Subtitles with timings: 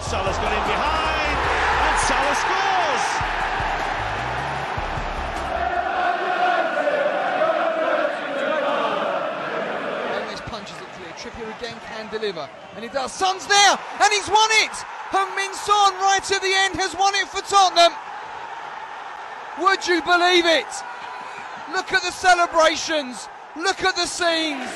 [0.00, 1.38] Salah's got in behind,
[1.84, 3.04] and Salah scores.
[10.14, 11.12] Gomez punches it clear.
[11.18, 12.48] Trippier again can deliver.
[12.74, 13.12] And he does.
[13.12, 13.78] Son's there!
[14.00, 14.72] And he's won it!
[15.10, 17.92] Heung-Min Son right at the end has won it for Tottenham.
[19.60, 20.68] Would you believe it?
[21.72, 23.28] Look at the celebrations.
[23.56, 24.70] Look at the scenes.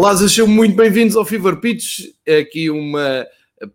[0.00, 2.14] Olá, sejam muito bem-vindos ao Fever Pitch.
[2.24, 3.26] É aqui uma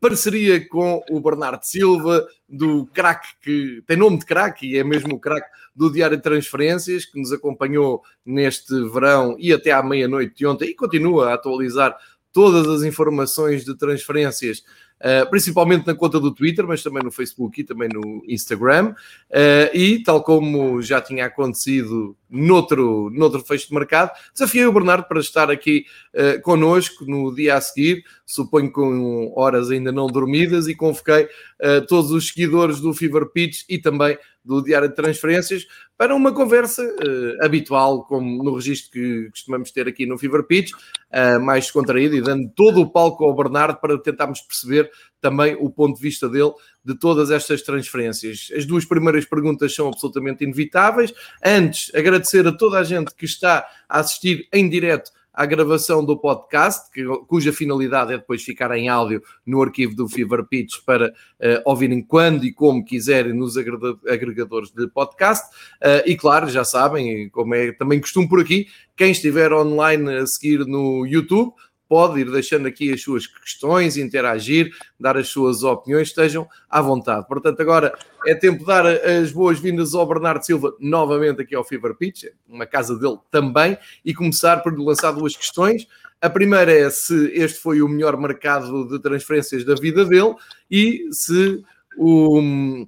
[0.01, 5.13] parceria com o Bernardo Silva, do craque que tem nome de craque e é mesmo
[5.13, 10.33] o craque do Diário de Transferências, que nos acompanhou neste verão e até à meia-noite
[10.37, 11.95] de ontem e continua a atualizar
[12.33, 14.63] todas as informações de transferências
[15.05, 18.95] Uh, principalmente na conta do Twitter, mas também no Facebook e também no Instagram.
[19.29, 25.07] Uh, e, tal como já tinha acontecido noutro, noutro fecho de mercado, desafiei o Bernardo
[25.07, 30.67] para estar aqui uh, connosco no dia a seguir, suponho com horas ainda não dormidas,
[30.67, 35.65] e convoquei uh, todos os seguidores do Fever Pitch e também do Diário de Transferências
[35.97, 40.71] para uma conversa uh, habitual, como no registro que costumamos ter aqui no Fever Pitch,
[40.71, 44.89] uh, mais descontraído e dando todo o palco ao Bernardo para tentarmos perceber
[45.21, 46.51] também o ponto de vista dele
[46.83, 48.49] de todas estas transferências.
[48.55, 51.13] As duas primeiras perguntas são absolutamente inevitáveis.
[51.43, 56.17] Antes, agradecer a toda a gente que está a assistir em direto à gravação do
[56.17, 61.09] podcast, que, cuja finalidade é depois ficar em áudio no arquivo do Fever Pitch para
[61.09, 65.45] uh, ouvirem quando e como quiserem nos agregadores de podcast.
[65.81, 70.25] Uh, e claro, já sabem, como é também costume por aqui, quem estiver online a
[70.25, 71.53] seguir no YouTube
[71.87, 77.27] pode ir deixando aqui as suas questões, interagir, dar as suas opiniões, estejam à vontade.
[77.27, 81.95] Portanto, agora é tempo de dar as boas-vindas ao Bernardo Silva, novamente aqui ao Fever
[81.95, 85.87] Pitch, uma casa dele também, e começar por lhe lançar duas questões.
[86.21, 90.33] A primeira é se este foi o melhor mercado de transferências da vida dele
[90.71, 91.63] e se
[91.97, 92.87] o.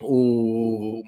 [0.00, 1.02] o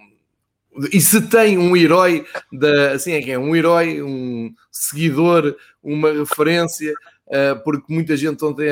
[0.91, 6.11] e se tem um herói da assim é que é um herói, um seguidor, uma
[6.11, 6.95] referência
[7.65, 8.69] porque muita gente ontem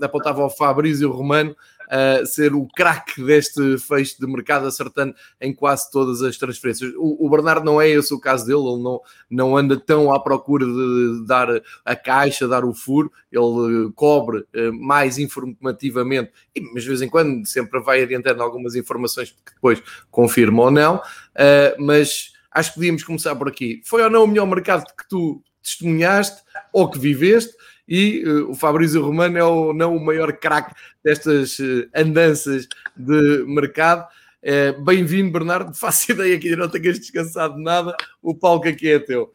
[0.00, 1.54] apontava ao Fabrício Romano
[1.88, 6.92] a ser o craque deste fecho de mercado, acertando em quase todas as transferências.
[6.96, 9.00] O, Bernardo não é esse o caso dele, ele não,
[9.30, 11.48] não anda tão à procura de dar
[11.84, 16.32] a caixa, dar o furo, ele cobre eh, mais informativamente,
[16.72, 21.00] mas de vez em quando sempre vai adiantando algumas informações que depois confirma ou não,
[21.34, 23.80] eh, mas acho que podíamos começar por aqui.
[23.84, 27.54] Foi ou não o melhor mercado que tu testemunhaste ou que viveste,
[27.88, 33.44] e uh, o Fabrício Romano é o, não o maior craque destas uh, andanças de
[33.46, 34.08] mercado.
[34.42, 35.72] Uh, Bem-vindo, Bernardo.
[35.78, 37.96] Faço ideia que não tenhas descansado nada.
[38.20, 39.32] O palco aqui é teu.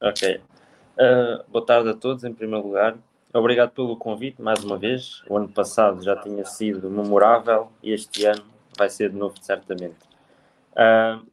[0.00, 0.40] Ok.
[1.48, 2.96] boa tarde a todos, em primeiro lugar.
[3.32, 5.22] Obrigado pelo convite, mais uma vez.
[5.28, 8.44] O ano passado já tinha sido memorável e este ano
[8.78, 9.96] vai ser de novo, certamente.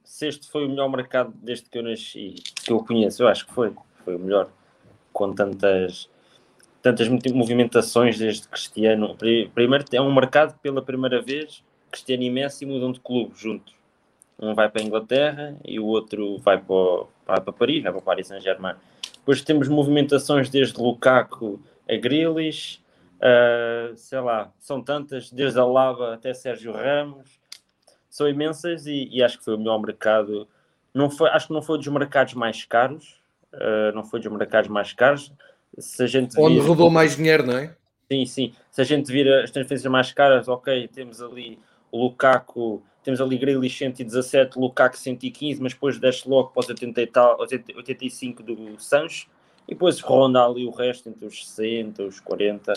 [0.04, 3.46] Se este foi o melhor mercado desde que eu nasci, que eu conheço, eu acho
[3.46, 3.74] que foi,
[4.12, 4.50] foi o melhor
[5.14, 6.10] com tantas,
[6.82, 9.16] tantas movimentações desde Cristiano.
[9.54, 13.74] Primeiro, é um mercado pela primeira vez, Cristiano e Messi mudam de clube juntos.
[14.40, 18.28] Um vai para a Inglaterra e o outro vai para, para Paris, vai para Paris
[18.28, 18.76] Saint-Germain.
[19.18, 22.80] Depois temos movimentações desde Lukaku a Grealish,
[23.18, 27.40] uh, sei lá, são tantas, desde a Lava até Sérgio Ramos,
[28.10, 30.48] são imensas e, e, acho que foi o melhor mercado.
[30.94, 33.21] Não foi, acho que não foi dos mercados mais caros,
[33.54, 35.32] uh, não foi dos mercados mais caros.
[35.78, 36.68] Se a gente Onde vir...
[36.68, 37.76] rodou mais dinheiro, não é?
[38.12, 38.54] Sim, sim.
[38.70, 41.58] Se a gente vir as transferências mais caras, ok, temos ali
[41.92, 47.02] o Lukaku, temos ali Grealish 117, Lukaku 115, mas depois desce logo para os 80
[47.02, 49.28] e tal, 85 do Sancho,
[49.68, 52.74] e depois ronda ali o resto entre os 60, os 40.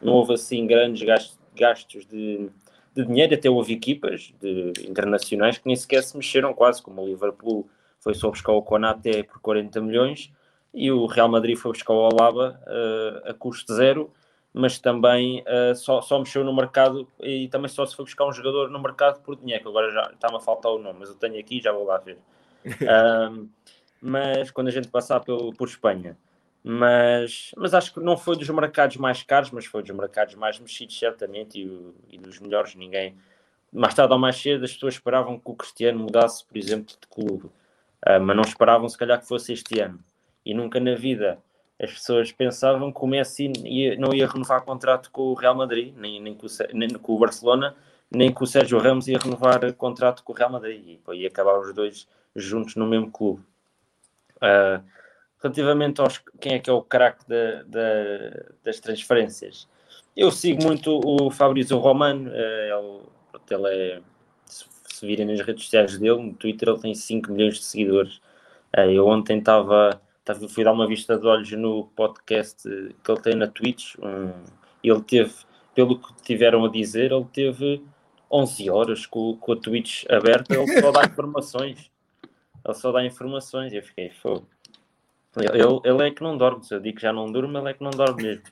[0.00, 2.48] Não houve assim grandes gastos, gastos de,
[2.94, 7.06] de dinheiro, até houve equipas de, internacionais que nem sequer se mexeram quase, como o
[7.06, 7.68] Liverpool
[8.06, 10.32] foi só buscar o Konate por 40 milhões
[10.72, 14.12] e o Real Madrid foi buscar o Alaba uh, a custo zero,
[14.54, 18.32] mas também uh, só, só mexeu no mercado e também só se foi buscar um
[18.32, 21.16] jogador no mercado por dinheiro, que agora já está-me a faltar o nome, mas eu
[21.16, 22.16] tenho aqui já vou lá ver.
[22.64, 23.48] uh,
[24.00, 26.16] mas quando a gente passar pelo, por Espanha.
[26.62, 30.60] Mas, mas acho que não foi dos mercados mais caros, mas foi dos mercados mais
[30.60, 32.76] mexidos, certamente, e, e dos melhores.
[32.76, 33.16] Ninguém,
[33.72, 37.06] mais tarde ou mais cedo, as pessoas esperavam que o Cristiano mudasse, por exemplo, de
[37.08, 37.50] clube.
[38.06, 39.98] Uh, mas não esperavam se calhar que fosse este ano.
[40.44, 41.38] E nunca na vida
[41.80, 45.94] as pessoas pensavam que o Messi ia, não ia renovar contrato com o Real Madrid,
[45.96, 47.74] nem, nem, com, o, nem com o Barcelona,
[48.10, 51.00] nem com o Sérgio Ramos ia renovar contrato com o Real Madrid.
[51.08, 53.42] E ia acabar os dois juntos no mesmo clube.
[54.36, 54.82] Uh,
[55.42, 57.24] relativamente aos quem é que é o craque
[58.62, 59.68] das transferências,
[60.16, 64.00] eu sigo muito o Fabrício Romano, uh, ele, ele é,
[64.96, 68.16] se virem nas redes sociais dele, no Twitter, ele tem 5 milhões de seguidores.
[68.76, 70.00] Uh, eu ontem estava
[70.48, 72.62] fui dar uma vista de olhos no podcast
[73.04, 73.94] que ele tem na Twitch.
[74.82, 75.32] Ele teve,
[75.74, 77.84] pelo que tiveram a dizer, ele teve
[78.30, 80.54] 11 horas com, com a Twitch aberta.
[80.54, 81.90] Ele só dá informações.
[82.64, 83.72] Ele só dá informações.
[83.72, 84.48] E eu fiquei fogo.
[85.36, 86.64] Ele, ele é que não dorme.
[86.64, 88.44] Se eu digo que já não durmo, ele é que não dorme mesmo.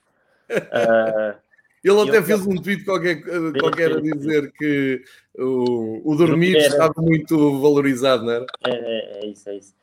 [0.50, 1.37] Uh,
[1.84, 3.22] ele até ele fez um tweet qualquer,
[3.60, 5.04] qualquer a dizer que
[5.38, 8.46] o, o dormir estava muito valorizado, não era?
[8.66, 9.75] É, é, é isso, é isso.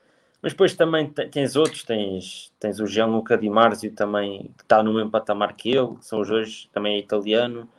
[0.42, 4.94] Mas depois também tens outros, tens, tens o Gianluca Di Marzio também, que está no
[4.94, 7.70] mesmo patamar que ele, são os dois, também é italiano.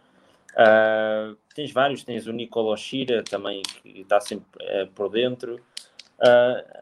[0.52, 5.56] Uh, tens vários, tens o Nicolo Shira também, que está sempre uh, por dentro.
[6.20, 6.78] Uh,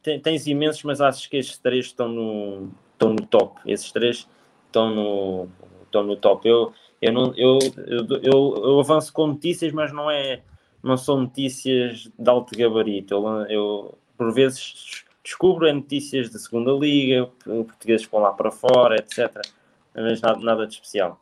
[0.00, 3.60] tens, tens imensos, mas acho que estes três estão no, estão no top.
[3.66, 4.28] Esses três
[4.66, 5.48] estão no,
[5.82, 6.48] estão no top.
[6.48, 6.72] Eu,
[7.04, 10.40] eu, não, eu, eu, eu, eu avanço com notícias, mas não, é,
[10.82, 13.14] não são notícias de alto gabarito.
[13.14, 18.96] Eu, eu por vezes descubro é notícias da segunda liga, portugueses vão lá para fora,
[18.96, 19.40] etc.
[19.94, 21.20] Mas nada, nada de especial.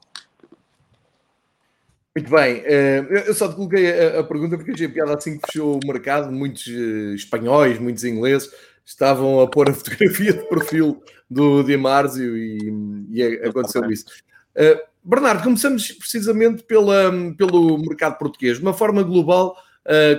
[2.14, 3.88] Muito bem, eh, eu só te coloquei
[4.18, 8.52] a pergunta porque achei piada assim que fechou o mercado, muitos eh, espanhóis, muitos ingleses
[8.84, 14.04] estavam a pôr a fotografia de perfil do Di Marzio e, e aconteceu isso.
[14.54, 18.58] Eh, Bernardo, começamos precisamente pela, pelo mercado português.
[18.58, 19.56] De uma forma global,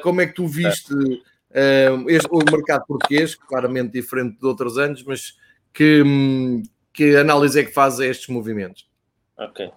[0.01, 0.93] como é que tu viste
[1.53, 5.37] Uh, este, o mercado português, claramente diferente de outros anos, mas
[5.71, 6.03] que,
[6.91, 8.89] que análise é que faz a estes movimentos?
[9.37, 9.71] Ok.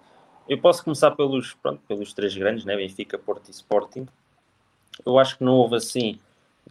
[0.49, 2.75] Eu posso começar pelos, pronto, pelos três grandes, né?
[2.75, 4.07] Benfica, Porto e Sporting.
[5.05, 6.19] Eu acho que não houve assim,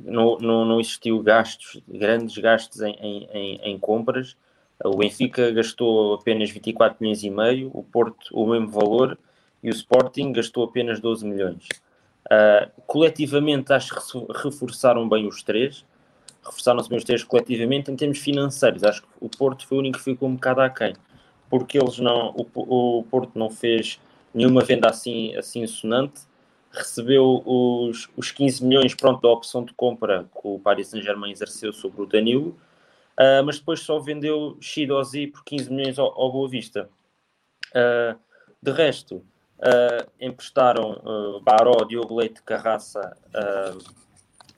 [0.01, 4.37] não, não, não existiu gastos, grandes gastos em, em, em compras.
[4.85, 9.19] O Benfica gastou apenas 24 milhões e meio, o Porto o mesmo valor
[9.63, 11.67] e o Sporting gastou apenas 12 milhões.
[12.27, 15.85] Uh, coletivamente, acho que reforçaram bem os três.
[16.45, 18.85] Reforçaram-se bem os três coletivamente em termos financeiros.
[18.85, 20.95] Acho que o Porto foi o único que ficou um bocado aquém.
[21.49, 24.01] Porque eles não, o, o Porto não fez
[24.35, 26.23] nenhuma venda assim, assim sonante.
[26.71, 31.73] Recebeu os, os 15 milhões pronto, da opção de compra que o Paris Saint-Germain exerceu
[31.73, 32.57] sobre o Danilo.
[33.19, 36.89] Uh, mas depois só vendeu Shidozi por 15 milhões ao, ao Boa Vista.
[37.69, 38.19] Uh,
[38.63, 43.17] de resto, uh, emprestaram Baró, Diogo Leite, Carraça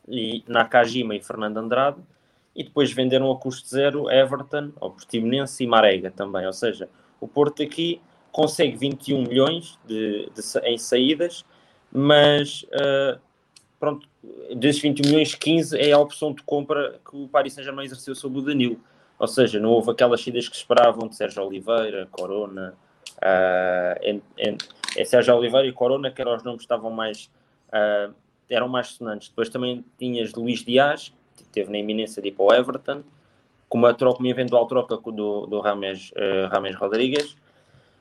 [0.08, 2.00] e Nakajima e Fernando Andrade
[2.56, 6.88] e depois venderam a custo zero Everton, ao Portimonense e Marega também, ou seja,
[7.20, 8.00] o Porto aqui
[8.32, 11.44] consegue 21 milhões de, de em saídas,
[11.92, 12.64] mas
[13.78, 14.08] pronto,
[14.54, 18.38] desses 21 milhões, 15 é a opção de compra que o Paris Saint-Germain exerceu sobre
[18.38, 18.80] o Danilo.
[19.18, 22.74] Ou seja, não houve aquelas saídas que esperavam de Sérgio Oliveira, Corona,
[23.16, 24.56] uh, en, en,
[24.96, 27.30] é Sérgio Oliveira e Corona, que eram os nomes que estavam mais,
[27.68, 28.14] uh,
[28.48, 29.28] eram mais sonantes.
[29.28, 33.02] Depois também tinhas Luís Dias, que teve na iminência de ir para o Everton,
[33.68, 37.36] com uma, troca, uma eventual troca do, do Rames, uh, Rames Rodrigues.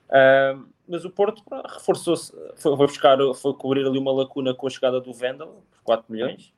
[0.08, 4.70] Uh, mas o Porto reforçou-se, foi, foi, buscar, foi cobrir ali uma lacuna com a
[4.70, 6.54] chegada do Vendel, por 4 milhões.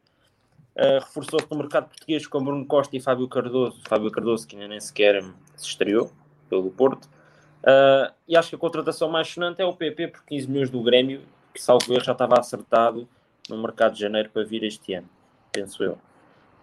[0.75, 3.81] Uh, reforçou-se no mercado português com Bruno Costa e Fábio Cardoso.
[3.87, 5.23] Fábio Cardoso, que ainda nem sequer
[5.55, 6.11] se estreou
[6.47, 7.05] pelo Porto.
[7.05, 10.81] Uh, e acho que a contratação mais sonante é o PP por 15 milhões do
[10.81, 11.21] Grêmio,
[11.53, 13.07] que salvo erro já estava acertado
[13.49, 15.09] no mercado de janeiro para vir este ano,
[15.51, 15.93] penso eu.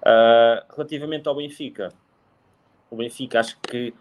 [0.00, 1.92] Uh, relativamente ao Benfica,
[2.90, 3.92] o Benfica acho que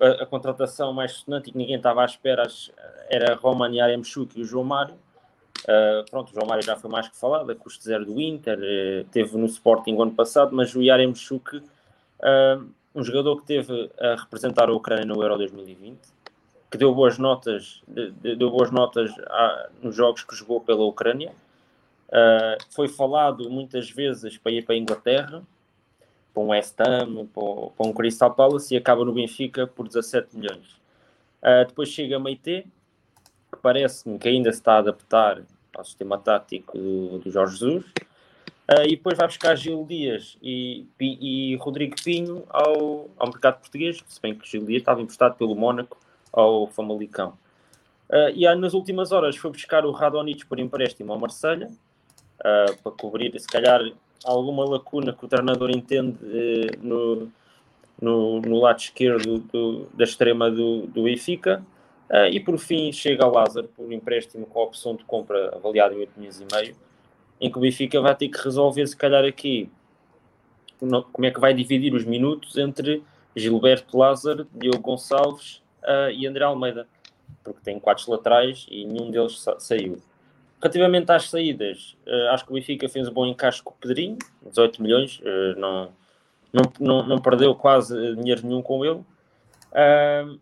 [0.00, 2.46] a, a, contratação mais sonante e que ninguém estava à espera
[3.08, 4.94] era Roman Yaremchuk e o João Mário.
[5.64, 8.58] Uh, pronto, o João Mário já foi mais que falado, a custo zero do Inter,
[8.58, 11.62] uh, teve no Sporting ano passado, mas o Yaremchuk, uh,
[12.94, 15.98] um jogador que teve a representar a Ucrânia no Euro 2020,
[16.70, 21.32] que deu boas notas, deu boas notas a, nos jogos que jogou pela Ucrânia.
[22.08, 25.42] Uh, foi falado muitas vezes para ir para a Inglaterra,
[26.36, 30.74] para um West Ham, para, um Crystal Palace e acaba no Benfica por 17 milhões.
[31.42, 32.66] Uh, depois chega Meite,
[33.50, 35.42] que parece-me que ainda se está a adaptar
[35.74, 37.84] ao sistema tático do, do Jorge Jesus.
[38.68, 43.60] Uh, e depois vai buscar Gil Dias e, e, e Rodrigo Pinho ao, ao mercado
[43.60, 45.96] português, se bem que Gil Dias estava emprestado pelo Mónaco
[46.32, 47.38] ao Famalicão.
[48.10, 51.68] Uh, e nas últimas horas foi buscar o Radonich por empréstimo ao Marselha
[52.40, 53.80] uh, para cobrir, se calhar,
[54.24, 57.28] alguma lacuna que o treinador entende uh, no,
[58.00, 61.62] no, no, lado esquerdo do, da extrema do, do Benfica.
[62.08, 65.94] Uh, e por fim chega a Lázaro por empréstimo com a opção de compra avaliada
[65.94, 66.76] em 8 milhões e meio,
[67.40, 69.68] em que o Benfica vai ter que resolver, se calhar, aqui
[70.78, 73.02] como é que vai dividir os minutos entre
[73.34, 76.86] Gilberto Lázaro, Diogo Gonçalves uh, e André Almeida,
[77.42, 79.98] porque tem quatro laterais e nenhum deles sa saiu.
[80.60, 84.18] Relativamente às saídas, uh, acho que o Benfica fez um bom encaixe com o Pedrinho,
[84.42, 85.92] 18 milhões, uh, não,
[86.80, 89.02] não, não, perdeu quase dinheiro nenhum com ele,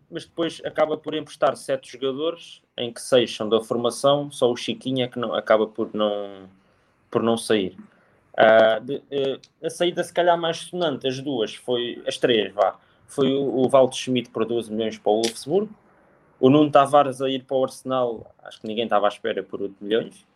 [0.09, 4.56] mas depois acaba por emprestar sete jogadores, em que seis são da formação, só o
[4.56, 6.49] Chiquinho é que não, acaba por não,
[7.11, 7.76] por não sair.
[8.35, 12.76] Uh, a saída, se calhar, mais sonante, as duas, foi as três, vá.
[13.06, 15.71] Foi o, o Valdo Schmidt por 12 milhões para o Wolfsburg,
[16.40, 19.62] o Nuno Tavares a ir para o Arsenal, acho que ninguém estava à espera por
[19.62, 20.26] 8 milhões.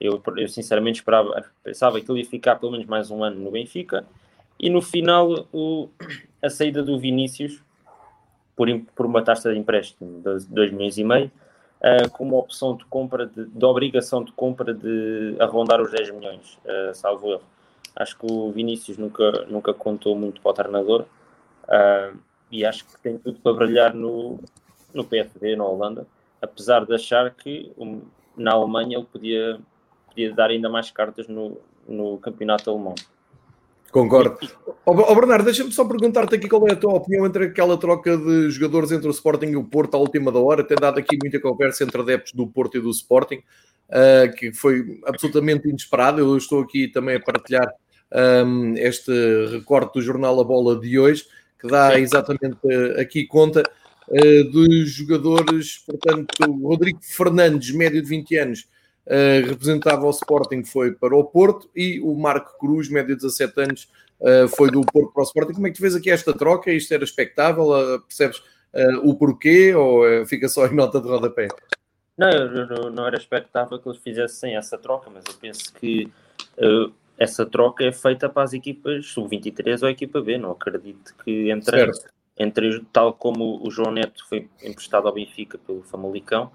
[0.00, 3.50] Eu, eu sinceramente esperava, pensava que ele ia ficar pelo menos mais um ano no
[3.50, 4.06] Benfica.
[4.58, 5.88] E no final, o,
[6.42, 7.62] a saída do Vinícius
[8.56, 11.30] por, por uma taxa de empréstimo de 2 milhões e meio,
[11.80, 16.10] uh, com uma opção de compra, de, de, obrigação de compra de arrondar os 10
[16.10, 17.42] milhões, uh, salvo erro.
[17.94, 21.04] Acho que o Vinícius nunca, nunca contou muito para o treinador
[21.64, 22.18] uh,
[22.50, 24.40] e acho que tem tudo para brilhar no,
[24.98, 26.06] no PFB, na Holanda,
[26.42, 27.72] apesar de achar que
[28.36, 29.58] na Alemanha ele podia,
[30.08, 32.94] podia dar ainda mais cartas no, no campeonato alemão.
[33.90, 34.36] Concordo.
[34.84, 38.18] Ó oh, Bernardo, deixa-me só perguntar-te aqui qual é a tua opinião entre aquela troca
[38.18, 40.62] de jogadores entre o Sporting e o Porto à última da hora.
[40.62, 43.36] Tem dado aqui muita conversa entre adeptos do Porto e do Sporting,
[43.88, 46.20] uh, que foi absolutamente inesperado.
[46.20, 47.66] Eu estou aqui também a partilhar
[48.44, 49.10] um, este
[49.52, 51.24] recorte do jornal A Bola de hoje,
[51.58, 53.62] que dá exatamente uh, aqui conta
[54.08, 58.68] uh, dos jogadores, portanto, Rodrigo Fernandes, médio de 20 anos,
[59.06, 63.60] uh, representava o Sporting, foi para o Porto, e o Marco Cruz, médio de 17
[63.60, 63.88] anos,
[64.20, 65.52] uh, foi do Porto para o Sporting.
[65.52, 66.72] Como é que tu vês aqui esta troca?
[66.72, 67.68] Isto era expectável?
[68.06, 68.42] Percebes
[69.02, 71.48] o porquê ou fica só em nota de rodapé?
[72.18, 76.12] Não, não, não era expectável que eles fizessem essa troca, mas eu penso que
[77.18, 80.36] essa troca é feita para as equipas sub-23 ou a equipa B.
[80.36, 81.90] Não acredito que entre,
[82.38, 86.50] entre tal como o João Neto foi emprestado ao Benfica pelo Famalicão.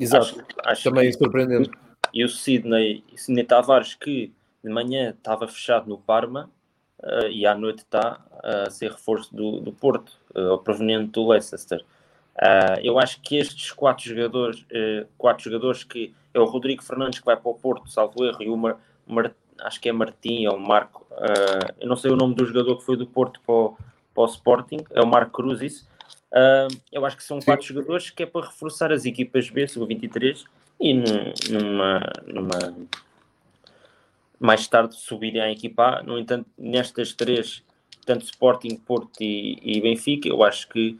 [0.00, 1.70] Exato, acho, acho também que, surpreendente
[2.12, 4.32] e o Sidney, Sidney Tavares, que
[4.62, 6.50] de manhã estava fechado no Parma
[7.00, 11.84] uh, e à noite está a ser reforço do, do Porto, uh, proveniente do Leicester.
[12.36, 17.18] Uh, eu acho que estes quatro jogadores, uh, quatro jogadores que é o Rodrigo Fernandes
[17.18, 20.46] que vai para o Porto, salvo erro, e o Mar, Mar, acho que é Martim
[20.46, 23.54] ou Marco, uh, eu não sei o nome do jogador que foi do Porto para
[23.54, 23.76] o,
[24.18, 25.86] para o Sporting, é o Marco Cruzis.
[26.90, 27.46] eu acho que são Sim.
[27.46, 30.44] quatro jogadores que é para reforçar as equipas B, sub-23,
[30.80, 30.94] e
[31.52, 32.76] numa, numa
[34.40, 37.62] mais tarde subirem à equipa No entanto, nestas três,
[38.04, 40.98] tanto Sporting, Porto e, e Benfica, eu acho que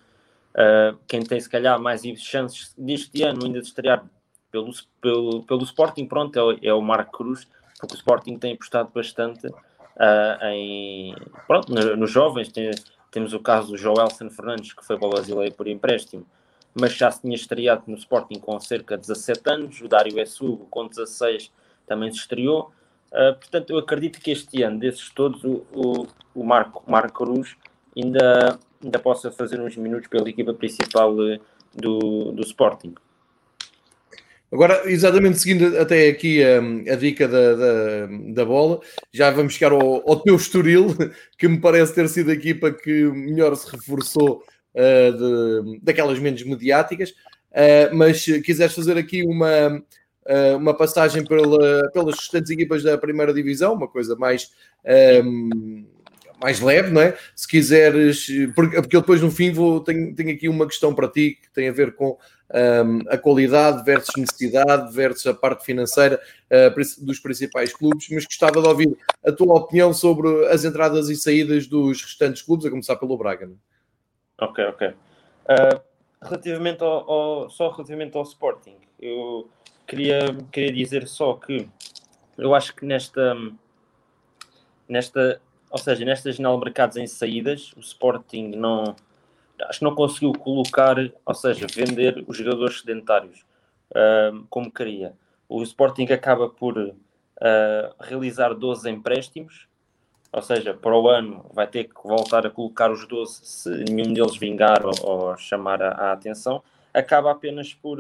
[0.55, 4.05] uh, quem tem se calhar mais chances deste ano ainda de estrear
[4.51, 7.49] pelo, pelo, pelo Sporting, pronto, é o, é o Marco Cruz,
[7.81, 11.15] porque o Sporting tem apostado bastante uh, em,
[11.49, 12.49] pronto, nos jovens.
[12.49, 12.71] Tem,
[13.11, 16.27] temos o caso do Joelson Fernandes, que foi para o Brasileiro por empréstimo,
[16.75, 20.67] mas já se tinha estreado no Sporting com cerca de 17 anos, o Dário Essugo
[20.71, 21.51] com 16
[21.87, 22.71] também se estreou.
[23.11, 27.57] Uh, portanto, eu acredito que este ano, desses todos, o, o, o Marco, Marco Cruz
[27.97, 31.41] ainda, ainda possa fazer uns minutos pela equipa principal uh,
[31.75, 32.95] do, do Sporting.
[34.51, 36.59] Agora, exatamente seguindo até aqui a,
[36.93, 38.81] a dica da, da, da, bola,
[39.13, 40.97] já vamos chegar ao, ao teu Estoril,
[41.37, 44.43] que me parece ter sido a equipa que melhor se reforçou
[44.75, 51.23] uh, de, daquelas menos mediáticas, uh, mas se quiseres fazer aqui uma, uh, uma passagem
[51.25, 54.51] pela, pelas restantes equipas da primeira divisão, uma coisa mais.
[55.25, 55.85] Um,
[56.41, 57.19] mais leve, não é?
[57.35, 61.09] Se quiseres, porque, porque eu depois no fim vou, tenho, tenho aqui uma questão para
[61.09, 62.17] ti que tem a ver com
[62.55, 68.61] um, a qualidade versus necessidade versus a parte financeira uh, dos principais clubes, mas gostava
[68.61, 72.97] de ouvir a tua opinião sobre as entradas e saídas dos restantes clubes, a começar
[72.97, 73.47] pelo Braga.
[73.47, 74.45] É?
[74.45, 74.89] Ok, ok.
[74.89, 75.81] Uh,
[76.23, 79.49] relativamente ao, ao, só relativamente ao Sporting, eu
[79.87, 81.69] queria, queria dizer só que
[82.37, 83.37] eu acho que nesta,
[84.89, 85.41] nesta,
[85.71, 88.95] ou seja, nesta janela de mercados em saídas, o Sporting não
[89.63, 93.45] acho que não conseguiu colocar, ou seja, vender os jogadores sedentários
[93.91, 95.15] uh, como queria.
[95.49, 96.95] O Sporting acaba por uh,
[98.01, 99.69] realizar 12 empréstimos
[100.33, 104.13] ou seja, para o ano vai ter que voltar a colocar os 12 se nenhum
[104.13, 106.63] deles vingar ou, ou chamar a, a, atenção,
[106.93, 107.99] acaba apenas por,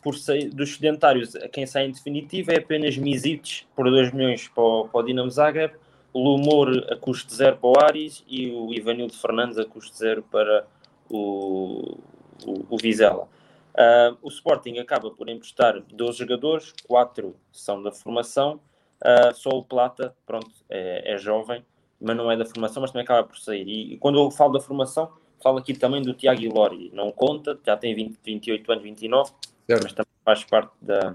[0.00, 1.32] por sair dos sedentários.
[1.52, 5.30] Quem sai em definitivo é apenas Misites por 2 milhões para o, para o Dinamo
[5.30, 5.74] Zagreb,
[6.12, 10.22] o Lumor a custo zero para o Ares e o Ivanildo Fernandes a custo zero
[10.22, 10.66] para
[11.08, 11.98] o,
[12.44, 13.28] o, o Vizela.
[13.70, 18.60] Uh, o Sporting acaba por emprestar 12 jogadores, 4 são da formação,
[19.00, 21.64] uh, só o Plata, pronto, é, é, jovem,
[22.00, 23.66] mas não é da formação, mas também acaba por sair.
[23.68, 27.58] E, e, quando eu falo da formação, falo aqui também do Tiago Ilori, não conta,
[27.64, 29.30] já tem 20, 28 anos, 29,
[29.66, 29.82] certo.
[29.84, 31.14] mas também faz parte da,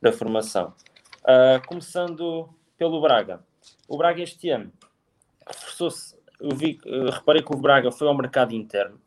[0.00, 0.72] da formação.
[1.20, 2.48] Uh, começando
[2.78, 3.40] pelo Braga.
[3.88, 4.72] O Braga este ano
[5.46, 6.78] reforçou-se, eu vi,
[7.12, 9.00] reparei que o Braga foi ao mercado interno,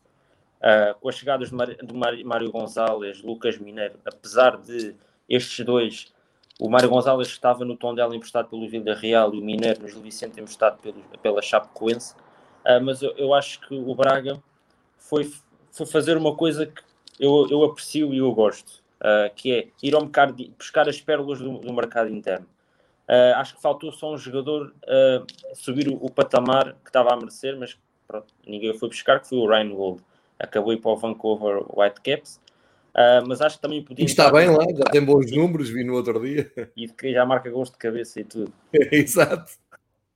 [0.66, 4.96] Uh, com as chegadas do Mário Gonzalez, Lucas Mineiro, apesar de
[5.30, 6.12] estes dois,
[6.60, 9.88] o Mário Gonzalez estava no tom dela emprestado pelo Vila Real e o Mineiro no
[9.88, 12.16] Gil Vicente emprestado pelo, pela Chapecoense,
[12.66, 14.42] uh, mas eu, eu, acho que o Braga
[14.98, 15.32] foi,
[15.72, 16.82] foi fazer uma coisa que
[17.20, 21.40] eu, eu aprecio e eu gosto, uh, que é ir ao mercado, buscar as pérolas
[21.40, 22.48] do, do mercado interno.
[23.36, 24.74] Acho que faltou só um jogador
[25.54, 29.38] subir o, o, patamar que estava a merecer, mas pronto, ninguém foi buscar, que foi
[29.38, 30.04] o Ryan Gold
[30.40, 32.40] acabou ir para o Vancouver Whitecaps.
[32.94, 34.04] Uh, mas acho que também podia.
[34.04, 36.50] E está bem lá, já tem bons números, vi no outro dia.
[36.78, 38.54] E já marca gosto de cabeça e tudo.
[38.72, 39.52] Exato.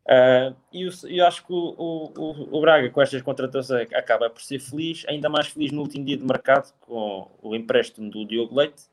[0.06, 4.42] Uh, e eu, eu, acho que o, o, o, Braga, com estas contratações, acaba por
[4.42, 8.56] ser feliz, ainda mais feliz no último dia de mercado, com o empréstimo do Diogo
[8.56, 8.84] Leite,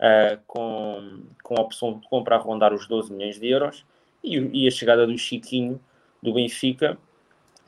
[0.00, 3.84] uh, com, com a opção de compra a rondar os 12 milhões de euros,
[4.22, 5.80] e, e a chegada do Chiquinho
[6.22, 6.98] do Benfica,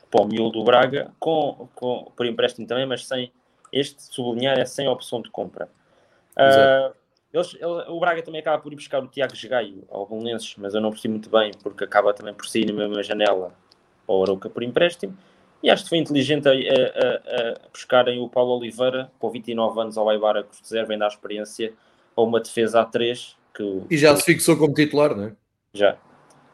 [0.09, 3.31] para o miolo do Braga, com, com, por empréstimo também, mas sem
[3.71, 5.69] este sublinhar é sem opção de compra.
[6.35, 6.93] Uh,
[7.33, 10.73] eles, ele, o Braga também acaba por ir buscar o Tiago Gaio ao Belenenses, mas
[10.73, 13.53] eu não percebi muito bem, porque acaba também por sair na mesma janela
[14.05, 15.17] para o Arouca por empréstimo.
[15.63, 19.79] E acho que foi inteligente a, a, a, a buscarem o Paulo Oliveira, com 29
[19.79, 21.71] anos, ao Aibar a custo zero, vem dar experiência
[22.15, 23.35] a uma defesa A3.
[23.53, 25.35] Que, e já se fixou como titular, não é?
[25.73, 25.97] Já.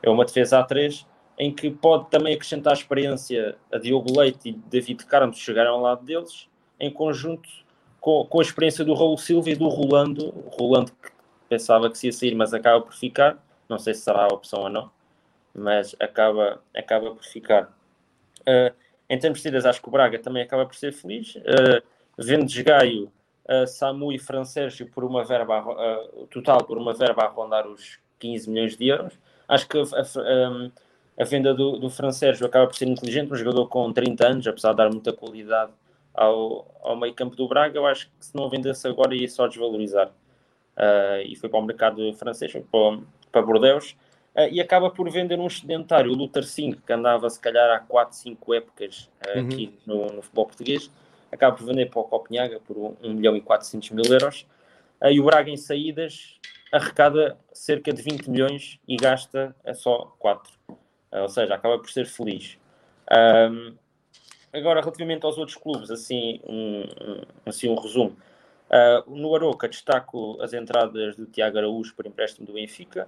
[0.02, 1.06] É uma defesa A3
[1.38, 6.04] em que pode também acrescentar experiência a Diogo Leite e David Carmo chegaram ao lado
[6.04, 6.48] deles,
[6.80, 7.48] em conjunto
[8.00, 11.12] com, com a experiência do Raul Silva e do Rolando, o Rolando que
[11.48, 13.38] pensava que se ia sair, mas acaba por ficar,
[13.70, 14.89] não sei se será a opção ou não,
[15.54, 17.72] mas acaba, acaba por ficar.
[18.41, 18.74] Uh,
[19.10, 21.36] em termos de saídas, acho que o Braga também acaba por ser feliz.
[21.36, 21.84] Uh,
[22.17, 23.12] vende Gaio,
[23.50, 28.00] uh, Samu e Francérgio por uma verba, uh, total por uma verba a rondar os
[28.20, 29.14] 15 milhões de euros.
[29.48, 33.36] Acho que a, a, a venda do, do Fran Sérgio acaba por ser inteligente, um
[33.36, 35.72] jogador com 30 anos, apesar de dar muita qualidade
[36.14, 39.48] ao, ao meio campo do Braga, eu acho que se não vendesse agora ia só
[39.48, 40.08] desvalorizar.
[40.76, 43.00] Uh, e foi para o mercado francês, para,
[43.32, 43.96] para Bordeaux,
[44.36, 47.80] uh, e acaba por vender um sedentário, o Luther 5, que andava se calhar há
[47.80, 49.46] 4, 5 épocas uh, uhum.
[49.46, 50.92] aqui no, no, futebol português,
[51.32, 54.46] acaba por vender para o Copenhaga por 1 milhão e 400 mil euros,
[55.04, 56.38] e o Braga em saídas
[56.72, 60.52] arrecada cerca de 20 milhões e gasta só 4.
[60.70, 60.76] Uh,
[61.22, 62.58] ou seja, acaba por ser feliz.
[63.12, 63.76] Um,
[64.52, 68.16] agora, relativamente aos outros clubes, assim um, um assim um resumo.
[68.70, 73.08] Uh, no Aroca destaco as entradas do Tiago Araújo por empréstimo do Benfica.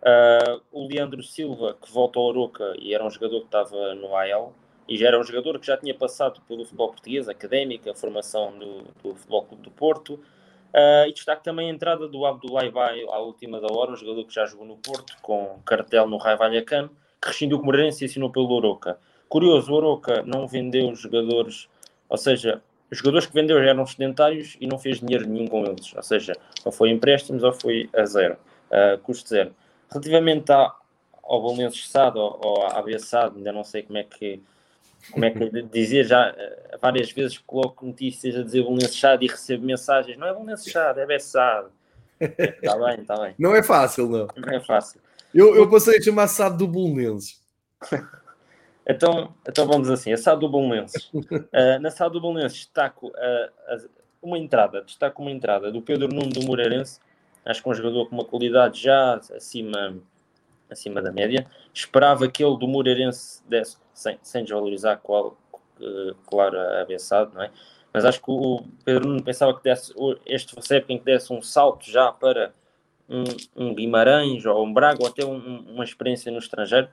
[0.00, 4.16] Uh, o Leandro Silva, que volta ao Aroca e era um jogador que estava no
[4.16, 4.54] AL,
[4.88, 8.82] e já era um jogador que já tinha passado pelo futebol português, académica, formação do,
[9.02, 10.14] do Futebol Clube do Porto.
[10.14, 14.24] Uh, e destaco também a entrada do Abdoulaye Bay à última da hora, um jogador
[14.24, 16.90] que já jogou no Porto, com cartel no Raio Vallecano,
[17.22, 18.98] que rescindiu com o e assinou pelo Oroca.
[19.28, 21.68] Curioso, o Oroca não vendeu jogadores,
[22.08, 25.94] ou seja, os jogadores que vendeu eram sedentários e não fez dinheiro nenhum com eles,
[25.94, 26.32] ou seja,
[26.64, 28.36] ou foi empréstimos ou foi a zero,
[28.70, 29.54] uh, custo zero.
[29.88, 34.42] Relativamente ao Belenenses SAD ou, à AB SAD, ainda não sei como é que
[35.10, 39.28] como é que dizia já uh, várias vezes coloco notícias a dizer Belenenses SAD e
[39.28, 41.68] recebo mensagens, não é Belenenses SAD, é BSAD.
[42.20, 43.34] Está bem, está bem.
[43.38, 44.28] Não é fácil, não.
[44.36, 45.00] Não é fácil.
[45.34, 47.40] Eu, eu passei a chamar SAD do Bolonenses.
[48.86, 51.10] então, então vamos assim, a SAD do Bolonenses.
[51.12, 53.88] Uh, na SAD do Bolonenses destaco uh,
[54.22, 57.00] uma entrada, destaco uma entrada do Pedro Nuno do Moreirense,
[57.44, 59.96] acho que um jogador com uma qualidade já acima,
[60.74, 61.46] acima da média.
[61.72, 65.36] Esperava que ele do Moreirense desse, sem, sem desvalorizar qual,
[66.26, 67.50] claro, a BSAD, não é?
[67.92, 69.94] Mas acho que o Pedro Nuno pensava que desse,
[70.26, 72.52] este época em que desse um salto já para
[73.08, 76.88] um, um Guimarães ou um Braga ou até um, uma experiência no estrangeiro,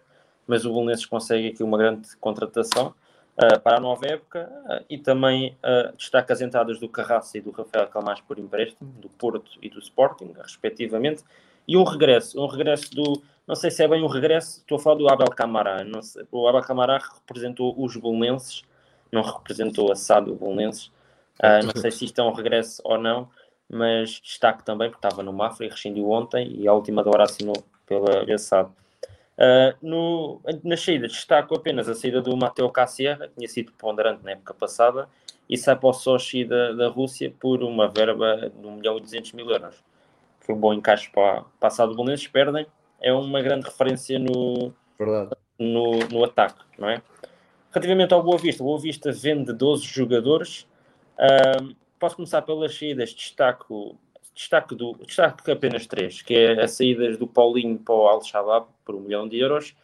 [0.46, 2.94] mas o Belenenses consegue aqui uma grande contratação
[3.38, 7.42] uh, para a nova época uh, e também uh, destaca as entradas do Carraça e
[7.42, 11.24] do Rafael Calmas por empréstimo, do Porto e do Sporting, respectivamente,
[11.68, 14.80] e um regresso, um regresso do, não sei se é bem um regresso, estou a
[14.80, 18.64] falar do Abel Camará, sei, o Abel Camará representou os Belenenses,
[19.12, 20.90] não representou a SAD Belenenses,
[21.66, 23.30] não sei se isto é um regresso ou não,
[23.70, 27.54] mas destaque também, porque estava no Mafra e rescindiu ontem e a última hora assinou
[27.86, 28.74] pela Bessado.
[29.38, 34.24] Uh, no, nas saídas, destaco apenas a saída do Mateo Cassierra, que tinha sido ponderante
[34.24, 35.10] na época passada,
[35.50, 39.02] e sai para o Sochi da, da Rússia por uma verba de 1 milhão e
[39.02, 39.76] 200 mil euros.
[40.40, 42.66] Foi um bom encaixe para, para a do Belenenses, perdem,
[43.02, 44.74] é uma grande referência no,
[45.60, 47.02] no, no, ataque, não é?
[47.72, 50.68] Relativamente ao Boa Vista, o Boa Vista vende 12 jogadores.
[51.18, 53.98] Uh, posso começar pelas saídas, destaco,
[54.34, 58.96] destaco, do, destaco apenas três, que é as saídas do Paulinho para o Al-Shabaab por
[58.96, 59.76] um milhão de euros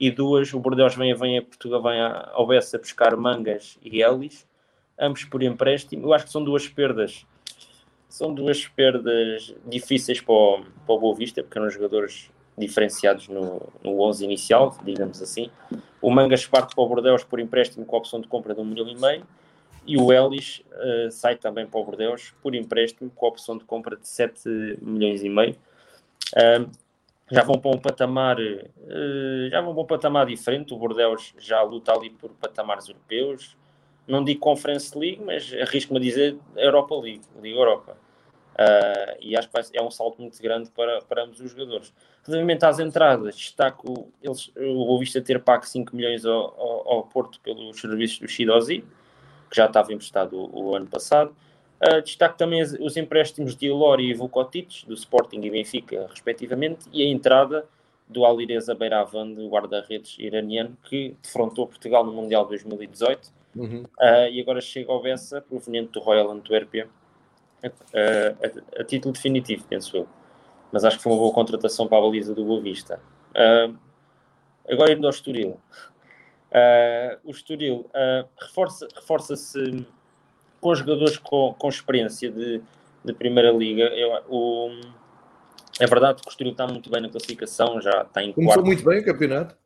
[0.00, 4.00] e duas, o Bordeaux vem, vem a Portugal, vem ao Bessa a buscar Mangas e
[4.00, 4.46] Elis,
[4.98, 6.06] ambos por empréstimo.
[6.06, 7.26] Eu acho que são duas perdas,
[8.08, 13.62] são duas perdas difíceis para o, para o Boa Vista, porque eram jogadores diferenciados no,
[13.82, 15.50] no 11 inicial, digamos assim.
[16.00, 18.64] O Mangas parte para o Bordeaux por empréstimo com a opção de compra de um
[18.64, 19.26] milhão e meio
[19.88, 23.64] e o Ellis uh, sai também para o Bordeaux por empréstimo com a opção de
[23.64, 25.56] compra de 7 milhões e meio.
[26.36, 26.70] Uh,
[27.30, 30.74] já vão para um patamar uh, já vão para um patamar diferente.
[30.74, 33.56] O Bordeaux já luta ali por patamares europeus.
[34.06, 37.96] Não digo Conference League, mas arrisco-me a dizer Europa League, Liga Europa.
[38.58, 41.92] Uh, e acho que é um salto muito grande para, para ambos os jogadores.
[42.24, 47.38] Relativamente às entradas, destaco eles, o Boavista ter pago 5 milhões ao, ao, ao, Porto
[47.40, 48.84] pelos serviços do Shidozi,
[49.48, 51.36] que já estava emprestado o, o ano passado.
[51.80, 56.88] Uh, destaco também os, os empréstimos de Ilori e Vukotic, do Sporting e Benfica, respectivamente,
[56.92, 57.64] e a entrada
[58.08, 63.82] do Alireza Beiravan, do guarda-redes iraniano, que defrontou Portugal no Mundial 2018, uhum.
[63.82, 66.88] uh, e agora chega ao Bessa, proveniente do Royal Antuérpia,
[67.62, 70.08] a, a, título definitivo, penso eu.
[70.72, 73.00] Mas acho que foi uma boa contratação para a baliza do Boa Vista.
[73.30, 73.76] Uh,
[74.70, 75.60] agora indo ao Estoril.
[76.50, 79.86] Uh, o Estoril uh, reforça-se reforça
[80.60, 82.60] com jogadores com, com experiência de,
[83.04, 83.84] de Primeira Liga.
[83.84, 84.70] Eu, o,
[85.80, 88.66] é verdade que o Estoril está muito bem na classificação, já está em Começou quarto.
[88.66, 89.56] muito bem o campeonato.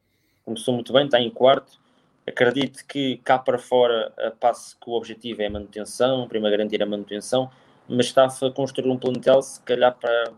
[0.44, 1.80] Começou muito bem, está em quarto.
[2.26, 6.86] Acredito que cá para fora passe que o objetivo é a manutenção, primeiro garantir a
[6.86, 7.50] manutenção
[7.88, 10.32] mas está a construir um plantel, se calhar, para,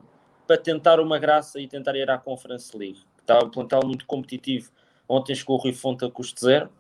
[0.47, 3.01] para tentar uma graça e tentar ir à Conference League.
[3.21, 4.71] Está um plantel muito competitivo.
[5.09, 6.71] Ontem chegou o Rui Fonte a custo zero.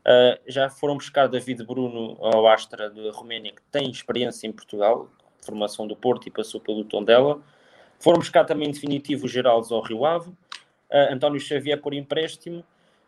[0.00, 5.08] Uh, já foram buscar David Bruno ao Astra da Roménia, que tem experiência em Portugal,
[5.44, 7.40] formação do Porto e passou pelo Tondela.
[7.98, 10.30] Foram buscar também em definitivo o Geraldo ao Rio Ave.
[10.30, 12.60] Uh, António Xavier por empréstimo.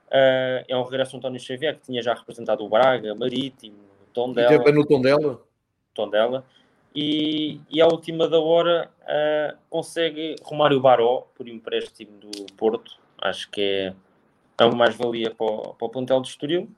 [0.08, 3.78] Uh, é um regresso António Xavier, que tinha já representado o Braga, Marítimo,
[4.12, 4.52] Tondela.
[4.52, 5.40] E também no Tondela.
[5.94, 6.44] Tondela.
[6.94, 12.98] E, e à última da hora uh, consegue Romário Baró por empréstimo do Porto.
[13.20, 13.94] Acho que é,
[14.58, 16.68] é mais-valia para, o, para o plantel do Estoril.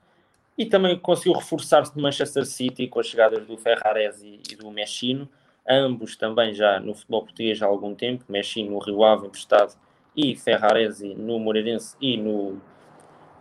[0.57, 4.71] E também conseguiu reforçar-se no Manchester City com as chegadas do Ferrares e, e do
[4.71, 5.29] Messino.
[5.69, 8.25] Ambos também já no futebol português há algum tempo.
[8.29, 9.75] Messino no Rio Ave emprestado
[10.15, 12.61] e Ferraresi no Moreirense e no,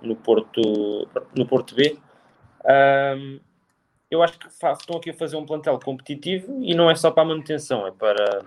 [0.01, 1.97] no, Porto, no Porto B.
[2.63, 3.39] Um,
[4.11, 7.23] eu acho que estão aqui a fazer um plantel competitivo e não é só para
[7.23, 8.43] a manutenção, é para,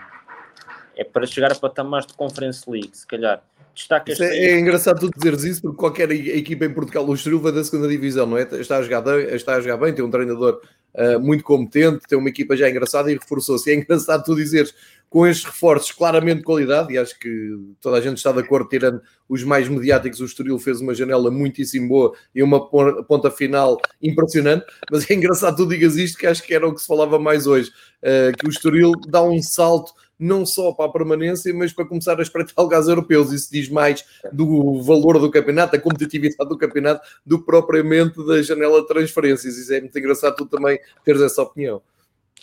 [0.95, 3.43] é para chegar a patamares de Conference League, se calhar.
[3.75, 7.65] Destacas é, é, engraçado tu dizeres isso, porque qualquer equipa em Portugal, o Estoril da
[7.65, 8.43] segunda divisão, não é?
[8.43, 10.61] Está a jogar, está a jogar bem, tem um treinador
[10.95, 13.71] uh, muito competente, tem uma equipa já engraçada e reforçou-se.
[13.71, 14.75] É engraçado tu dizeres
[15.15, 18.69] com estes reforços claramente de qualidade, e acho que toda a gente está de acordo,
[18.69, 23.81] tirando os mais mediáticos, o Estoril fez uma janela muitíssimo boa e uma ponta final
[24.03, 27.17] impressionante, mas é engraçado tu digas isto, que acho que era o que se falava
[27.17, 27.71] mais hoje,
[28.03, 32.19] uh, que o Estoril dá um salto não só para a permanência, mas para começar
[32.19, 33.33] a espreitar lugares europeus.
[33.33, 38.43] Isso diz mais do valor do campeonato, da competitividade do campeonato, do que propriamente da
[38.43, 39.57] janela de transferências.
[39.57, 41.83] Isso é muito engraçado tu também teres essa opinião.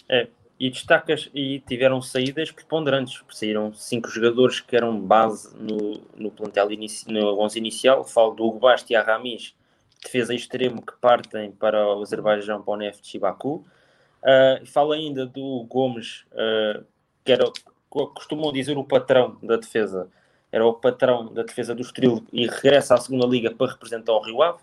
[0.10, 0.27] É,
[0.62, 3.23] e destacas e tiveram saídas preponderantes.
[3.31, 8.03] Saíram cinco jogadores que eram base no, no plantel inici, no 11 inicial.
[8.05, 9.55] Falo do Hugo Basti e a Ramis,
[10.03, 13.65] defesa extremo que partem para o Azerbaijão para o Neft Baku.
[14.21, 16.86] Uh, falo ainda do Gomes, uh,
[17.23, 17.51] que era,
[17.89, 20.10] costumam dizer, o patrão da defesa.
[20.51, 24.21] Era o patrão da defesa do Estoril e regressa à segunda liga para representar o
[24.21, 24.60] Rio Ave.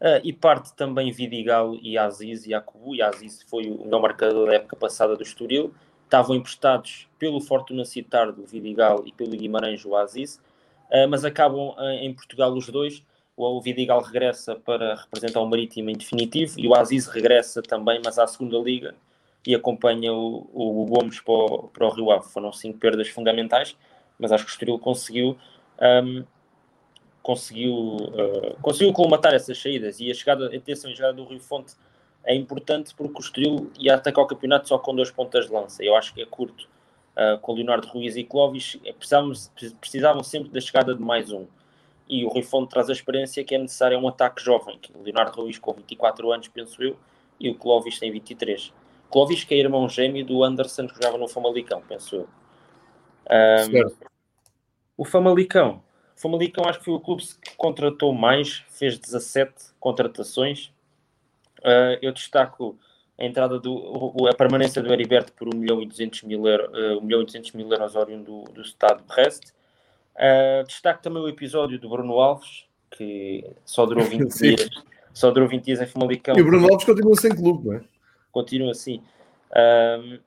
[0.00, 4.48] Uh, e parte também Vidigal e Aziz e Akubu, e Aziz foi o melhor marcador
[4.48, 9.84] da época passada do Estoril, estavam emprestados pelo Fortuna Citar do Vidigal e pelo Guimarães
[9.84, 10.42] o Aziz,
[10.90, 13.00] uh, mas acabam uh, em Portugal os dois,
[13.36, 18.18] o Vidigal regressa para representar o Marítimo em definitivo, e o Aziz regressa também, mas
[18.18, 18.96] à segunda liga,
[19.46, 22.28] e acompanha o, o Gomes para o, para o Rio Ave.
[22.28, 23.76] Foram cinco perdas fundamentais,
[24.18, 25.36] mas acho que o Estoril conseguiu
[26.04, 26.24] um,
[27.22, 31.74] conseguiu, uh, conseguiu colmatar essas saídas e a chegada, atenção, a chegada do Rio Fonte
[32.24, 35.82] é importante porque o Estoril ia atacar o campeonato só com duas pontas de lança.
[35.82, 36.68] Eu acho que é curto.
[37.14, 41.46] Uh, com Leonardo Ruiz e Clóvis, é, precisavam sempre da chegada de mais um.
[42.08, 45.02] e o Rui Fonte traz a experiência que é necessário um ataque jovem, que o
[45.02, 46.96] Leonardo Ruiz com 24 anos, penso eu,
[47.38, 48.72] e o Clóvis tem 23.
[49.12, 52.28] Clóvis que é irmão gêmeo do Anderson que jogava no Famalicão, penso eu.
[53.30, 54.12] Um,
[54.96, 55.82] o Famalicão.
[56.16, 60.72] O Famalicão acho que foi o clube que contratou mais, fez 17 contratações.
[61.58, 62.78] Uh, eu destaco
[63.18, 66.98] a entrada do a permanência do Heriberto por 1 milhão e 200 mil, euro, uh,
[66.98, 69.50] 1 milhão e 200 mil euros oriundo do, do estado de Brest.
[70.16, 74.70] Uh, destaco também o episódio do Bruno Alves, que só durou 20 dias.
[75.12, 76.34] Só durou 20 dias em Famalicão.
[76.34, 77.91] E o Bruno Alves continua sem clube, não é?
[78.32, 79.02] Continua assim.
[79.50, 80.18] Uh,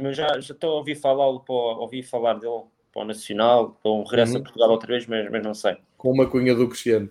[0.00, 4.02] mas já, já estou a ouvir falá-lo, ouvir falar dele para o Nacional, para um
[4.02, 4.40] regresso uhum.
[4.40, 5.76] a Portugal outra vez, mas, mas não sei.
[5.96, 7.08] Com uma cunha do Cristiano.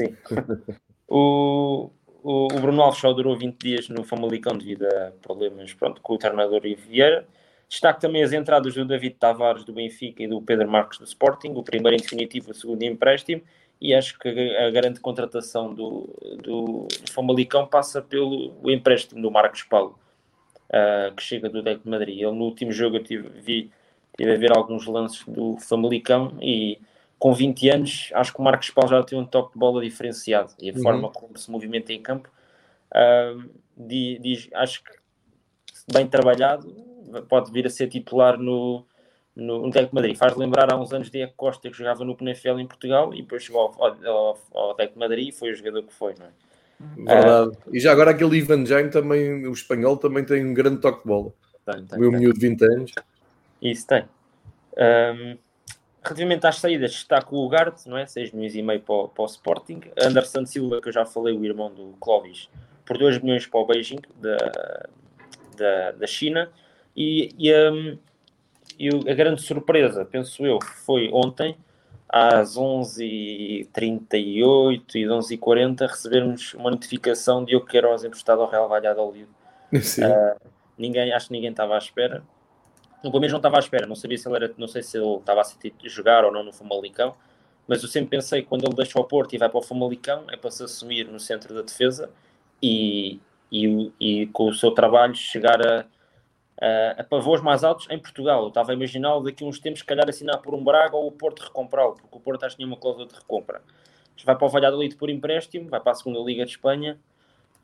[0.00, 0.16] Sim.
[1.08, 1.90] o,
[2.22, 6.14] o, o, Bruno Alves só durou 20 dias no Famalicão devido a problemas pronto, com
[6.14, 7.26] o treinador e Vieira.
[7.68, 11.52] Destaque também as entradas do David Tavares do Benfica e do Pedro Marques do Sporting,
[11.54, 13.42] o primeiro em definitivo, o segundo em empréstimo,
[13.80, 16.08] e acho que a, grande contratação do,
[16.42, 19.98] do, do Famalicão passa pelo empréstimo do Marcos Paulo,
[20.68, 22.18] uh, que chega do Deco de Madrid.
[22.18, 23.70] Ele no último jogo eu tive, vi,
[24.16, 26.80] tive a ver alguns lances do Famalicão e
[27.18, 30.52] com 20 anos acho que o Marcos Paulo já tem um toque de bola diferenciado
[30.60, 30.82] e a uhum.
[30.82, 32.30] forma como se movimenta em campo
[32.94, 34.90] uh, diz, acho que
[35.92, 36.72] bem trabalhado
[37.28, 38.84] pode vir a ser titular no,
[39.38, 40.16] no, no Tec Madrid.
[40.16, 43.44] Faz lembrar há uns anos Diego Costa que jogava no Penafiel em Portugal e depois
[43.44, 46.30] chegou ao, ao, ao Tec Madrid e foi o jogador que foi, não é?
[46.96, 47.58] Verdade.
[47.72, 51.08] E já agora aquele Ivan Jaime também, o espanhol, também tem um grande toque de
[51.08, 51.32] bola.
[51.64, 52.92] Tem, tem, o meu miúdo de 20 anos.
[53.60, 54.04] Isso tem.
[54.76, 55.36] Um,
[56.02, 58.06] relativamente às saídas, destaco o Ugarte, não é?
[58.06, 59.80] 6 milhões e meio para, para o Sporting.
[60.00, 62.48] Anderson Silva, que eu já falei, o irmão do Clóvis,
[62.84, 64.36] por 2 milhões para o Beijing, da,
[65.56, 66.50] da, da China.
[66.96, 67.98] E, e, um,
[68.78, 71.56] e a grande surpresa, penso eu, foi ontem,
[72.08, 79.28] às 11h38 e 11h40, recebermos uma notificação de Diogo Queiroz emprestado ao Real Valladolid.
[79.70, 80.34] Uh,
[80.78, 82.22] ninguém, acho que ninguém estava à espera.
[83.04, 85.16] No começo não estava à espera, não sabia se ele era, não sei se ele
[85.16, 87.14] estava a sentir jogar ou não no Famalicão,
[87.66, 90.24] mas eu sempre pensei que quando ele deixa o Porto e vai para o Famalicão
[90.30, 92.08] é para se assumir no centro da defesa
[92.62, 93.20] e,
[93.52, 95.84] e, e com o seu trabalho chegar a,
[96.58, 98.42] uh, a pavôs mais altos em Portugal.
[98.42, 101.06] Eu estava a imaginá-lo daqui a uns tempos, se calhar, assinar por um Braga ou
[101.06, 103.62] o Porto recomprá-lo, porque o Porto acho que tinha uma cláusula de recompra.
[104.24, 106.98] Vai para o Valladolid por empréstimo, vai para a segunda Liga de Espanha,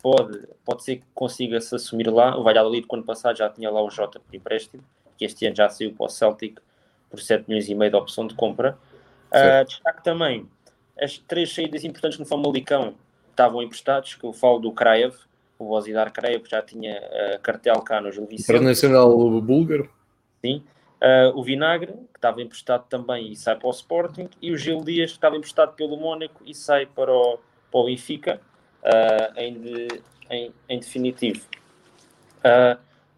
[0.00, 2.38] pode, pode ser que consiga se assumir lá.
[2.38, 4.82] O Valladolid, quando passado, já tinha lá o Jota por empréstimo,
[5.18, 6.60] que este ano já saiu para o Celtic
[7.10, 8.78] por 7 milhões e meio de opção de compra.
[9.32, 10.48] Uh, destaque também
[11.00, 12.94] as três saídas importantes no Famalicão
[13.30, 15.14] estavam emprestados, que eu falo do Kraev,
[15.58, 18.56] o Vozidar creio que já tinha uh, cartel cá no Gil Vicente.
[18.56, 19.88] Internacional búlgaro.
[20.40, 20.64] Sim.
[21.00, 24.80] Uh, o Vinagre, que estava emprestado também e sai para o Sporting, e o Gil
[24.80, 27.38] Dias, que estava emprestado pelo Mónaco e sai para o,
[27.70, 28.40] para o Benfica,
[28.82, 29.88] uh, em, de,
[30.30, 31.46] em, em, definitivo.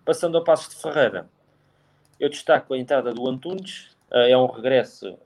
[0.04, 1.28] Passando ao Passos de Ferreira,
[2.20, 5.18] eu destaco a entrada do Antunes, é um regresso,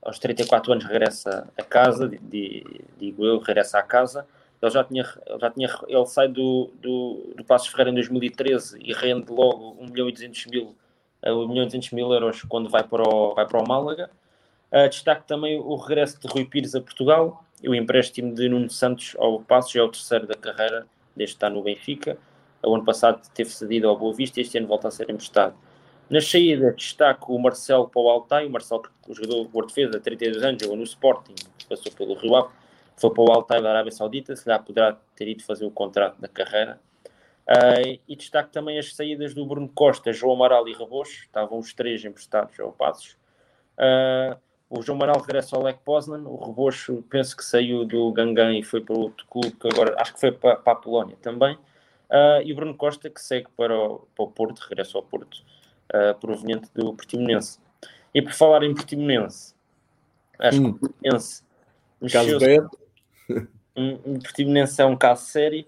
[0.00, 4.26] aos 34 anos regressa a casa, digo eu, regressa à casa,
[4.62, 5.04] ele já tinha,
[5.40, 9.86] já tinha ele sai do, do, do Passos Ferreira em 2013 e rende logo 1
[9.88, 10.76] milhão e 200 mil,
[11.26, 14.08] 1 milhão e 200 mil euros quando vai para o, vai para o Málaga.
[14.70, 18.70] Uh, destaque também o regresso de Rui Pires a Portugal e o empréstimo de Nuno
[18.70, 22.16] Santos ao Passos, é o terceiro da carreira, desde estar no Benfica.
[22.62, 25.54] O ano passado teve cedido ao Boa Vista e este ano volta a ser emprestado.
[26.08, 30.42] Na saída, destaco o Marcelo para o Altai, o Marcelo, o jogador de defesa, 32
[30.42, 31.34] anos, jogou no Sporting,
[31.68, 32.48] passou pelo Rio Ave,
[32.96, 36.20] foi para o Altai da Arábia Saudita, se calhar poderá ter ido fazer o contrato
[36.20, 36.80] da carreira.
[37.42, 41.72] Uh, e destaque também as saídas do Bruno Costa, João Amaral e Rabocho, estavam os
[41.72, 43.16] três emprestados ao Passos.
[43.76, 44.38] Uh,
[44.70, 48.62] o João Amaral regressa ao Lech Poznan, o Rebocho penso que saiu do Gangan e
[48.62, 51.54] foi para outro clube, que agora acho que foi para, para a Polónia também.
[51.54, 55.42] Uh, e o Bruno Costa que segue para o, para o Porto, regressa ao Porto,
[56.20, 57.58] proveniente do Portimonense.
[58.14, 59.54] E por falar em Portimonense,
[60.38, 60.62] acho hum.
[60.62, 61.42] que o Portimonense
[62.00, 62.81] mexeu-se
[63.76, 65.64] um, Portimonense é um caso sério.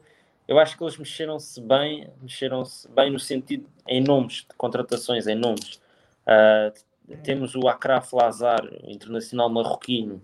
[0.46, 5.34] Eu acho que eles mexeram-se bem, mexeram-se bem no sentido em nomes de contratações, em
[5.34, 5.80] nomes.
[6.26, 6.72] Uh,
[7.22, 10.22] temos o Akraf Lazar, internacional marroquino,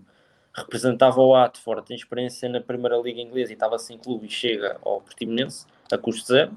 [0.53, 4.77] representava o Atford, tem experiência na Primeira Liga Inglesa e estava sem clube e chega
[4.83, 6.51] ao Portimonense a custo zero.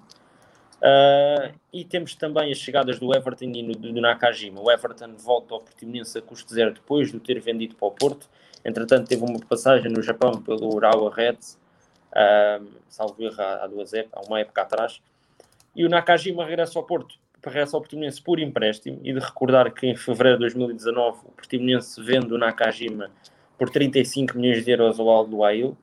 [0.76, 4.60] Uh, e temos também as chegadas do Everton e do, do Nakajima.
[4.60, 7.90] O Everton volta ao Portimonense a custo zero depois de o ter vendido para o
[7.90, 8.28] Porto
[8.64, 11.58] Entretanto, teve uma passagem no Japão pelo Urawa Reds,
[12.14, 15.00] um, salvo erro há, duas épocas, há uma época atrás.
[15.74, 19.00] E o Nakajima regressa ao Porto, regressa ao Portimonense por empréstimo.
[19.02, 23.10] E de recordar que em fevereiro de 2019 o Portimonense vende o Nakajima
[23.58, 25.76] por 35 milhões de euros ao Aldo Ail,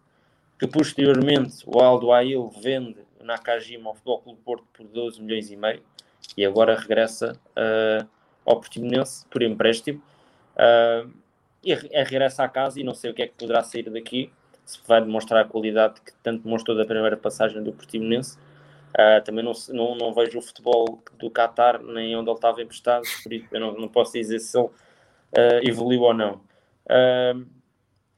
[0.58, 5.52] que posteriormente o Aldo Ail vende o Nakajima ao Futebol Clube Porto por 12 milhões
[5.52, 5.82] e meio
[6.38, 8.08] e agora regressa uh,
[8.46, 10.02] ao Portimonense por empréstimo.
[10.56, 11.12] Uh,
[11.64, 14.32] e regressa à casa e não sei o que é que poderá sair daqui,
[14.66, 18.38] se vai demonstrar a qualidade que tanto demonstrou da primeira passagem do Portimonense.
[18.92, 23.04] Uh, também não, não, não, vejo o futebol do Qatar nem onde ele estava emprestado,
[23.24, 26.42] por isso eu não, não posso dizer se ele uh, evoluiu ou não.
[26.86, 27.46] Uh,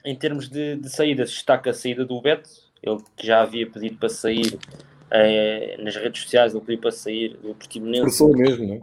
[0.03, 2.49] em termos de, de saídas, destaca a saída do Beto,
[2.81, 4.59] ele que já havia pedido para sair
[5.79, 8.17] nas redes sociais, ele pediu para sair do Portimonense.
[8.17, 8.81] Por mesmo, não é?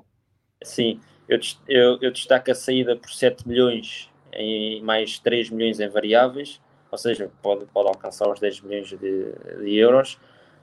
[0.63, 5.89] Sim, eu, eu, eu destaco a saída por 7 milhões em mais 3 milhões em
[5.89, 10.15] variáveis, ou seja, pode, pode alcançar os 10 milhões de, de euros.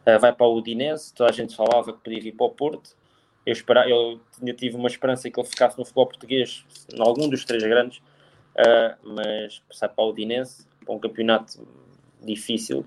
[0.05, 2.95] Uh, vai para o Udinese, toda a gente falava que podia vir para o Porto.
[3.45, 7.29] Eu, esperava, eu tinha, tive uma esperança que ele ficasse no futebol português, em algum
[7.29, 11.65] dos três grandes, uh, mas sai para o Udinese, para um campeonato
[12.21, 12.85] difícil.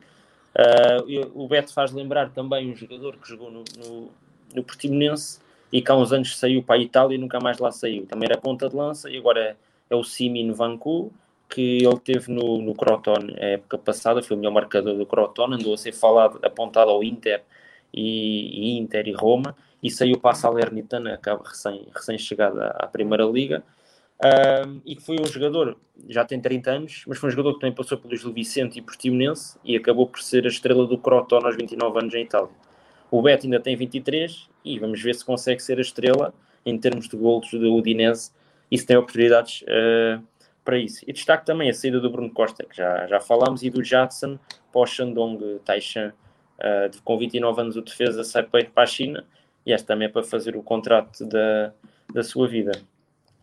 [0.55, 4.11] Uh, o Beto faz lembrar também um jogador que jogou no, no,
[4.55, 5.40] no Portimonense
[5.73, 8.05] e que há uns anos saiu para a Itália e nunca mais lá saiu.
[8.07, 9.57] Também era ponta de lança e agora é
[9.90, 11.12] é o Simin Vanku,
[11.48, 15.53] que ele teve no, no Croton a época passada, foi o melhor marcador do Croton,
[15.53, 17.42] andou a ser falado, apontado ao Inter
[17.92, 22.87] e, e Inter e Roma, e saiu para a Salernitana, acaba recém, recém chegada à
[22.87, 23.64] Primeira Liga,
[24.22, 25.76] um, e que foi um jogador,
[26.09, 28.83] já tem 30 anos, mas foi um jogador que também passou pelo Gil Vicente e
[28.83, 32.50] Portimonense, e acabou por ser a estrela do Croton aos 29 anos em Itália.
[33.11, 36.33] O Beto ainda tem 23, e vamos ver se consegue ser a estrela
[36.64, 38.31] em termos de golos do Udinese
[38.70, 40.22] e se tem oportunidades uh,
[40.64, 41.04] para isso.
[41.06, 44.38] E destaque também a saída do Bruno Costa, que já, já falámos, e do Jadson
[44.72, 46.12] para o Shandong Taishan,
[46.59, 49.24] uh, com 29 anos o defesa sai para a China,
[49.66, 51.72] e este também é para fazer o contrato da,
[52.12, 52.72] da sua vida.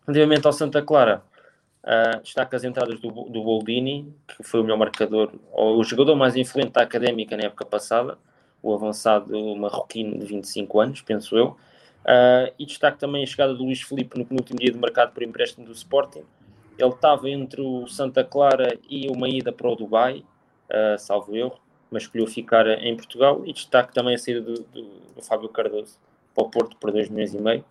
[0.06, 1.22] Relativamente ao Santa Clara,
[1.84, 6.16] uh, destaque as entradas do, do Boldini, que foi o melhor marcador, ou o jogador
[6.16, 8.16] mais influente da académica na época passada,
[8.62, 11.56] o avançado marroquino de 25 anos, penso eu,
[12.04, 15.22] Uh, e destaque também a chegada do Luís Felipe no penúltimo dia de mercado por
[15.22, 16.22] empréstimo do Sporting.
[16.78, 20.24] Ele estava entre o Santa Clara e uma ida para o Dubai,
[20.70, 21.58] uh, salvo erro,
[21.90, 23.42] mas escolheu ficar em Portugal.
[23.44, 24.82] E destaque também a saída do, do,
[25.16, 25.98] do Fábio Cardoso
[26.34, 27.64] para o Porto por 2 milhões e meio,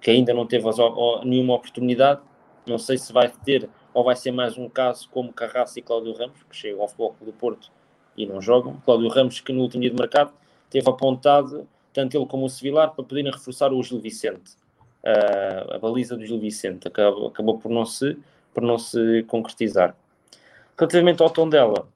[0.00, 0.76] que ainda não teve as,
[1.24, 2.20] nenhuma oportunidade.
[2.66, 6.12] Não sei se vai ter ou vai ser mais um caso como Carraça e Cláudio
[6.12, 7.70] Ramos, que chegam ao Futebol do Porto
[8.16, 8.80] e não jogam.
[8.84, 10.32] Cláudio Ramos, que no último dia de mercado
[10.68, 14.52] teve apontado tanto ele como o Sevilar, para poderem reforçar o Gil Vicente.
[15.02, 18.18] Uh, a baliza do Gil Vicente acabou, acabou por, não se,
[18.52, 19.94] por não se concretizar.
[20.78, 21.88] Relativamente ao tom dela,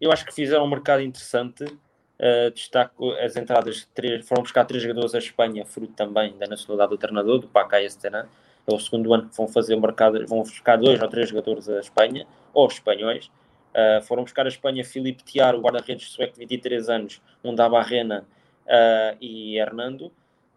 [0.00, 1.64] eu acho que fizeram um mercado interessante.
[1.64, 6.90] Uh, destaco as entradas três, foram buscar três jogadores à Espanha, fruto também da nacionalidade
[6.90, 8.26] do treinador, do Pacay Estenan.
[8.66, 11.68] É o segundo ano que vão fazer o mercado, vão buscar dois ou três jogadores
[11.68, 13.30] à Espanha, ou espanhóis.
[13.74, 17.68] Uh, foram buscar a Espanha Filipe Tiar, o guarda-redes sueco de 23 anos, um da
[17.68, 18.24] Barrena
[18.66, 20.12] uh, e Hernando.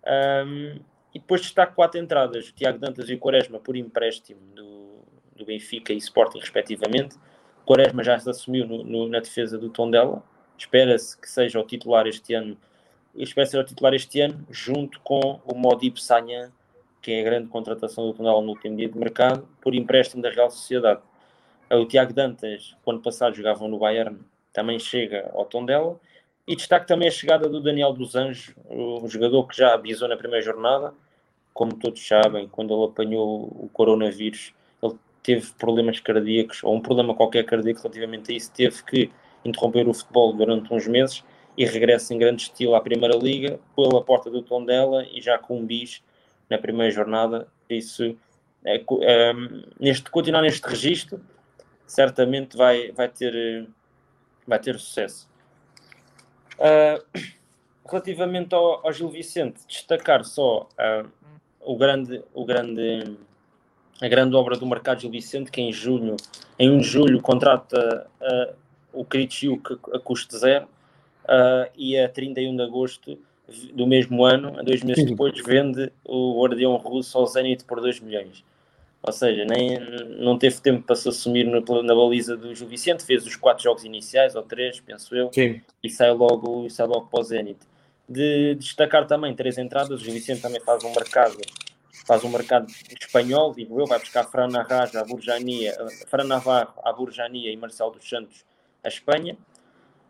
[0.06, 0.80] Um,
[1.14, 5.00] e depois destaco quatro entradas, Tiago Dantas e o Quaresma por empréstimo do,
[5.36, 7.16] do Benfica e Sporting, respectivamente.
[7.64, 10.24] O Quaresma já se assumiu no, no, na defesa do Tondela.
[10.58, 12.58] Espera-se que seja o titular este ano.
[13.16, 16.52] Espera ser o titular este ano, junto com o Modip Sanha,
[17.02, 20.30] que é a grande contratação do Tondela no último dia de mercado, por empréstimo da
[20.30, 21.02] Real Sociedade.
[21.70, 24.20] O Tiago Dantas, quando passado jogava no Bayern,
[24.54, 26.00] também chega ao Tondela.
[26.48, 30.16] E destaque também a chegada do Daniel dos Anjos, o jogador que já avisou na
[30.16, 30.94] primeira jornada.
[31.54, 37.14] Como todos sabem, quando ele apanhou o coronavírus, ele teve problemas cardíacos, ou um problema
[37.14, 39.12] qualquer cardíaco relativamente a isso, teve que
[39.44, 41.24] interromper o futebol durante uns meses
[41.58, 45.60] e regressa em grande estilo à Primeira Liga, pela porta do Tondela e já com
[45.60, 46.02] um bis
[46.50, 47.48] na primeira jornada.
[47.70, 48.16] Isso,
[48.64, 49.34] é, é,
[49.80, 51.20] neste, continuar neste registro,
[51.86, 53.68] certamente vai, vai, ter,
[54.48, 55.27] vai ter sucesso.
[56.58, 57.20] Uh,
[57.88, 61.08] relativamente ao, ao, Gil Vicente, destacar só uh,
[61.62, 63.18] o grande, o grande,
[64.02, 66.18] a grande obra do mercado Gil Vicente, que em junho,
[66.58, 68.56] em 1 de julho, contrata uh,
[68.92, 70.68] o Kritiuk a custo zero
[71.76, 73.20] e a 31 de agosto
[73.74, 78.46] do mesmo ano, dois meses depois, vende o Guardião Russo ao Zenit por 2 milhões.
[79.08, 79.80] Ou seja, nem,
[80.20, 83.64] não teve tempo para se assumir na, na baliza do Gil Vicente, fez os quatro
[83.64, 85.62] jogos iniciais, ou três, penso eu, Sim.
[85.82, 87.58] e sai logo, e sai logo para o Zenit.
[88.10, 91.38] De, destacar também três entradas, o Gil Vicente também faz um mercado,
[92.06, 92.68] faz um mercado
[93.00, 95.74] espanhol, digo eu, vai buscar Fran Narraja, a Burjania,
[96.08, 98.44] Fran Navarro, a Burjania e Marcelo dos Santos
[98.84, 99.38] a Espanha.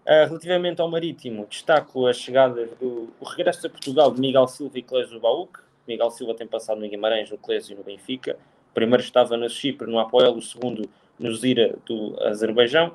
[0.08, 4.80] Uh, relativamente ao Marítimo, destaco as chegadas do o regresso a Portugal de Miguel Silva
[4.80, 5.60] e Clésio Baúque.
[5.88, 8.36] Miguel Silva tem passado no Guimarães, no Clésio e no Benfica
[8.78, 12.94] primeiro estava na Chipre, no Apoel, o segundo no Zira do Azerbaijão.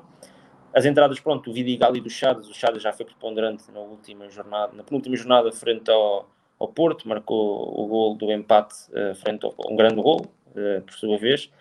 [0.73, 4.29] As entradas, pronto, o Vidigal e do Chadas, o Chadas já foi preponderante na última
[4.29, 9.45] jornada, na penúltima jornada frente ao, ao Porto, marcou o gol do empate uh, frente
[9.45, 10.25] ao um grande gol,
[10.55, 11.51] uh, por sua vez.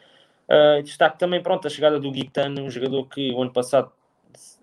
[0.48, 3.90] Uh, destaque também, pronto, a chegada do Guitano, um jogador que o ano passado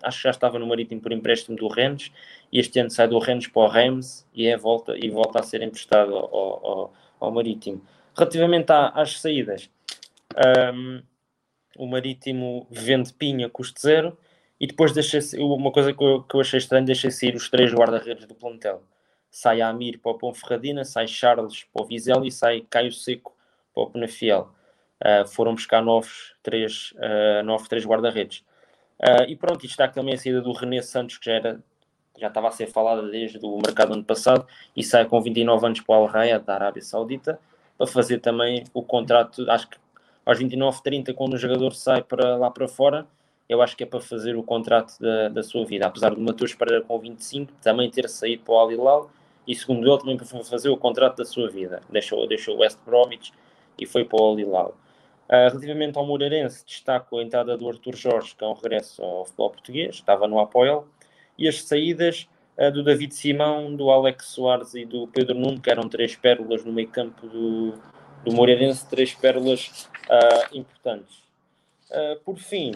[0.01, 2.13] acho que já estava no Marítimo por empréstimo do Rennes
[2.49, 5.43] e este ano sai do Rennes para o Reims e, é volta, e volta a
[5.43, 7.81] ser emprestado ao, ao, ao Marítimo.
[8.19, 9.69] Relativamente à, às saídas,
[10.75, 11.01] um,
[11.77, 14.17] o Marítimo vende Pinha custo zero
[14.59, 17.73] e depois deixei uma coisa que eu, que eu achei estranho, deixei sair os três
[17.73, 18.83] guarda-redes do plantel.
[19.31, 23.33] Sai Amir para o Ponferradina, sai Charles para o Vizela e sai Caio Seco
[23.73, 24.53] para o Penafiel.
[25.01, 28.39] Uh, foram buscar novos três, uh, novos três guarda-redes.
[28.99, 31.63] Uh, e pronto, está também a saída do René Santos, que já, era,
[32.19, 34.45] já estava a ser falada desde o mercado ano passado,
[34.75, 37.39] e sai com 29 anos para o Al Rayed da Arábia Saudita,
[37.79, 39.77] para fazer também o contrato, acho que
[40.25, 43.07] aos 29, 30, quando o jogador sai para lá para fora,
[43.47, 45.87] eu acho que é para fazer o contrato da, da sua vida.
[45.87, 49.09] Apesar do Matheus Pereira com 25 também ter saído para o Al Hilal,
[49.47, 51.81] e segundo ele também para fazer o contrato da sua vida.
[51.89, 53.31] Deixou, deixou o West Bromwich
[53.79, 54.77] e foi para o Al Hilal.
[55.29, 59.23] Uh, relativamente ao Moreirense, destaco a entrada do Arthur Jorge, que é um regresso ao
[59.23, 60.85] futebol português, estava no Apoel,
[61.37, 62.27] e as saídas
[62.71, 66.73] do David Simão, do Alex Soares e do Pedro Nuno, que eram três pérolas no
[66.73, 67.73] meio campo do,
[68.23, 71.23] do Moreirense, três pérolas uh, importantes.
[72.25, 72.73] por fim,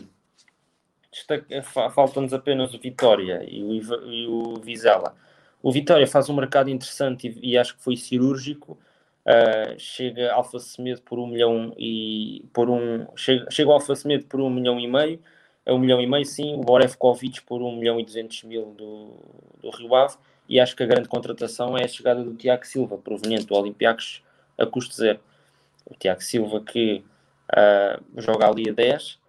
[1.94, 3.74] falta-nos apenas o Vitória e o,
[4.10, 5.16] e o Vizela.
[5.62, 8.78] O Vitória faz um mercado interessante e, e acho que foi cirúrgico,
[9.26, 14.42] Uh, chega Alfa Semedo por um milhão e por um chega, chega Alfa Semedo por
[14.42, 15.18] um milhão e meio
[15.66, 19.14] é um milhão e meio sim, o Borevkovic por um milhão e duzentos mil do,
[19.62, 20.16] do Rio Ave.
[20.48, 24.22] E acho que a grande contratação é a chegada do Tiago Silva, proveniente do Olympiacos
[24.58, 25.20] a custo zero.
[25.86, 27.04] O Tiago Silva que
[27.52, 29.20] uh, joga ali a 10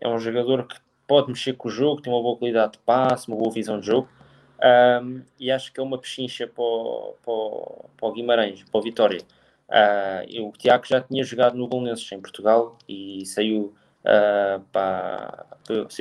[0.00, 0.76] é um jogador que
[1.06, 3.86] pode mexer com o jogo, tem uma boa qualidade de passe, uma boa visão de
[3.86, 4.08] jogo.
[5.02, 8.78] Um, e acho que é uma pechincha para o, para, o, para o Guimarães, para
[8.78, 9.20] o Vitória.
[9.68, 13.74] Uh, o Tiago já tinha jogado no Bolonenses em Portugal e saiu,
[14.08, 15.44] uh, para,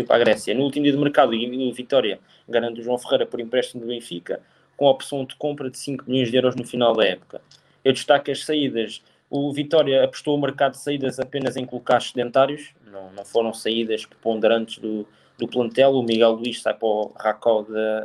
[0.07, 0.55] para a Grécia.
[0.55, 4.39] No último dia do mercado, o Vitória garante o João Ferreira por empréstimo do Benfica,
[4.75, 7.41] com a opção de compra de 5 milhões de euros no final da época.
[7.83, 9.01] Eu destaco as saídas.
[9.29, 14.05] O Vitória apostou o mercado de saídas apenas em colocar sedentários, não, não foram saídas
[14.05, 15.05] preponderantes do,
[15.37, 15.91] do plantel.
[15.91, 17.99] O Miguel Luís sai para o Rakow da,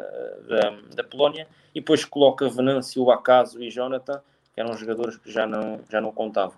[0.48, 4.20] da, da Polónia e depois coloca Venâncio, Acaso e Jonathan
[4.54, 6.56] que eram jogadores que já não, já não contavam.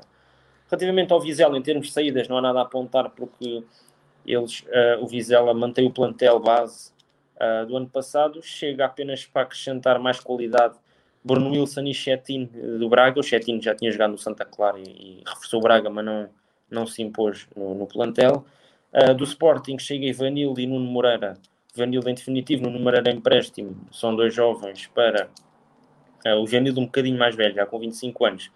[0.70, 3.62] Relativamente ao Vizela, em termos de saídas, não há nada a apontar porque
[4.26, 6.90] eles, uh, o Vizela mantém o plantel base
[7.36, 10.74] uh, do ano passado, chega apenas para acrescentar mais qualidade
[11.22, 13.18] Bruno Wilson e Chetin eh, do Braga.
[13.18, 16.28] O Chetin já tinha jogado no Santa Clara e, e reforçou o Braga, mas não,
[16.70, 18.44] não se impôs no, no plantel.
[18.92, 21.38] Uh, do Sporting chega Ivanildo e Nuno Moreira.
[21.74, 23.74] Ivanildo em definitivo, Nuno Moreira em empréstimo.
[23.90, 25.30] São dois jovens para
[26.26, 28.50] Uh, o Janildo um bocadinho mais velho, já com 25 anos,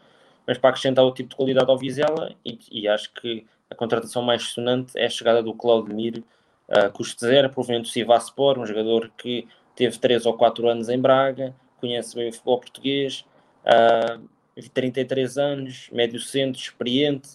[0.49, 4.23] mas para acrescentar o tipo de qualidade ao Vizela, e, e acho que a contratação
[4.23, 6.25] mais sonante é a chegada do Claudemir,
[6.71, 9.47] uh, custo zero, proveniente do Sivaspor, um jogador que
[9.77, 13.27] teve 3 ou 4 anos em Braga, conhece bem o futebol português,
[13.63, 14.27] uh,
[14.73, 17.29] 33 anos, médio centro, experiente,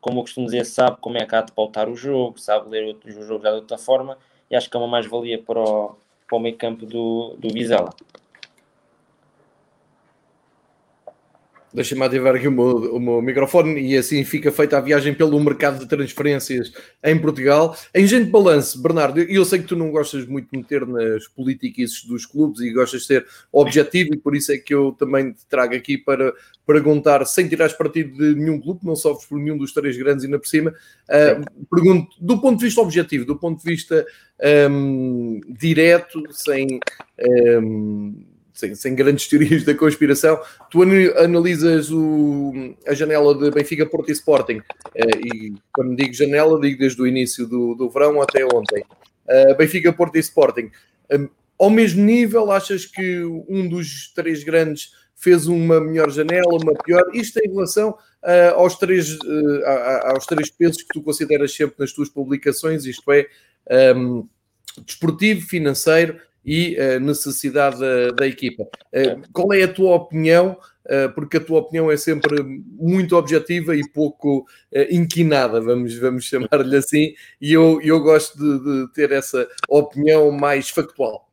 [0.00, 2.96] como eu costumo dizer, sabe como é que há de pautar o jogo, sabe ler
[3.04, 4.18] o jogo de outra forma,
[4.50, 5.96] e acho que é uma mais-valia para o,
[6.26, 7.90] para o meio campo do, do Vizela.
[11.72, 15.38] Deixa-me ativar aqui o meu, o meu, microfone e assim fica feita a viagem pelo
[15.38, 16.72] mercado de transferências
[17.04, 17.76] em Portugal.
[17.94, 22.02] Em gente balance, Bernardo, eu sei que tu não gostas muito de meter nas políticas
[22.04, 25.44] dos clubes e gostas de ser objetivo e por isso é que eu também te
[25.46, 26.32] trago aqui para
[26.66, 30.38] perguntar, sem tirar partido de nenhum clube, não sofres por nenhum dos três grandes ainda
[30.38, 34.06] por cima, uh, pergunto, do ponto de vista objetivo, do ponto de vista
[34.70, 36.80] um, direto, sem...
[37.62, 38.24] Um,
[38.58, 44.12] sem, sem, grandes teorias da conspiração, tu analisas o, a janela de Benfica, Porto e
[44.12, 48.82] Sporting, uh, e quando digo janela, digo desde o início do, do verão até ontem.
[49.28, 50.70] Uh, Benfica, Porto e Sporting.
[51.58, 57.04] Ao mesmo nível, achas que um dos três grandes fez uma melhor janela, uma pior?
[57.12, 59.64] Isto em relação uh, aos, três, uh,
[60.04, 63.26] aos três pesos que tu consideras sempre nas tuas publicações, isto é,
[63.94, 64.28] um,
[64.84, 68.62] desportivo, financeiro e uh, necessidade da, da equipa.
[68.62, 70.56] Uh, qual é a tua opinião?
[70.86, 74.46] Uh, porque a tua opinião é sempre muito objetiva e pouco
[74.90, 80.70] inquinada, vamos, vamos chamar-lhe assim, e eu, eu gosto de, de, ter essa opinião mais
[80.70, 81.28] factual.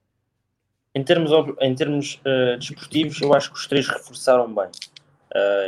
[0.94, 2.20] Em termos, em termos
[2.60, 4.68] desportivos, eu acho que os três reforçaram bem.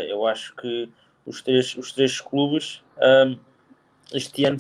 [0.10, 0.90] eu acho que
[1.26, 2.82] os três, os três clubes
[4.14, 4.60] este ano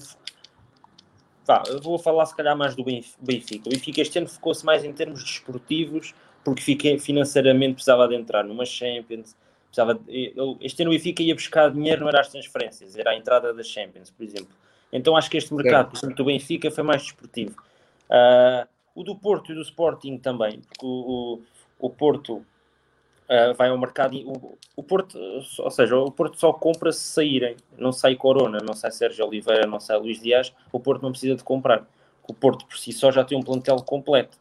[1.47, 3.69] pá, eu vou falar se calhar mais do Benfica.
[3.69, 8.43] O Benfica este ano focou-se mais em termos desportivos, porque fiquei, financeiramente precisava de entrar
[8.43, 9.35] numa Champions.
[9.67, 13.15] Precisava de, este ano o Benfica ia buscar dinheiro, não era as transferências, era a
[13.15, 14.53] entrada da Champions, por exemplo.
[14.91, 17.55] Então acho que este mercado, por exemplo, do Benfica foi mais desportivo.
[18.09, 21.39] Uh, o do Porto e do Sporting também, porque o,
[21.79, 22.45] o, o Porto
[23.30, 25.17] uh, vai ao mercado e o, o, Porto,
[25.59, 29.67] ou seja, o Porto só compra se saírem, não sai Corona, não sai Sérgio Oliveira,
[29.67, 31.86] não sai Luís Dias, o Porto não precisa de comprar.
[32.28, 34.38] O Porto por si só já tem um plantel completo.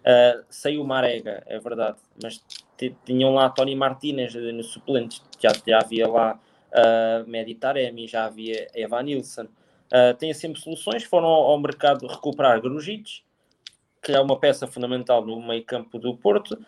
[0.00, 2.42] Uh, saiu Marega, é verdade, mas
[3.04, 6.38] tinham lá Tony Martínez no suplentes, já, já havia lá
[6.72, 9.44] uh, Medi Taremi, já havia Evan Nilsson.
[9.44, 13.22] Uh, tem sempre soluções, foram ao, ao mercado recuperar Grujic,
[14.02, 16.58] que é uma peça fundamental no meio campo do Porto,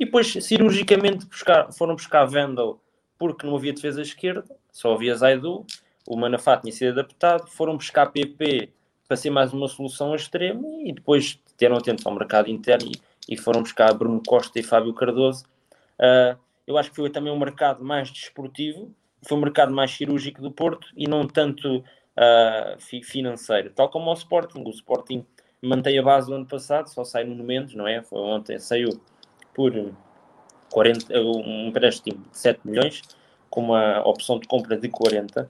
[0.00, 2.80] e depois, cirurgicamente, buscar, foram buscar Vendel
[3.18, 5.66] porque não havia defesa esquerda, só havia Zaidu,
[6.08, 8.70] o Manafá tinha sido adaptado, foram buscar PP
[9.06, 13.36] para ser mais uma solução extrema e depois teram atentos ao mercado interno e, e,
[13.36, 15.44] foram buscar Bruno Costa e Fábio Cardoso.
[15.98, 18.90] Uh, eu acho que foi também um mercado mais desportivo,
[19.28, 24.14] foi um mercado mais cirúrgico do Porto e não tanto uh, financeiro, tal como o
[24.14, 24.62] Sporting.
[24.64, 25.26] O Sporting
[25.60, 28.02] mantém a base do ano passado, só sai no momento, não é?
[28.02, 28.98] Foi ontem, saiu
[29.60, 29.92] por
[30.72, 33.02] 40, um empréstimo de 7 milhões,
[33.50, 35.48] com uma opção de compra de 40, uh,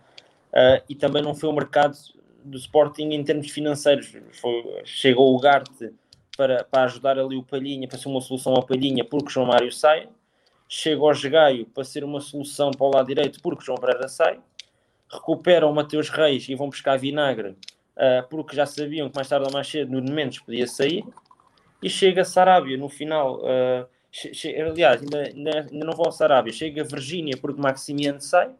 [0.52, 1.96] ah, e também não foi o mercado
[2.42, 4.12] do Sporting em termos financeiros.
[4.32, 5.92] Foi, chegou o Garte
[6.36, 9.70] para, para ajudar ali o Palhinha, para ser uma solução ao Palhinha, porque João Mário
[9.70, 10.08] sai.
[10.68, 14.40] Chega ao Gaio para ser uma solução para o lado direito, porque João Pereira sai.
[15.08, 19.46] Recuperam o Mateus Reis e vão buscar Vinagre, uh, porque já sabiam que mais tarde
[19.46, 21.04] ou mais cedo Nuno Mendes podia sair
[21.80, 23.40] e chega Sarabia no final.
[23.40, 23.99] Uh,
[24.58, 28.50] aliás, ainda, ainda, não vou Sarabia, chega Virgínia porque Maximiano sai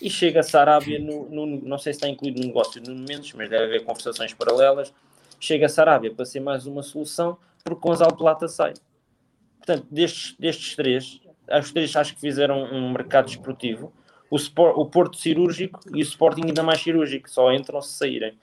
[0.00, 3.48] e chega Sarabia no, no, não sei se está incluído no negócio no Mendes, mas
[3.48, 4.92] deve haver conversações paralelas.
[5.40, 8.74] Chega Sarabia para ser mais uma solução porque Gonzalo Plata sai.
[9.58, 11.20] Portanto, destes, destes três,
[11.58, 13.92] os três acho que fizeram um mercado esportivo.
[14.30, 18.38] O, Sport, o Porto cirúrgico e o Sporting ainda mais cirúrgico, só entram se saírem.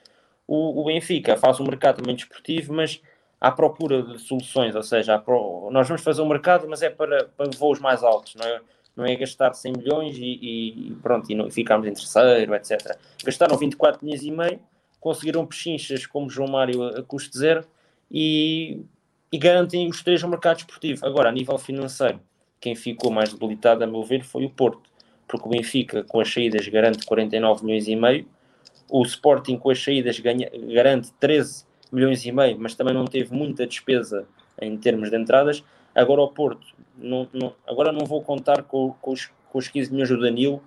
[0.46, 3.00] O, o Benfica faz um mercado também desportivo, mas
[3.42, 5.68] à procura de soluções, ou seja, pro...
[5.72, 8.60] nós vamos fazer um mercado, mas é para, para voos mais altos, não é,
[8.94, 12.96] não é gastar 100 milhões e, e pronto, e, não, e ficarmos em terceiro, etc.
[13.24, 14.60] Gastaram 24 milhões e meio,
[15.00, 17.64] conseguiram pechinchas como João Mário a custo zero
[18.08, 18.80] e,
[19.32, 21.04] e garantem os três no mercado esportivo.
[21.04, 22.20] Agora, a nível financeiro,
[22.60, 24.88] quem ficou mais debilitado, a meu ver, foi o Porto,
[25.26, 28.24] porque o Benfica, com as saídas, garante 49 milhões e meio,
[28.88, 33.34] o Sporting, com as saídas, ganha, garante 13 milhões e meio, mas também não teve
[33.34, 34.26] muita despesa
[34.60, 35.62] em termos de entradas.
[35.94, 36.66] Agora o Porto,
[36.96, 40.62] não, não, agora não vou contar com, com, os, com os 15 milhões do Danilo,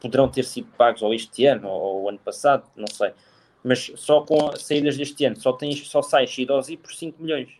[0.00, 3.12] poderão ter sido pagos ou este ano ou, ou ano passado, não sei.
[3.62, 7.50] Mas só com as saídas deste ano, só, tens, só sai Shidozi por 5 milhões.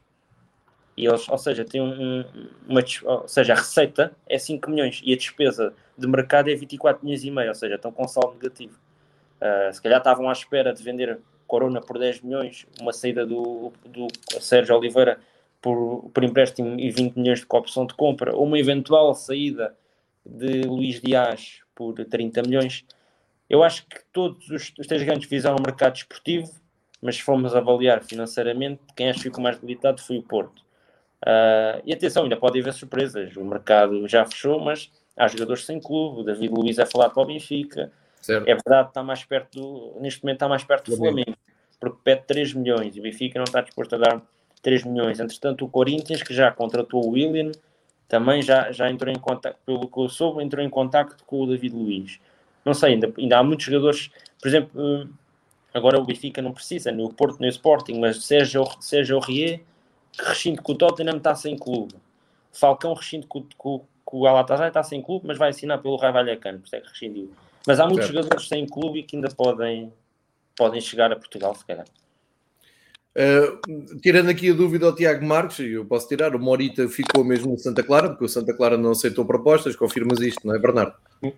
[0.97, 2.25] E eles, ou seja, tem um,
[2.67, 7.05] uma, ou seja, a receita é 5 milhões e a despesa de mercado é 24
[7.05, 8.79] milhões e meio, ou seja, estão com saldo negativo.
[9.37, 13.73] Uh, se calhar estavam à espera de vender Corona por 10 milhões, uma saída do,
[13.85, 14.07] do
[14.41, 15.19] Sérgio Oliveira
[15.61, 19.75] por, por empréstimo e 20 milhões de opção de compra, ou uma eventual saída
[20.25, 22.85] de Luís Dias por 30 milhões.
[23.49, 26.51] Eu acho que todos os, os três grandes fizeram o mercado esportivo,
[27.01, 30.67] mas se formos avaliar financeiramente, quem acho que ficou mais debilitado foi o Porto.
[31.23, 33.37] Uh, e atenção, ainda pode haver surpresas.
[33.37, 36.21] O mercado já fechou, mas há jogadores sem clube.
[36.21, 37.93] O David Luiz é falado para o Benfica.
[38.27, 38.49] Certo.
[38.49, 41.37] É verdade, está mais perto do, neste momento está mais perto do Flamengo,
[41.79, 44.23] porque pede 3 milhões e o Benfica não está disposto a dar
[44.63, 45.21] 3 milhões.
[45.21, 47.53] Entretanto, o Corinthians, que já contratou o William,
[48.09, 51.47] também já, já entrou em contato, pelo que eu soube, entrou em contato com o
[51.47, 52.19] David Luiz.
[52.65, 54.11] Não sei, ainda, ainda há muitos jogadores,
[54.43, 55.09] por exemplo, hum,
[55.73, 59.61] agora o Benfica não precisa, nem o Porto nem o Sporting, mas Sérgio, Sérgio Aurier,
[60.13, 61.95] que rescinde com o Tottenham, está sem clube.
[62.53, 66.13] Falcão rescinde com, com, com o Galatasaray, está sem clube, mas vai assinar pelo Raio
[66.13, 67.31] Vallecano, por isso é que rescindiu.
[67.67, 68.17] Mas há muitos certo.
[68.17, 69.93] jogadores sem clube e que ainda podem,
[70.57, 71.87] podem chegar a Portugal, se calhar.
[73.17, 77.53] Uh, tirando aqui a dúvida ao Tiago Marques, eu posso tirar, o Morita ficou mesmo
[77.53, 80.95] no Santa Clara, porque o Santa Clara não aceitou propostas, confirmas isto, não é, Bernardo?
[81.25, 81.33] Sim.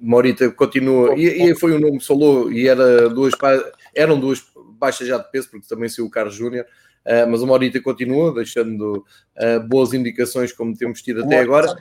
[0.00, 3.32] Morita continua, e, e, foi um nome que falou, e era duas,
[3.94, 7.46] eram duas baixas já de peso, porque também saiu o Carlos Júnior, uh, mas o
[7.46, 9.04] Morita continua, deixando
[9.36, 11.76] uh, boas indicações como temos tido até agora.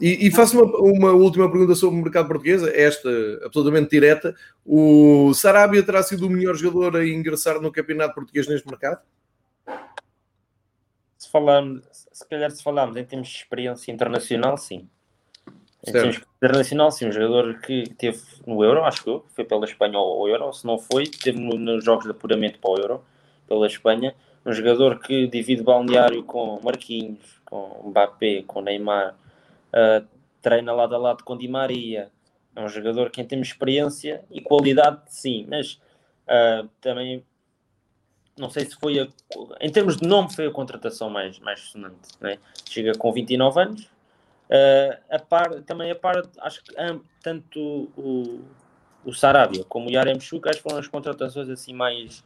[0.00, 3.08] E, e faço uma, uma, última pergunta sobre o mercado português, esta
[3.44, 4.34] absolutamente direta.
[4.64, 9.00] O Sarabia terá sido o melhor jogador a ingressar no campeonato português neste mercado?
[11.16, 11.82] Se, falamos,
[12.12, 14.88] se calhar se falarmos em termos de experiência internacional, sim.
[15.86, 19.98] Em termos internacional, sim, um jogador que teve no Euro, acho que foi pela Espanha
[19.98, 23.04] ao Euro, se não foi, teve no, nos jogos de apuramento para o Euro,
[23.48, 24.14] pela Espanha,
[24.44, 29.14] um jogador que divide balneário com Marquinhos, com Mbappé, com Neymar,
[29.72, 30.06] uh,
[30.40, 32.10] treina lado a lado com Di Maria,
[32.54, 35.80] é um jogador que tem experiência e qualidade, sim, mas
[36.26, 37.24] uh, também
[38.36, 39.08] não sei se foi a,
[39.60, 42.38] em termos de nome foi a contratação mais, mais sonante, né?
[42.68, 47.60] chega com 29 anos, uh, a par, também a par, acho que um, tanto
[47.96, 48.40] o,
[49.04, 52.24] o Sarabia como o Yaremchuk acho que foram as contratações assim mais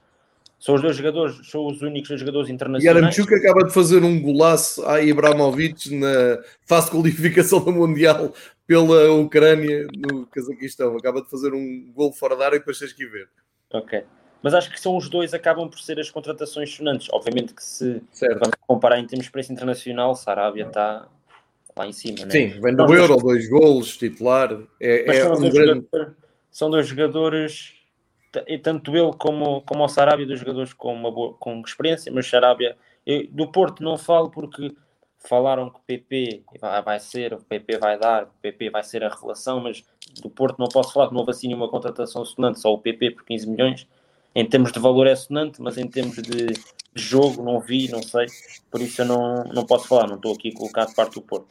[0.58, 2.96] são os dois jogadores, são os únicos jogadores internacionais.
[2.96, 8.32] Yaramchuk acaba de fazer um golaço a Ibrahimovic na fase de qualificação do Mundial
[8.66, 10.96] pela Ucrânia no Cazaquistão.
[10.96, 13.28] Acaba de fazer um gol fora da área e depois tens que ver.
[13.72, 14.02] Ok.
[14.42, 17.08] Mas acho que são os dois acabam por ser as contratações sonantes.
[17.12, 18.38] Obviamente que se certo.
[18.38, 21.06] vamos comparar em termos de preço internacional, Sarabia está
[21.76, 22.24] lá em cima.
[22.24, 22.30] Né?
[22.30, 24.58] Sim, vem do Euro, dois golos, titular.
[24.80, 25.86] É, é um grande...
[25.92, 26.08] dois
[26.50, 27.75] são dois jogadores
[28.46, 32.26] e tanto ele como, como o Sarabia, dos jogadores com, uma boa, com experiência, mas
[32.26, 34.74] Sarabia, eu, do Porto não falo porque
[35.18, 39.04] falaram que o PP vai, vai ser, o PP vai dar, o PP vai ser
[39.04, 39.84] a revelação, mas
[40.22, 43.12] do Porto não posso falar que não houve assim nenhuma contratação sonante, só o PP
[43.12, 43.86] por 15 milhões.
[44.34, 46.52] Em termos de valor é sonante, mas em termos de,
[46.96, 48.26] jogo não vi, não sei,
[48.70, 51.22] por isso eu não, não posso falar, não estou aqui a colocar de parte do
[51.22, 51.48] Porto.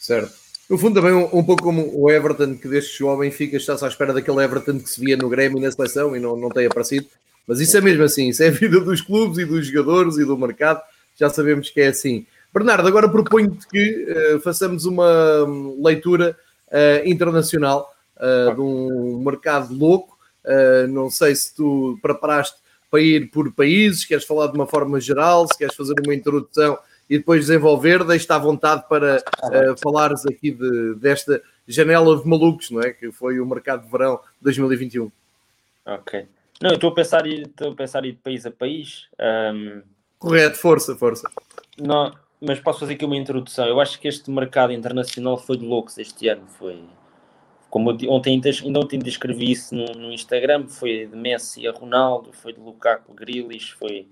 [0.00, 0.47] Certo.
[0.68, 3.84] No fundo, também um, um, pouco como o Everton, que desde que ao Benfica está-se
[3.84, 6.50] à espera daquele Everton que se via no Grêmio e na seleção e não, não
[6.50, 7.06] tem aparecido.
[7.46, 10.24] Mas isso é mesmo assim, isso é a vida dos clubes e dos jogadores e
[10.26, 10.82] do mercado,
[11.16, 12.26] já sabemos que é assim.
[12.52, 16.36] Bernardo, agora proponho-te que uh, façamos uma hum, leitura
[16.68, 20.18] uh, internacional uh, de um mercado louco.
[20.90, 22.56] não sei se tu preparaste
[22.90, 26.78] para ir por países, queres falar de uma forma geral, se queres fazer uma introdução
[27.08, 32.70] e depois desenvolver, deixo-te à vontade para uh, falares aqui de, desta janela de malucos,
[32.70, 32.92] não é?
[32.92, 35.10] Que foi o mercado de verão 2021.
[35.86, 36.26] Ok.
[36.60, 39.08] Não, eu estou a pensar ir, estou a pensar ir de país a país.
[39.18, 39.82] Um...
[40.18, 41.30] Correto, força, força.
[41.78, 43.66] Não, mas posso fazer aqui uma introdução.
[43.66, 46.46] Eu acho que este mercado internacional foi de loucos este ano.
[46.58, 46.82] Foi,
[47.70, 52.32] como eu, ontem, ainda ontem descrevi isso no, no, Instagram, foi de Messi a Ronaldo,
[52.32, 54.08] foi de Lukaku, Grealish, foi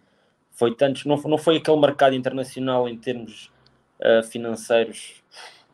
[0.57, 3.53] foi tantos, não, não foi aquele mercado internacional em termos
[4.01, 5.23] uh, financeiros,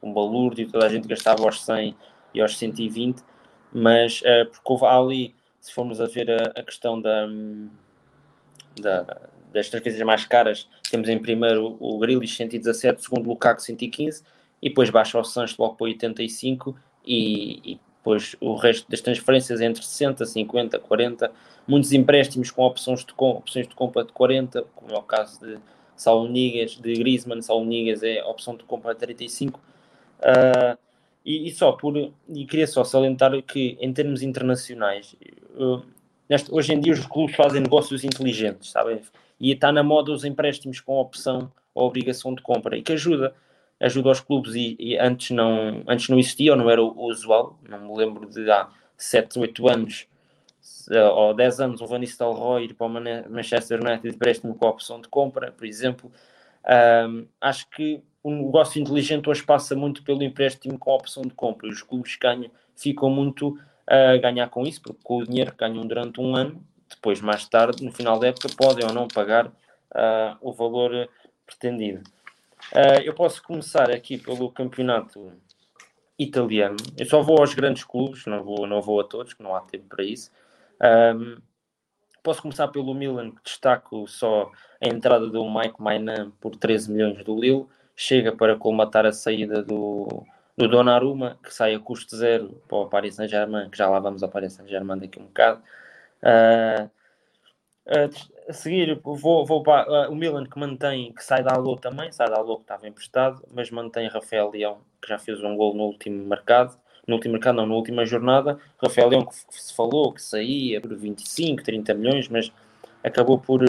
[0.03, 1.97] um balúrdio, toda a gente gastava aos 100
[2.35, 3.23] e aos 120,
[3.73, 7.29] mas uh, porque houve ali, se formos a ver a, a questão da,
[8.81, 9.03] da,
[9.53, 14.25] das transferências mais caras, temos em primeiro o Grilis 117, segundo o Lukaku 115,
[14.61, 16.77] e depois baixa o Sancho logo para 85,
[17.07, 21.31] e, e depois o resto das transferências é entre 60, 50, 40,
[21.69, 25.57] muitos empréstimos com opções de, opções de compra de 40, como é o caso de
[25.95, 29.61] Salonigas, de Griezmann, Salonigas é opção de compra de 35.
[30.19, 30.77] Uh,
[31.25, 35.15] e, e, só por e queria só salientar que em termos internacionais
[35.55, 35.81] uh,
[36.29, 39.01] neste, hoje em dia os clubes fazem negócios inteligentes, sabem?
[39.39, 43.33] E está na moda os empréstimos com opção ou obrigação de compra e que ajuda
[43.83, 47.59] ajuda aos clubes e, e, antes não antes não existia ou não era o usual
[47.69, 50.07] não me lembro de há 7, 8 anos
[51.15, 55.01] ou 10 anos o Van Nistelrooy ir para o Manchester United empréstimo com a opção
[55.01, 56.11] de compra, por exemplo.
[57.09, 61.31] Um, acho que o negócio inteligente hoje passa muito pelo empréstimo com a opção de
[61.31, 61.69] compra.
[61.69, 65.85] Os clubes ganham, ficam muito a ganhar com isso, porque com o dinheiro que ganham
[65.87, 70.37] durante um ano, depois, mais tarde, no final da época, podem ou não pagar uh,
[70.41, 71.09] o valor
[71.45, 72.03] pretendido.
[72.73, 75.33] Uh, eu posso começar aqui pelo campeonato
[76.19, 76.77] italiano.
[76.97, 79.61] Eu só vou aos grandes clubes, não vou, não vou a todos, que não há
[79.61, 80.31] tempo para isso.
[81.15, 81.37] Um,
[82.23, 84.51] posso começar pelo Milan, que destaco só
[84.81, 87.67] a entrada do Mike Mainan por 13 milhões do Lille.
[87.95, 90.25] Chega para colmatar a saída do,
[90.57, 94.23] do Donnarumma, que sai a custo zero para o Paris Saint-Germain, que já lá vamos
[94.23, 95.63] ao Paris Saint-Germain daqui um bocado.
[96.23, 96.91] Uh,
[97.87, 102.13] a seguir, vou, vou para uh, o Milan que mantém, que sai da Alô também,
[102.13, 105.75] sai da Alô que estava emprestado, mas mantém Rafael Leão, que já fez um gol
[105.75, 106.77] no último mercado
[107.07, 110.95] no último mercado, não, na última jornada, Rafael Leão que, se falou que saía por
[110.95, 112.53] 25, 30 milhões, mas
[113.03, 113.61] acabou por,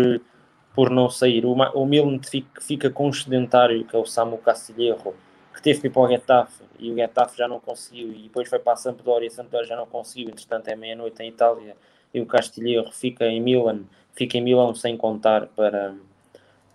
[0.76, 1.45] por não sair.
[1.45, 5.16] O, o Milan fica, fica com um sedentário, que é o Samu Castilheiro,
[5.53, 8.47] que teve que ir para o Getafe, e o Getafe já não conseguiu, e depois
[8.47, 11.76] foi para a Sampdoria, e a Sampdoria já não conseguiu, entretanto é meia-noite em Itália,
[12.14, 13.82] e o Castilheiro fica em Milan,
[14.14, 15.95] fica em Milão sem contar para,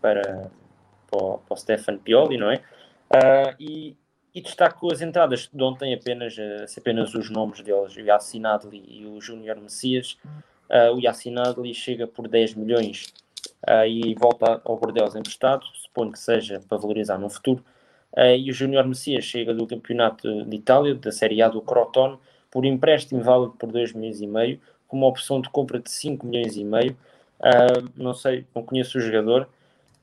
[0.00, 0.50] para,
[1.10, 2.56] para, o, para o Stefan Pioli, não é?
[3.10, 3.96] Uh, e,
[4.34, 8.84] e destaco as entradas de ontem apenas, uh, apenas os nomes deles, o Yassin Adli
[8.86, 10.18] e o Júnior Messias.
[10.68, 13.12] Uh, o Yassin Adli chega por 10 milhões
[13.66, 17.64] uh, e volta ao Bordeaux emprestado, suponho que seja para valorizar no futuro.
[18.12, 22.18] Uh, e o Júnior Messias chega do Campeonato de Itália, da Série A do Crotone,
[22.50, 26.26] por empréstimo válido por 2 milhões e meio, com uma opção de compra de 5
[26.26, 26.96] milhões e meio.
[27.38, 29.48] Uh, não sei, não conheço o jogador,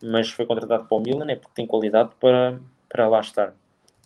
[0.02, 3.54] mas foi contratado para o Milan, é porque tem qualidade para, para lá estar.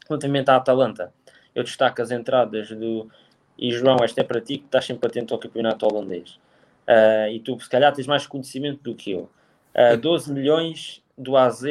[0.08, 1.14] Relativamente à Atalanta,
[1.54, 3.08] eu destaco as entradas do.
[3.58, 6.40] E João, esta é para ti, que estás sempre atento ao campeonato holandês.
[6.88, 9.30] Uh, e tu, se calhar, tens mais conhecimento do que eu.
[9.76, 11.64] Uh, 12 milhões do AZ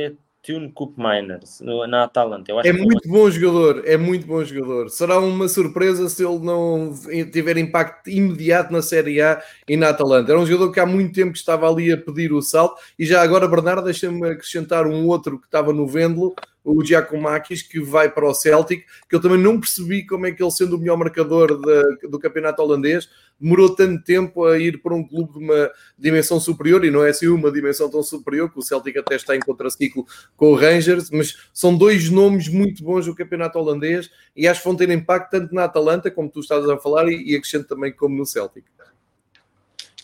[0.49, 2.51] Tune Cup Miners no, na Atalanta.
[2.65, 4.89] é muito é bom jogador, é muito bom jogador.
[4.89, 6.95] Será uma surpresa se ele não
[7.31, 10.33] tiver impacto imediato na Série A e na Atalanta.
[10.33, 12.81] Era um jogador que há muito tempo estava ali a pedir o salto.
[12.99, 16.35] E já agora, Bernardo, deixa-me acrescentar um outro que estava no Vendlo,
[16.65, 20.43] o Giacomakis, que vai para o Celtic, que eu também não percebi como é que
[20.43, 23.07] ele, sendo o melhor marcador de, do campeonato holandês,
[23.41, 27.11] demorou tanto tempo a ir para um clube de uma dimensão superior, e não é
[27.11, 31.11] assim uma dimensão tão superior, que o Celtic até está em contraciclo com o Rangers,
[31.11, 35.31] mas são dois nomes muito bons do campeonato holandês, e acho que vão ter impacto
[35.31, 38.65] tanto na Atalanta, como tu estás a falar, e, e acrescento também como no Celtic.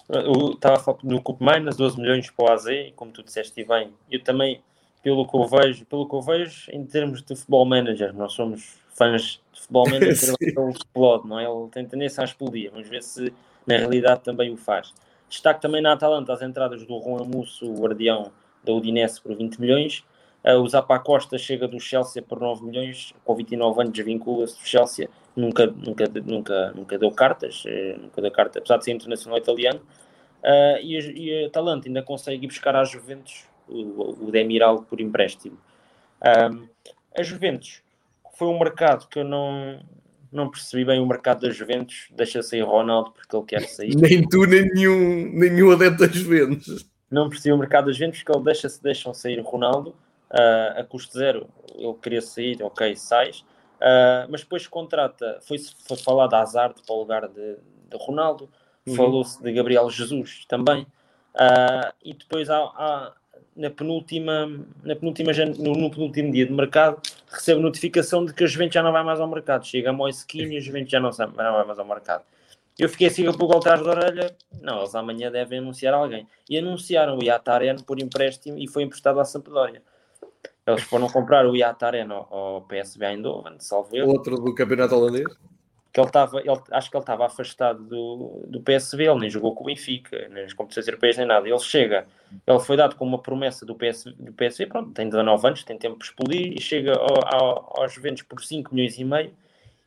[0.08, 3.64] Eu estava a falar no Cup Minas, 12 milhões para o AZ, como tu disseste
[3.64, 4.62] bem, eu também
[5.04, 8.78] pelo que eu vejo, pelo que eu vejo em termos de futebol manager, nós somos
[8.94, 11.44] fãs de futebol manager, ele explode, não é?
[11.44, 13.32] Ele tem tendência a explodir, vamos ver se
[13.66, 14.94] na realidade também o faz.
[15.28, 18.30] Destaque também na Atalanta as entradas do Juan Musso, o guardião
[18.62, 20.04] da Udinese, por 20 milhões.
[20.44, 24.66] Uh, o Zapa Costa chega do Chelsea por 9 milhões, com 29 anos desvincula-se do
[24.66, 29.38] Chelsea, nunca, nunca, nunca, nunca deu cartas, eh, nunca deu carta, apesar de ser internacional
[29.38, 29.80] italiano.
[30.42, 34.82] Uh, e, a, e a Atalanta ainda consegue ir buscar às Juventus o, o Demiral
[34.82, 35.58] por empréstimo.
[36.22, 36.68] Um,
[37.16, 37.82] a Juventus
[38.36, 39.80] foi um mercado que eu não,
[40.30, 42.08] não percebi bem o mercado da Juventus.
[42.10, 43.94] Deixa sair Ronaldo porque ele quer sair.
[43.96, 46.86] nem tu, nem nenhum, nenhum adepto da Juventus.
[47.10, 49.90] Não percebi o mercado da Juventus porque ele deixa-se deixam sair Ronaldo
[50.30, 51.48] uh, a custo zero.
[51.74, 53.44] Ele queria sair, ok, sais.
[53.76, 57.56] Uh, mas depois contrata, foi, foi falado de Hazard para o lugar de,
[57.90, 58.48] de Ronaldo,
[58.86, 58.94] uhum.
[58.94, 60.86] falou-se de Gabriel Jesus também.
[61.34, 63.12] Uh, e depois há, há,
[63.56, 64.46] na penúltima,
[64.82, 68.92] na penúltima, no, penúltimo dia de mercado, recebe notificação de que a Juventus já não
[68.92, 69.64] vai mais ao mercado.
[69.66, 72.24] Chega a Moiskin e a Juventus já não, não vai mais ao mercado.
[72.76, 74.36] Eu fiquei assim com o gol atrás da orelha.
[74.60, 76.26] Não, eles amanhã devem anunciar alguém.
[76.50, 79.80] E anunciaram o Iataren por empréstimo e foi emprestado à Sampdoria.
[80.66, 85.28] Eles foram comprar o Iataren ao, ao PSV Eindhoven, salve Outro do campeonato holandês?
[85.94, 89.54] Que ele estava, ele, acho que ele estava afastado do, do PSV, ele nem jogou
[89.54, 91.48] com o Benfica, nas competições europeias nem nada.
[91.48, 92.04] Ele chega,
[92.44, 95.78] ele foi dado com uma promessa do PSV, do PSV pronto, tem 19 anos, tem
[95.78, 99.32] tempo para explodir e chega ao, ao, aos Juventus por 5 milhões e meio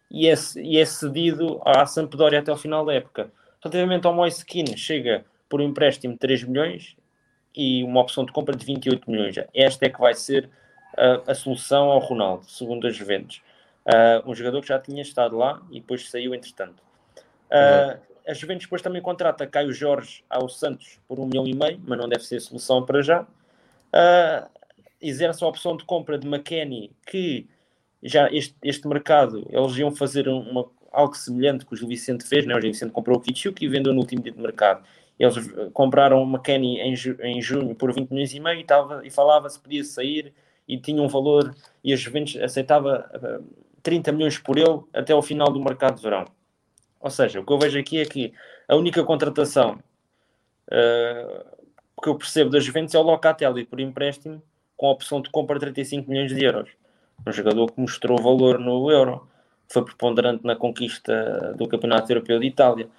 [0.09, 3.29] e é, e é cedido à Sampdoria até ao final da época.
[3.61, 6.95] Relativamente ao Moiskin, chega por um empréstimo de 3 milhões
[7.53, 9.35] e uma opção de compra de 28 milhões.
[9.53, 10.49] Esta é que vai ser
[10.97, 13.41] a, a solução ao Ronaldo, segundo as Juventus.
[13.87, 16.83] Uh, um jogador que já tinha estado lá e depois saiu entretanto.
[17.49, 17.99] Uh, uhum.
[18.27, 21.97] A Juventus depois também contrata Caio Jorge ao Santos por um milhão e meio, mas
[21.97, 23.21] não deve ser solução para já.
[23.21, 24.49] Uh,
[25.01, 27.47] exerce a opção de compra de McKenny, que
[28.03, 32.45] já este, este mercado eles iam fazer uma, algo semelhante que o Gil Vicente fez,
[32.45, 32.53] né?
[32.53, 34.83] o Gil Vicente comprou o Kitschuk e vendeu no último dia de mercado.
[35.17, 35.35] Eles
[35.71, 39.09] compraram o McKenny em, ju, em junho por 20 milhões e meio e, tava, e
[39.09, 40.33] falava se podia sair
[40.67, 43.09] e tinha um valor e a Juventus aceitava
[43.87, 46.25] 30 milhões por ele até ao final do mercado de verão.
[46.99, 48.33] Ou seja, o que eu vejo aqui é que
[48.67, 49.79] a única contratação
[50.67, 51.45] uh,
[52.03, 54.43] que eu percebo da Juventus é o Locatelli por empréstimo
[54.75, 56.69] com a opção de compra de 35 milhões de euros.
[57.25, 59.25] Um jogador que mostrou valor no Euro,
[59.69, 62.89] foi preponderante na conquista do Campeonato Europeu de Itália.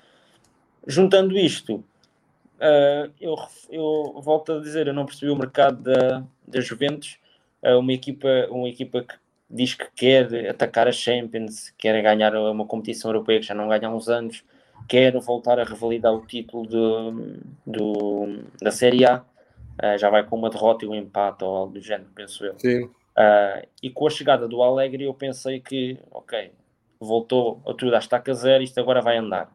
[0.86, 3.36] Juntando isto, uh, eu,
[3.68, 7.18] eu volto a dizer, eu não percebi o mercado da, da Juventus,
[7.62, 12.66] uh, uma, equipa, uma equipa que diz que quer atacar a Champions, quer ganhar uma
[12.66, 14.44] competição europeia que já não ganha há uns anos,
[14.88, 17.36] quer voltar a revalidar o título do,
[17.66, 21.74] do, da Série A, uh, já vai com uma derrota e um empate ou algo
[21.74, 22.58] do género, penso eu.
[22.58, 22.84] Sim.
[22.84, 26.52] Uh, e com a chegada do Alegre eu pensei que, ok,
[27.00, 29.50] voltou a tudo à estaca zero, isto agora vai andar.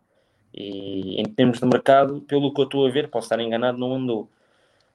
[0.53, 3.93] E em termos de mercado, pelo que eu estou a ver, posso estar enganado, não
[3.93, 4.29] andou.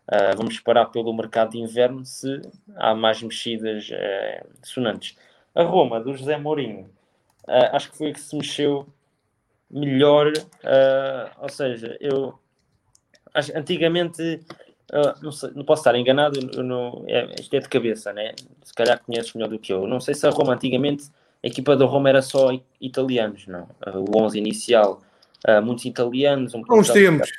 [0.09, 2.41] Uh, vamos esperar pelo mercado de inverno se
[2.77, 5.15] há mais mexidas uh, sonantes.
[5.55, 6.89] A Roma, do José Mourinho,
[7.47, 8.87] uh, acho que foi a que se mexeu
[9.71, 10.33] melhor.
[11.43, 12.39] Ou seja, eu
[13.35, 14.41] acho, antigamente,
[15.21, 18.33] não, sei, não, posso estar enganado, eu não, é, isto é de cabeça, né?
[18.65, 19.87] se calhar conheces melhor do que eu.
[19.87, 21.05] Não sei se a Roma antigamente,
[21.45, 22.49] a equipa da Roma era só
[22.81, 23.69] italianos, não?
[23.87, 25.03] o 11 inicial,
[25.63, 26.55] muitos italianos.
[26.55, 27.31] Um uns tempos.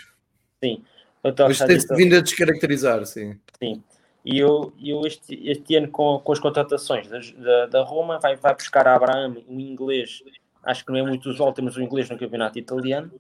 [0.64, 0.84] Sim.
[1.24, 3.38] Mas tem-se vindo a descaracterizar, sim.
[3.62, 3.84] Sim.
[4.24, 8.36] E eu, eu este, este ano, com, com as contratações da, da, da Roma, vai,
[8.36, 10.22] vai buscar a Abraham, um inglês,
[10.64, 13.12] acho que não é muito usual, temos um inglês no campeonato italiano.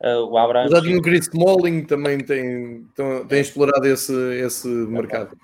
[0.00, 0.68] Uh, o Abraham.
[0.68, 5.36] Mas o Chris Smalling também tem, tem, tem explorado esse, esse mercado.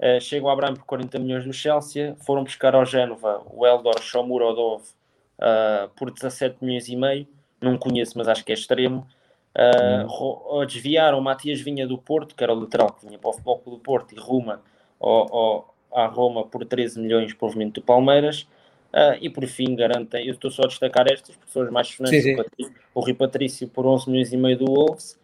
[0.00, 4.00] Uh, chega o Abraham por 40 milhões do Chelsea, foram buscar ao Génova o Eldor
[4.00, 4.82] Shomurodov
[5.38, 7.28] uh, por 17 milhões e meio,
[7.60, 9.06] não conheço, mas acho que é extremo.
[9.54, 13.32] Uh, desviaram o Matias Vinha do Porto, que era o lateral que vinha para o
[13.32, 14.62] Futebol do Porto, e Ruma
[14.98, 18.46] ao, ao, à Roma por 13 milhões proveniente do Palmeiras.
[18.92, 21.88] Uh, e por fim, garantem, eu estou só a destacar estas, porque são as mais
[21.88, 22.24] sonantes.
[22.94, 25.18] O Rui Patrício por 11 milhões e meio do Wolves.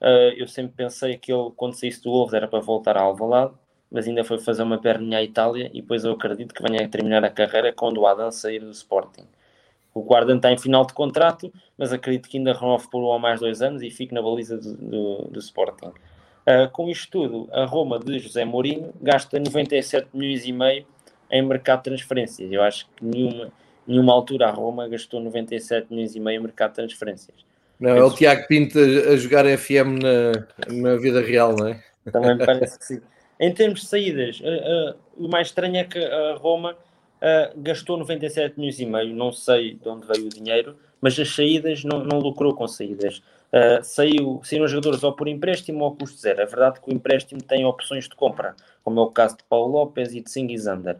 [0.00, 3.52] Uh, eu sempre pensei que ele, quando saísse do Wolves, era para voltar a Alvalade,
[3.90, 5.70] mas ainda foi fazer uma perninha à Itália.
[5.74, 8.70] E depois eu acredito que venha a terminar a carreira quando o Adam sair do
[8.70, 9.26] Sporting.
[9.92, 13.60] O guarda está em final de contrato, mas acredito que ainda renove por mais dois
[13.60, 15.88] anos e fique na baliza do, do, do Sporting.
[15.88, 20.86] Uh, com isto tudo, a Roma de José Mourinho gasta 97 milhões e meio
[21.30, 22.50] em mercado de transferências.
[22.50, 23.52] Eu acho que nenhuma,
[23.86, 27.36] nenhuma altura a Roma gastou 97 milhões e meio em mercado de transferências.
[27.78, 31.82] Não, é o Tiago Pinto a, jogar FM na, na vida real, não é?
[32.10, 33.00] Também me parece que sim.
[33.38, 36.76] Em termos de saídas, uh, uh, o mais estranho é que a Roma
[37.22, 41.34] uh, gastou 97 milhões e meio, não sei de onde veio o dinheiro, mas as
[41.34, 43.22] saídas não, não lucrou com saídas.
[43.52, 46.40] Uh, saiu, saíram jogadores ou por empréstimo ou custo zero.
[46.40, 48.54] É verdade que o empréstimo tem opções de compra,
[48.84, 50.96] como é o caso de Paulo Lopes e de Singizander.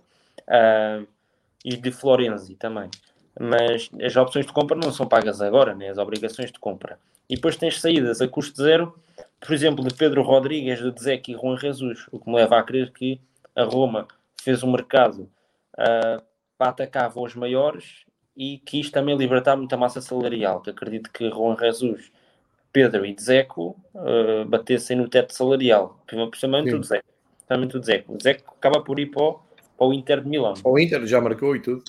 [0.48, 1.06] Uh,
[1.64, 2.90] e de Florenzi também.
[3.38, 5.88] Mas as opções de compra não são pagas agora, né?
[5.88, 6.98] as obrigações de compra.
[7.28, 8.94] E depois tens saídas a custo zero,
[9.40, 12.62] por exemplo, de Pedro Rodrigues, de Dzek e Juan Jesus, o que me leva a
[12.62, 13.20] crer que
[13.54, 14.08] a Roma
[14.42, 15.28] fez um mercado
[15.80, 16.22] uh,
[16.58, 18.04] para atacar voos maiores
[18.36, 22.12] e quis também libertar muita massa salarial, que acredito que Juan Jesus,
[22.72, 27.04] Pedro e Dzeko uh, batessem no teto salarial, principalmente o Dzeko.
[27.36, 28.14] Principalmente o Dzeko.
[28.14, 29.40] O Dzeko acaba por ir para o,
[29.76, 30.54] para o Inter de Milão.
[30.62, 31.82] O Inter já marcou e tudo.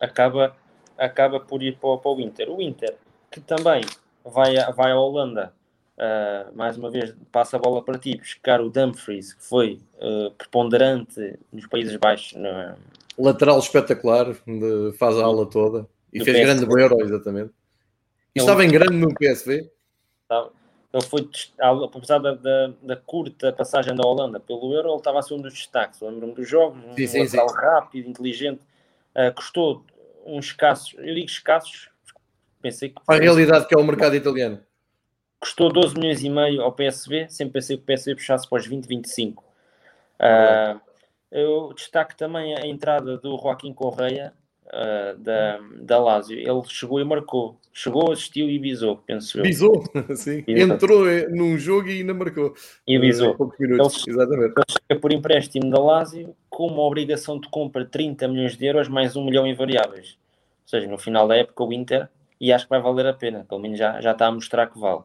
[0.00, 0.56] Acaba,
[0.98, 2.50] acaba por ir para, para o Inter.
[2.50, 2.96] O Inter,
[3.30, 3.82] que também
[4.24, 5.52] vai, vai à Holanda,
[5.96, 10.30] uh, mais uma vez passa a bola para ti, buscar o Dumfries, que foi uh,
[10.32, 12.34] preponderante nos Países Baixos,
[13.18, 16.44] lateral espetacular, de, faz a aula toda e fez PSV.
[16.44, 17.52] grande Euro, exatamente.
[18.34, 19.70] E estava em grande no PSV.
[20.92, 25.22] Ele foi, apesar da, da, da, curta passagem da Holanda pelo Euro, ele estava a
[25.22, 26.00] ser um dos destaques.
[26.00, 27.56] Lembro-me dos jogos, um sim, lateral sim.
[27.56, 28.60] rápido, inteligente.
[29.12, 29.84] Uh, custou
[30.24, 31.88] uns escassos, eu digo escassos,
[32.62, 33.02] pensei que.
[33.08, 34.60] A realidade que é o mercado italiano.
[35.40, 38.66] Custou 12 milhões e meio ao PSV, sempre pensei que o PSV puxasse para os
[38.66, 39.44] 20, 25.
[40.20, 40.80] Uh,
[41.30, 44.32] eu destaco também a entrada do Joaquim Correia
[44.66, 46.38] uh, da, da Lazio.
[46.38, 47.58] Ele chegou e marcou.
[47.72, 49.42] Chegou, assistiu e bisou, penso eu.
[49.42, 49.82] Bisou,
[50.14, 50.44] sim.
[50.46, 52.54] Entrou eh, num jogo e ainda marcou.
[52.86, 53.34] E bisou.
[53.34, 54.54] Poucos minutos, ele, exatamente.
[54.56, 58.64] Ele chega por empréstimo da Lazio com uma obrigação de compra de 30 milhões de
[58.64, 60.16] euros mais um milhão em variáveis.
[60.62, 62.08] Ou seja, no final da época o Inter,
[62.40, 64.78] e acho que vai valer a pena, pelo menos já, já está a mostrar que
[64.78, 65.02] vale.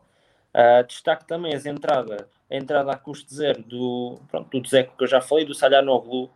[0.54, 5.04] Uh, destaque também as entradas a entrada a custo zero do, pronto, do Zeco que
[5.04, 6.30] eu já falei, do Salhanoglu,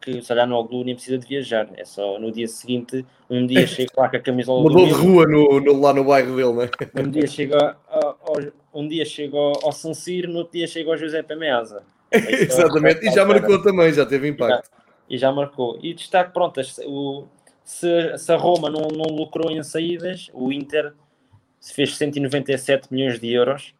[0.00, 3.90] que o Salhanoglu nem precisa de viajar, é só no dia seguinte, um dia chega
[3.96, 6.70] lá com a camisola Mudou de rua no, no, lá no bairro dele, não é?
[7.00, 8.38] Um dia chega ao,
[8.74, 11.82] um dia chega ao, ao San Siro, no outro dia chega ao José Meazza.
[12.12, 14.68] Exatamente, e já marcou também, já teve impacto.
[14.68, 15.78] E já, e já marcou.
[15.82, 17.26] E destaque, pronto, o,
[17.64, 20.92] se, se a Roma não, não lucrou em saídas, o Inter
[21.64, 23.74] se fez 197 milhões de euros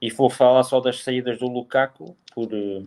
[0.00, 2.86] e vou falar só das saídas do Lukaku por uh,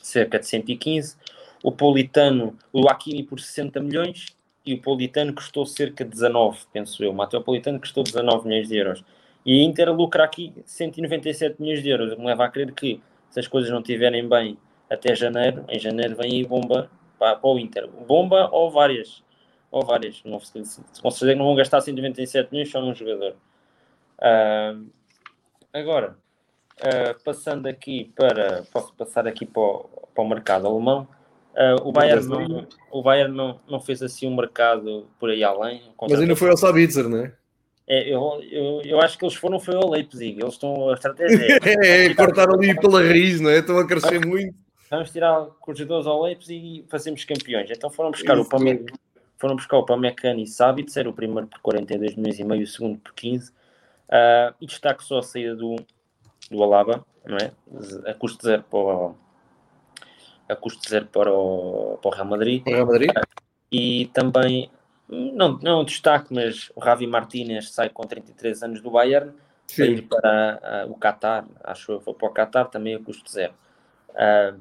[0.00, 1.16] cerca de 115,
[1.60, 4.26] o Politano, o Aquini por 60 milhões
[4.64, 7.10] e o Politano custou cerca de 19, penso eu.
[7.10, 9.04] O Mateo Politano custou 19 milhões de euros.
[9.44, 12.16] E a Inter lucra aqui 197 milhões de euros.
[12.16, 14.56] Me leva a crer que se as coisas não estiverem bem
[14.88, 17.88] até janeiro, em janeiro vem aí bomba para, para o Inter.
[18.06, 19.24] Bomba ou várias.
[19.68, 20.22] Ou várias.
[20.24, 23.34] Não, se, se não vão gastar 197 milhões só num jogador.
[24.18, 24.90] Uh,
[25.72, 26.16] agora,
[26.80, 28.64] Uh, passando aqui para.
[28.72, 31.06] Posso passar aqui para o, para o mercado alemão.
[31.54, 35.82] Uh, o Bayern, não, o Bayern não, não fez assim um mercado por aí além.
[36.02, 37.32] Mas ainda foi ao Sabitzer, não é?
[37.86, 41.60] É, eu, eu, eu acho que eles foram foi ao Leipzig, eles estão a estratégia.
[41.62, 43.58] é, é cortar ali pela raiz, não é?
[43.58, 44.54] Estão a crescer vamos, muito.
[44.90, 47.70] Vamos tirar jogadores ao Leipzig e fazemos campeões.
[47.70, 48.84] Então foram buscar Isso, o Pamec,
[49.38, 52.98] foram buscar o Pamecano e Sabitzer, o primeiro por 42 milhões e meio, o segundo
[52.98, 53.52] por 15.
[54.08, 55.76] Uh, ah, e destaque só a saída do,
[56.50, 57.52] do Alaba, não é?
[58.10, 59.14] A custo zero para o,
[60.48, 62.62] a custo zero para o, para o Real Madrid.
[62.66, 63.10] Real Madrid.
[63.72, 64.70] E também,
[65.08, 69.32] não, não destaque, mas o Ravi Martínez sai com 33 anos do Bayern
[69.74, 73.30] para ir para uh, o Qatar, acho que foi para o Qatar também a custo
[73.30, 73.54] zero.
[74.10, 74.60] Uh,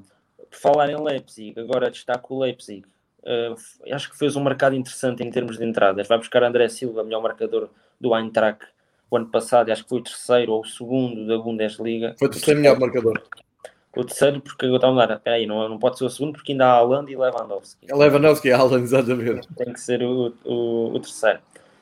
[0.49, 2.85] Por falar em Leipzig, agora destaco o Leipzig.
[3.21, 3.55] Uh,
[3.93, 6.07] acho que fez um mercado interessante em termos de entradas.
[6.07, 7.69] Vai buscar André Silva, melhor marcador
[7.99, 8.65] do Eintracht
[9.13, 12.15] o ano passado, acho que foi o terceiro ou o segundo da Bundesliga.
[12.17, 13.21] Foi o terceiro melhor marcador.
[13.95, 16.51] O terceiro, porque eu estava a dar, peraí, não, não pode ser o segundo, porque
[16.51, 17.87] ainda há Haaland e Lewandowski.
[17.91, 19.47] Lewandowski e Haaland, exatamente.
[19.55, 21.39] Tem que ser o, o, o, terceiro.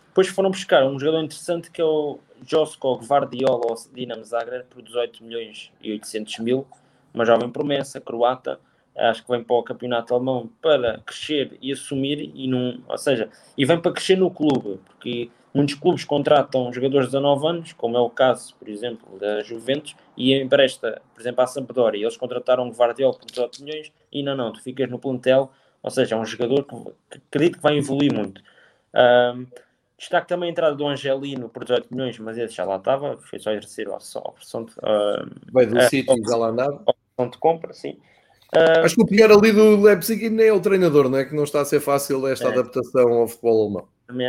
[0.07, 5.23] Depois foram buscar um jogador interessante que é o Josko Gvardiola Dinamo Zagreb por 18
[5.23, 6.67] milhões e 800 mil,
[7.13, 8.59] uma jovem promessa, croata,
[8.97, 13.29] acho que vem para o campeonato alemão para crescer e assumir, e não, ou seja,
[13.57, 17.97] e vem para crescer no clube, porque Muitos clubes contratam jogadores de 19 anos, como
[17.97, 22.03] é o caso, por exemplo, da Juventus, e empresta, por exemplo, à Sampdoria.
[22.03, 25.51] Eles contrataram o Guardiola por 18 milhões e não, não, tu ficas no plantel,
[25.83, 26.75] ou seja, é um jogador que,
[27.09, 28.41] que acredito que vai evoluir muito.
[28.95, 29.45] Um,
[29.97, 33.39] destaque também a entrada do Angelino por 18 milhões, mas esse já lá estava, foi
[33.39, 34.71] só exercer a opção de.
[34.73, 36.81] Uh, vai do City, já lá andava.
[36.85, 37.97] Opção de compra, sim.
[38.55, 41.25] Uh, Acho que o pior ali do Leipzig nem é o treinador, não é?
[41.25, 42.51] Que não está a ser fácil esta é.
[42.51, 43.87] adaptação ao futebol alemão.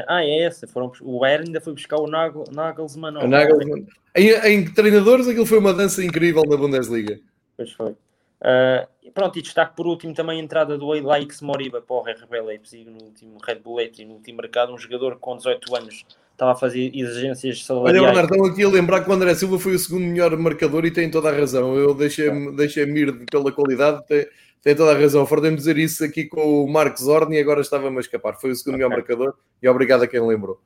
[0.08, 0.66] Ah, é essa.
[0.66, 3.16] Foram, o Bayern ainda foi buscar o Nagel, Nagelsmann.
[3.16, 3.86] O Nagelsmann.
[4.14, 7.18] Em, em, treinadores, aquilo foi uma dança incrível na Bundesliga.
[7.56, 7.92] Pois foi.
[7.92, 12.40] Uh, pronto, e destaque por último também a entrada do Laix Moriba para o RB
[12.40, 14.72] Leipzig no último Red Bull Leipzig, no último mercado.
[14.72, 16.04] Um jogador com 18 anos
[16.42, 18.02] estava a fazer exigências salariais.
[18.02, 20.90] Olha, Bernardo, aqui a lembrar que o André Silva foi o segundo melhor marcador e
[20.90, 21.76] tem toda a razão.
[21.76, 24.04] Eu deixei-me deixei ir pela qualidade.
[24.06, 24.26] Tem
[24.62, 25.26] tem toda a razão.
[25.26, 28.40] Fordemos dizer isso aqui com o Marcos Zorn e agora estava-me a escapar.
[28.40, 28.86] Foi o segundo okay.
[28.86, 30.60] melhor marcador e obrigado a quem lembrou.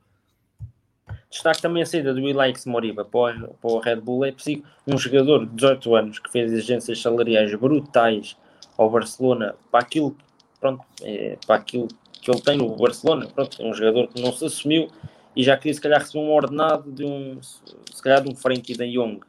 [1.29, 5.55] Destaque também a saída do Ilaix Moriba para o, Red Bull Leipzig, um jogador de
[5.55, 8.37] 18 anos que fez exigências salariais brutais
[8.77, 10.15] ao Barcelona para aquilo,
[10.59, 11.87] pronto, é, para aquilo
[12.21, 13.27] que ele tem no Barcelona.
[13.33, 14.89] Pronto, é um jogador que não se assumiu
[15.37, 18.75] e já queria se calhar receber um ordenado de um, se calhar de um Frankie
[18.75, 19.19] de Jong.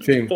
[0.00, 0.26] Sim.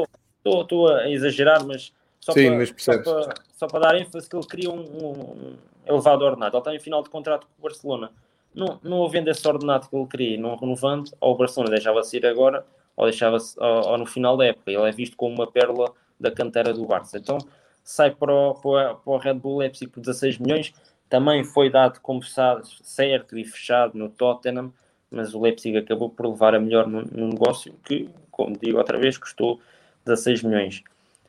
[0.45, 4.37] Estou a exagerar, mas só, Sim, para, mas só, para, só para dar ênfase que
[4.37, 5.57] ele queria um, um
[5.87, 6.55] elevado ordenado.
[6.55, 8.11] Ele está em final de contrato com o Barcelona.
[8.55, 12.27] Não, não havendo esse ordenado que ele queria, não renovando, ou o Barcelona deixava-se ir
[12.27, 14.71] agora, ou deixava-se ou, ou, no final da época.
[14.71, 17.17] Ele é visto como uma pérola da cantera do Barça.
[17.17, 17.39] Então
[17.83, 20.75] sai para o, para o Red Bull Leipzig por 16 milhões.
[21.09, 24.71] Também foi dado conversado certo e fechado no Tottenham,
[25.15, 28.99] mas o Leipzig acabou por levar a melhor no, no negócio, que, como digo outra
[28.99, 29.61] vez, custou
[30.05, 30.83] 16 milhões.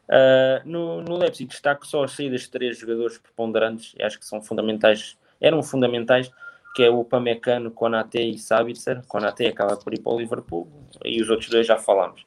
[0.08, 4.42] Uh, no, no Leipzig destaco só as saídas de três jogadores preponderantes, acho que são
[4.42, 6.32] fundamentais, eram fundamentais,
[6.76, 9.02] que é o Pamecano, Konate e Sabitzer.
[9.08, 10.68] Konate acaba por ir para o Liverpool
[11.04, 12.26] e os outros dois já falámos.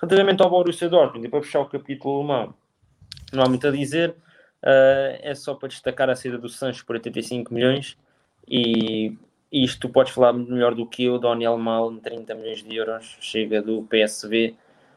[0.00, 2.54] Relativamente ao Borussia Dortmund, e para fechar o capítulo alemão,
[3.32, 6.96] não há muito a dizer, uh, é só para destacar a saída do Sancho por
[6.96, 7.96] 85 milhões
[8.48, 9.16] e
[9.62, 13.62] isto tu podes falar melhor do que eu, Daniel Mal, 30 milhões de euros, chega
[13.62, 14.54] do PSV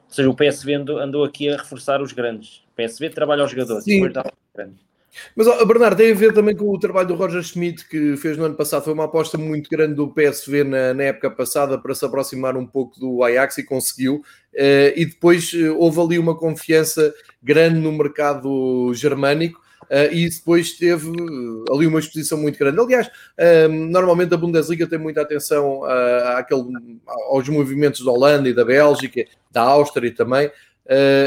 [0.07, 2.63] ou seja, o PSV andou, andou aqui a reforçar os grandes.
[2.71, 3.95] O PSV trabalha aos jogadores, Sim.
[3.95, 4.87] depois dá grandes.
[5.35, 8.37] Mas, oh, Bernardo, tem a ver também com o trabalho do Roger Schmidt, que fez
[8.37, 8.83] no ano passado.
[8.83, 12.65] Foi uma aposta muito grande do PSV na, na época passada para se aproximar um
[12.65, 14.17] pouco do Ajax e conseguiu.
[14.53, 19.59] Uh, e depois uh, houve ali uma confiança grande no mercado germânico.
[19.89, 21.09] Uh, e depois teve
[21.71, 22.79] ali uma exposição muito grande.
[22.79, 26.63] Aliás, uh, normalmente a Bundesliga tem muita atenção uh, àquele,
[27.29, 30.51] aos movimentos da Holanda e da Bélgica, da Áustria também,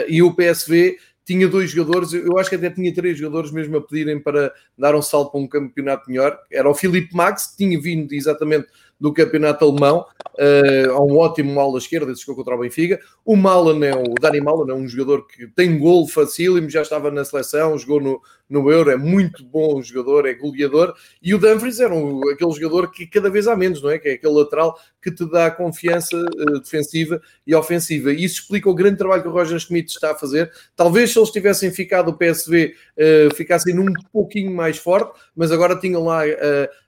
[0.08, 3.80] e o PSV tinha dois jogadores, eu acho que até tinha três jogadores mesmo a
[3.80, 6.38] pedirem para dar um salto para um campeonato melhor.
[6.50, 8.66] Era o Filipe Max, que tinha vindo exatamente
[9.00, 13.00] do campeonato alemão, uh, há um ótimo ala esquerda, esse contra o Benfica.
[13.24, 17.10] O Malan é o Dani Malan é um jogador que tem gol facílimo, já estava
[17.10, 20.94] na seleção, jogou no, no Euro, é muito bom jogador, é goleador.
[21.22, 23.98] E o Dumfries era um, aquele jogador que cada vez há menos, não é?
[23.98, 28.12] Que é aquele lateral que te dá confiança uh, defensiva e ofensiva.
[28.12, 30.52] E isso explica o grande trabalho que o Roger Schmidt está a fazer.
[30.76, 35.74] Talvez se eles tivessem ficado o PSV, uh, ficassem um pouquinho mais forte, mas agora
[35.78, 36.20] tinham lá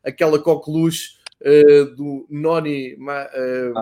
[0.05, 1.22] aquela coqueluche
[1.97, 3.75] do Noni uh,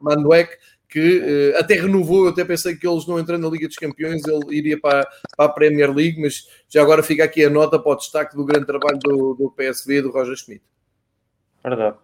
[0.00, 0.56] Manduek,
[0.92, 1.18] que
[1.54, 2.26] uh, até renovou.
[2.26, 5.46] Eu até pensei que eles não entrando na Liga dos Campeões, ele iria para, para
[5.46, 8.66] a Premier League, mas já agora fica aqui a nota para o destaque do grande
[8.66, 10.62] trabalho do, do PSV e do Roger Schmidt.
[11.64, 11.96] Verdade.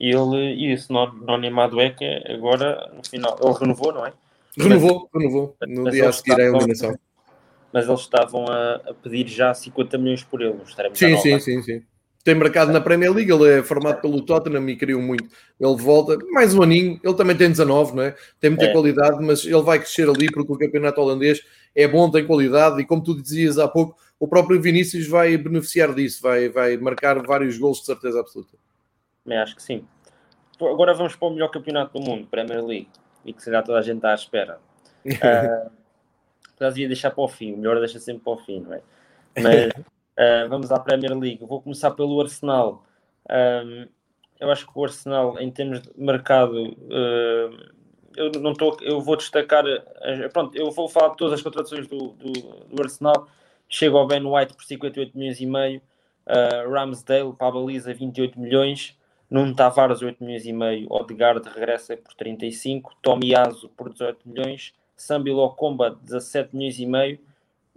[0.00, 4.12] E ele, e esse Noni Madueca, agora, no final, ele renovou, não é?
[4.58, 6.98] Renovou, mas, renovou, no dia a seguir à eliminação.
[7.72, 10.58] Mas eles estavam a, a, pedir já 50 milhões por ele.
[10.94, 11.82] Sim, sim, sim, sim
[12.24, 15.24] tem mercado na Premier League, ele é formado pelo Tottenham e queriam muito.
[15.58, 18.14] Ele volta, mais um aninho, ele também tem 19, não é?
[18.38, 18.72] Tem muita é.
[18.72, 21.42] qualidade, mas ele vai crescer ali porque o campeonato holandês
[21.74, 25.92] é bom, tem qualidade e como tu dizias há pouco, o próprio Vinícius vai beneficiar
[25.94, 28.56] disso, vai, vai marcar vários gols de certeza absoluta.
[29.28, 29.84] Acho que sim.
[30.60, 32.88] Agora vamos para o melhor campeonato do mundo, Premier League,
[33.24, 34.60] e que será toda a gente à espera.
[35.04, 35.70] uh,
[36.60, 38.80] devia deixar para o fim, o melhor deixa sempre para o fim, não é?
[39.40, 39.72] Mas
[40.18, 41.44] uh, vamos à Premier League.
[41.44, 42.84] Vou começar pelo Arsenal.
[43.30, 43.86] Um,
[44.40, 47.72] eu acho que o Arsenal, em termos de mercado, uh,
[48.16, 48.76] eu não estou.
[48.80, 49.64] Eu vou destacar.
[50.32, 53.28] Pronto, eu vou falar de todas as contratações do, do, do Arsenal.
[53.68, 55.80] Chega ao Ben White por 58 milhões e meio.
[56.26, 58.96] Uh, Ramsdale para a baliza 28 milhões.
[59.30, 60.86] Nuno Tavares 8 milhões e meio.
[60.90, 62.94] Odegaard regressa por 35.
[63.00, 64.74] Tomiyasu por 18 milhões.
[64.94, 67.18] Sambi Locomba 17 milhões e meio.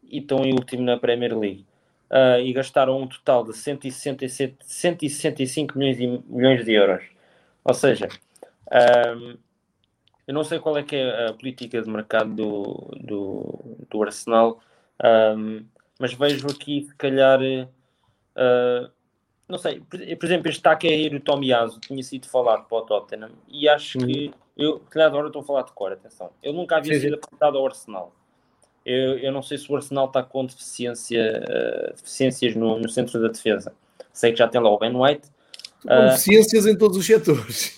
[0.04, 1.66] E estão em último na Premier League.
[2.10, 7.03] Uh, e gastaram um total de 167, 165 milhões, de, milhões de euros.
[7.64, 8.08] Ou seja,
[9.16, 9.38] um,
[10.28, 14.60] eu não sei qual é que é a política de mercado do, do, do Arsenal,
[15.38, 15.66] um,
[15.99, 18.91] mas vejo aqui, se calhar, uh,
[19.47, 23.70] não sei, por, por exemplo, este Takehiro Tomiyasu tinha sido falado para o Tottenham e
[23.70, 26.95] acho que, eu, se calhar agora estou a falar de cor, atenção, ele nunca havia
[26.95, 28.14] sim, sido apresentado ao Arsenal.
[28.86, 33.20] Eu, eu, não sei se o Arsenal está com deficiência, uh, deficiências no, no, centro
[33.20, 33.74] da defesa.
[34.14, 35.28] Sei que já tem lá o Ben White.
[35.82, 37.76] Com uh, deficiências em todos os setores.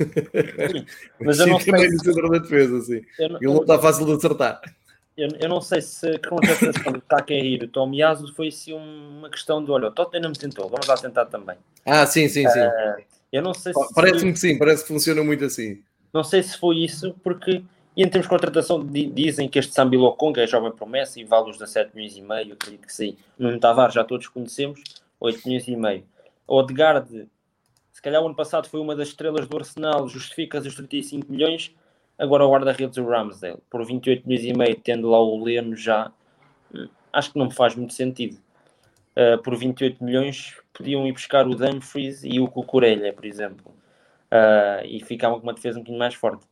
[1.20, 1.74] mas eu não sei.
[1.74, 1.96] Se...
[1.96, 3.02] no centro da defesa, sim.
[3.18, 4.62] Ele não está fácil de acertar.
[5.18, 9.64] Eu, eu não sei se a contratação de Takehiro e Tomiyasu foi assim uma questão
[9.64, 11.56] de olha, o Tottenham tentou, vamos lá tentar também.
[11.84, 12.60] Ah, sim, sim, sim.
[12.60, 13.94] Uh, eu não sei se.
[13.96, 15.82] Parece-me que sim, parece que funciona muito assim.
[16.14, 17.64] Não sei se foi isso, porque
[17.98, 21.50] e em termos de contratação, dizem que este Sambi Lokonga é jovem promessa e vale
[21.50, 23.18] os 17 milhões e meio, acredito que sim.
[23.40, 24.84] Nuno Tavares já todos conhecemos,
[25.20, 26.04] 8 milhões e meio.
[26.48, 27.28] Odegaard,
[27.92, 31.76] se calhar o ano passado foi uma das estrelas do Arsenal, justifica os 35 milhões,
[32.20, 36.12] agora o guarda-redes o Ramsdale, por 28 milhões e meio, tendo lá o Leno já,
[36.72, 38.38] hum, acho que não faz muito sentido.
[39.16, 43.74] Uh, por 28 milhões podiam ir buscar o Dumfries e o Cucurella, por exemplo,
[44.32, 46.46] uh, e ficavam com uma defesa um bocadinho mais forte.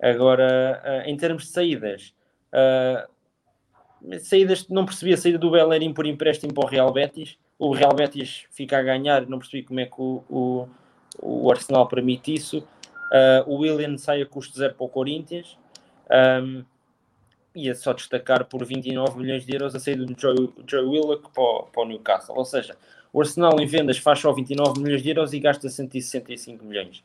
[0.00, 2.14] Agora, uh, em termos de saídas,
[2.54, 7.36] uh, saídas, não percebi a saída do Bellerin por empréstimo para o Real Betis.
[7.58, 10.68] O Real Betis fica a ganhar, não percebi como é que o, o,
[11.20, 12.58] o Arsenal permite isso.
[12.58, 15.58] Uh, o William sai a custo zero para o Corinthians.
[16.42, 16.64] Um,
[17.54, 21.64] ia só destacar por 29 milhões de euros a saída do Joe, Joe Willock para,
[21.70, 22.36] para o Newcastle.
[22.38, 22.76] Ou seja,
[23.12, 27.02] o Arsenal em vendas faz só 29 milhões de euros e gasta 165 milhões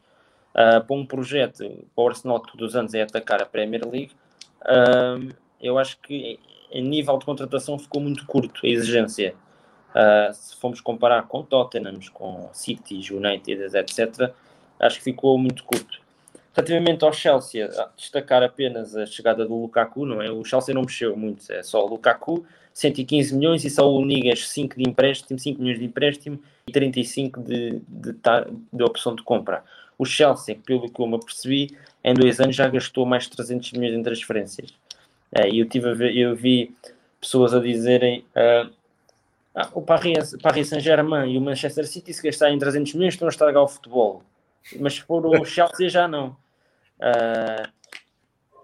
[0.55, 1.63] uh, para um projeto,
[1.95, 4.11] para o Arsenal que todos os anos é atacar a Premier League,
[4.61, 6.39] uh, eu acho que
[6.71, 9.35] em nível de contratação ficou muito curto a exigência.
[9.91, 14.33] Uh, se formos comparar com Tottenham, com City, United, etc.,
[14.79, 16.03] acho que ficou muito curto.
[16.53, 20.31] Relativamente ao Chelsea, destacar apenas a chegada do Lukaku, não é?
[20.31, 24.49] O Chelsea não mexeu muito, é só o Lukaku, 115 milhões e só o Nigas
[24.49, 28.15] 5 de empréstimo, 5 milhões de empréstimo e 35 de, de,
[28.73, 29.63] de opção de compra.
[29.97, 33.71] O Chelsea, pelo que eu me apercebi, em dois anos já gastou mais de 300
[33.73, 34.73] milhões em transferências.
[35.31, 36.75] É, eu, tive ver, eu vi
[37.19, 38.71] pessoas a dizerem uh,
[39.55, 43.31] ah, o Paris, Paris Saint-Germain e o Manchester City, se gastarem 300 milhões, estão a
[43.31, 44.21] estragar o futebol.
[44.79, 46.35] Mas se for o Chelsea, já não.
[46.99, 47.67] Uh,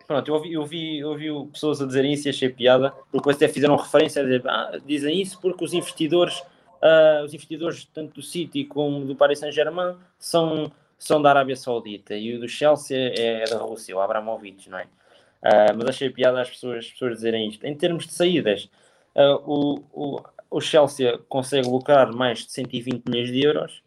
[0.06, 3.32] pronto, eu ouvi, eu, ouvi, eu ouvi pessoas a dizerem isso e achei piada, porque
[3.32, 8.16] até fizeram referência a dizer, ah, dizem isso porque os investidores, uh, os investidores tanto
[8.16, 10.72] do City como do Paris Saint-Germain são
[11.02, 14.84] são da Arábia Saudita e o do Chelsea é da Rússia, o Abramovich, não é?
[14.84, 17.66] Uh, mas achei piada as pessoas, as pessoas dizerem isto.
[17.66, 18.70] Em termos de saídas,
[19.16, 20.22] uh, o, o,
[20.52, 23.82] o Chelsea consegue lucrar mais de 120 milhões de euros,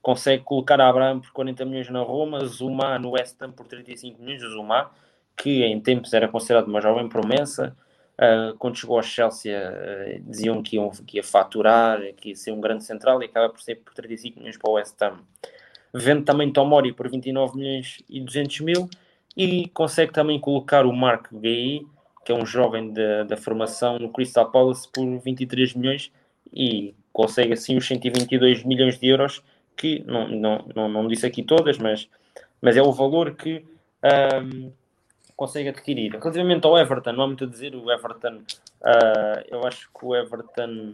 [0.00, 4.40] consegue colocar Abraham por 40 milhões na Roma, Zuma no West Ham por 35 milhões,
[4.42, 4.92] Zuma,
[5.36, 7.76] que em tempos era considerado uma jovem promessa,
[8.16, 9.52] uh, quando chegou ao Chelsea
[10.20, 13.60] diziam que, iam, que ia faturar, que ia ser um grande central e acaba por
[13.60, 15.18] ser por 35 milhões para o West Ham
[15.92, 18.88] vende também Tomori por 29 milhões e 200 mil
[19.36, 21.86] e consegue também colocar o Mark Gay,
[22.24, 26.12] que é um jovem da, da formação no Crystal Palace por 23 milhões
[26.52, 29.42] e consegue assim os 122 milhões de euros
[29.76, 32.08] que não, não, não, não disse aqui todas, mas,
[32.60, 33.64] mas é o valor que
[34.42, 34.72] um,
[35.36, 36.12] consegue adquirir.
[36.12, 38.42] Relativamente ao Everton, não há muito a dizer, o Everton,
[38.82, 40.92] uh, eu acho que o Everton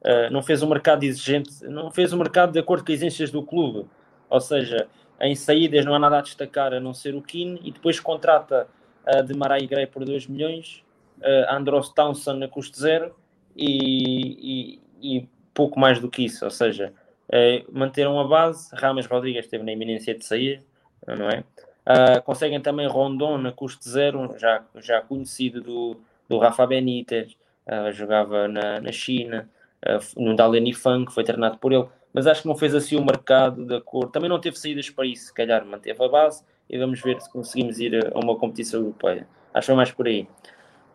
[0.00, 2.92] uh, não fez o um mercado exigente, não fez o um mercado de acordo com
[2.92, 3.86] as exigências do clube.
[4.28, 4.88] Ou seja,
[5.20, 8.66] em saídas não há nada a destacar a não ser o Keane e depois contrata
[9.06, 10.84] uh, de Marai Gray por 2 milhões,
[11.18, 13.14] uh, Andros Townsend a custo zero
[13.56, 16.44] e, e, e, pouco mais do que isso.
[16.44, 16.92] Ou seja,
[17.28, 18.68] uh, manteram a base.
[18.74, 20.62] Rames Rodrigues esteve na iminência de sair,
[21.06, 21.44] não é?
[21.86, 25.96] Uh, conseguem também Rondon a custo zero, já, já conhecido do,
[26.28, 29.48] do Rafa Benítez, uh, jogava na, na China,
[29.84, 31.86] uh, no Dalian Fan, que foi treinado por ele
[32.16, 34.10] mas acho que não fez assim o mercado da cor.
[34.10, 37.30] Também não teve saídas para isso, se calhar manteve a base e vamos ver se
[37.30, 39.28] conseguimos ir a uma competição europeia.
[39.52, 40.26] Acho que foi mais por aí.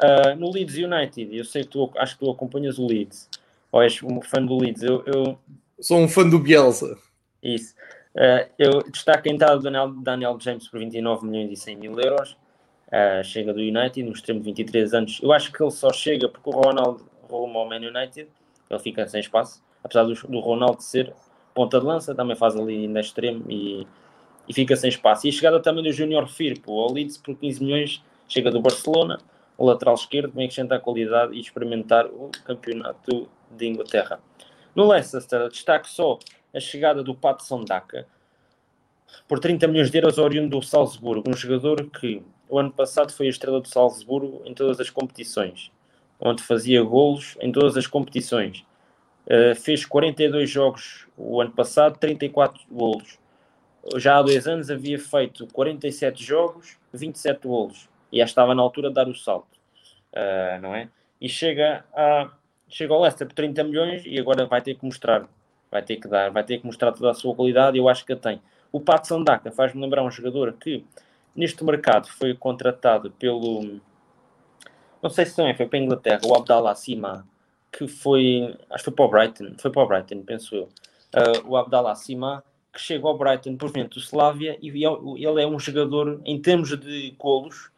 [0.02, 3.30] Uh, no Leeds United, eu sei que tu, acho que tu acompanhas o Leeds.
[3.72, 4.82] ou és um fã do Leeds?
[4.82, 5.38] Eu, eu...
[5.80, 6.98] Sou um fã do Bielsa.
[7.44, 7.76] Isso.
[8.16, 12.00] Uh, eu destaco a entrada do Daniel, Daniel James por 29 milhões e 100 mil
[12.00, 12.36] euros.
[12.88, 15.20] Uh, chega do United, no extremo de 23 anos.
[15.22, 18.28] Eu acho que ele só chega porque o Ronaldo rumo ao Man United.
[18.68, 19.62] Ele fica sem espaço.
[19.84, 21.14] Apesar do, do Ronaldo ser
[21.54, 23.86] ponta de lança, também faz ali na extremo e,
[24.48, 25.28] e fica sem espaço.
[25.28, 29.20] E a chegada também do Junior Firpo ao Leeds por 15 milhões, chega do Barcelona,
[29.58, 34.20] o lateral esquerdo, vem acrescentar qualidade e experimentar o campeonato de Inglaterra.
[34.76, 36.18] No Leicester, destaque só
[36.54, 38.08] a chegada do Patson Daka
[39.28, 43.28] por 30 milhões de euros oriundo do Salzburgo, um jogador que o ano passado foi
[43.28, 45.72] a estrela do Salzburgo em todas as competições,
[46.20, 48.66] onde fazia golos em todas as competições.
[49.26, 53.20] Uh, fez 42 jogos o ano passado, 34 golos.
[53.98, 57.90] Já há dois anos havia feito 47 jogos, 27 golos.
[58.12, 59.58] E já estava na altura de dar o salto,
[60.14, 60.90] uh, não é?
[61.20, 62.30] E chega, a,
[62.68, 65.26] chega ao Leicester por 30 milhões e agora vai ter que mostrar,
[65.70, 68.14] vai ter que dar, vai ter que mostrar toda a sua qualidade eu acho que
[68.14, 68.42] a tem.
[68.72, 70.84] O Pat Sandaka faz-me lembrar um jogador que
[71.36, 73.80] neste mercado foi contratado pelo
[75.02, 77.26] não sei se também foi para a Inglaterra, o Abdallah Sima,
[77.72, 81.48] que foi, acho que foi para o Brighton, foi para o Brighton, penso eu, uh,
[81.48, 82.44] o Abdallah Sima,
[82.74, 86.78] que chegou ao Brighton por vento do Slavia e ele é um jogador, em termos
[86.78, 87.70] de golos,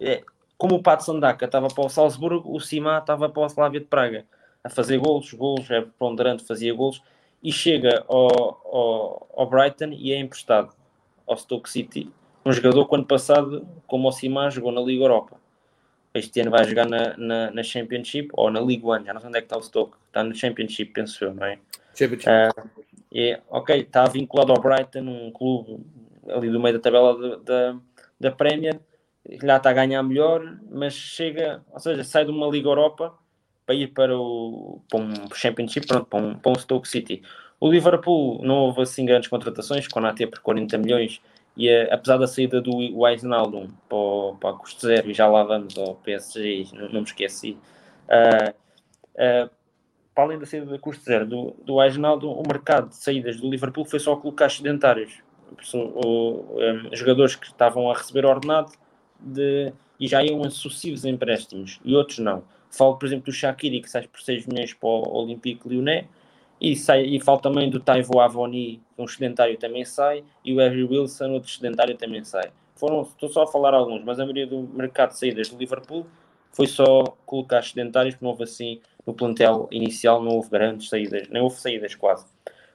[0.00, 0.22] é,
[0.56, 3.86] como o Pat Sandaka estava para o Salzburgo, o Sima estava para o Slavia de
[3.86, 4.26] Praga,
[4.62, 7.02] a fazer golos, golos, é ponderante, fazia golos,
[7.42, 8.26] e chega ao,
[8.64, 10.74] ao, ao, Brighton e é emprestado
[11.26, 12.10] ao Stoke City.
[12.44, 15.36] Um jogador que ano passado, como o Sima, jogou na Liga Europa.
[16.18, 19.28] Este ano vai jogar na, na, na, Championship ou na League One, já não sei
[19.28, 19.96] onde é que está o Stoke.
[20.06, 21.58] Está no Championship, penso eu, não é?
[21.94, 22.28] Championship.
[22.28, 22.84] Uh,
[23.14, 25.84] é, ok, está vinculado ao Brighton, um clube
[26.28, 27.76] ali do meio da tabela da,
[28.20, 28.78] da Premier,
[29.42, 33.14] já está a ganhar melhor, mas chega, ou seja, sai de uma Liga Europa
[33.64, 37.22] para ir para, o, para um Championship, pronto, para um, para um Stoke City.
[37.60, 41.20] O Liverpool não houve assim grandes contratações, com a por 40 milhões,
[41.58, 42.70] e a, apesar da saída do
[43.02, 47.58] Wijnaldum para, para custo zero, e já lá vamos ao PSG, não, não me esqueci,
[48.08, 49.50] uh, uh,
[50.14, 53.50] para além da saída da custo zero do, do Wijnaldum, o mercado de saídas do
[53.50, 55.20] Liverpool foi só colocar sedentários,
[55.74, 58.72] um, jogadores que estavam a receber ordenado
[59.18, 63.80] de, e já iam a sucessivos empréstimos, e outros não Falo, por exemplo, do Shakiri,
[63.80, 66.06] que sai por 6 milhões para o Olympique Lyonnais.
[66.60, 70.24] E, sai, e falo também do Taivo Avoni, um sedentário também sai.
[70.44, 72.50] E o Harry Wilson, outro sedentário, também sai.
[72.76, 76.06] Foram, estou só a falar alguns, mas a maioria do mercado de saídas do Liverpool
[76.52, 81.42] foi só colocar sedentários, não houve assim, no plantel inicial não houve grandes saídas, nem
[81.42, 82.26] houve saídas quase.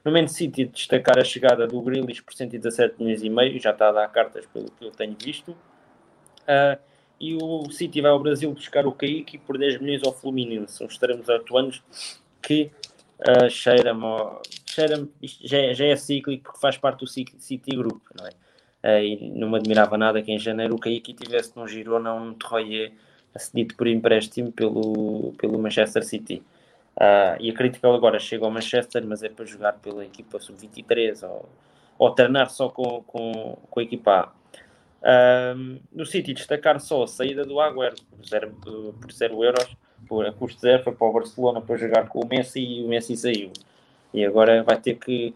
[0.04, 3.88] No Man City, destacar a chegada do Grealish por 117 milhões e meio, já está
[3.88, 5.52] a dar cartas pelo que eu tenho visto.
[5.52, 6.78] Uh,
[7.18, 10.92] e o City vai ao Brasil buscar o Kaique por 10 milhões ao Fluminense, uns
[10.92, 11.82] extremos atuantes
[12.42, 12.70] que
[13.20, 14.04] uh, cheira-me,
[14.74, 18.30] cheira já, é, já é cíclico porque faz parte do City Group, não é?
[18.84, 22.34] Uh, e não me admirava nada que em janeiro o Kaique tivesse num Girona um
[22.34, 22.92] Troyer
[23.34, 26.42] acedido por empréstimo pelo, pelo Manchester City.
[26.96, 31.26] Uh, e que ele agora chega ao Manchester, mas é para jogar pela equipa sub-23
[31.26, 31.48] ou,
[31.98, 34.32] ou treinar só com, com, com a equipa
[35.02, 35.54] A.
[35.56, 39.76] Um, no City, destacar só a saída do Agüero por 0 por zero euros,
[40.06, 42.88] por, a custo zero, foi para o Barcelona para jogar com o Messi e o
[42.88, 43.50] Messi saiu.
[44.14, 45.34] E agora vai ter que,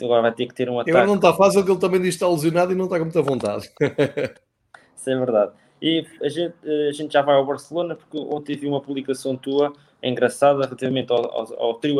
[0.00, 0.92] agora vai ter, que ter um ataque.
[0.92, 3.04] Agora não está fácil, que ele também diz que está lesionado e não está com
[3.04, 3.68] muita vontade.
[4.96, 5.52] Isso é verdade.
[5.82, 6.54] E a gente,
[6.88, 11.24] a gente já vai ao Barcelona, porque ontem vi uma publicação tua engraçada relativamente ao,
[11.26, 11.98] ao, ao, trio,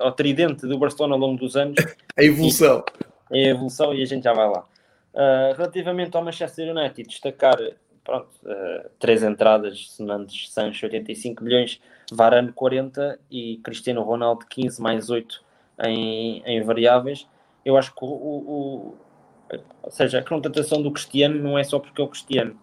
[0.00, 1.76] ao tridente do Barcelona ao longo dos anos.
[2.18, 2.82] A evolução.
[3.30, 4.64] E, a evolução, e a gente já vai lá.
[5.14, 7.56] Uh, relativamente ao Manchester United, destacar
[8.02, 11.80] pronto, uh, três entradas sonantes: Sancho 85 milhões,
[12.10, 15.47] Varane 40 e Cristiano Ronaldo 15 mais 8
[15.84, 17.26] em, em variáveis.
[17.64, 18.96] Eu acho que o, o,
[19.82, 22.58] ou seja, a contratação do Cristiano não é só porque é o Cristiano,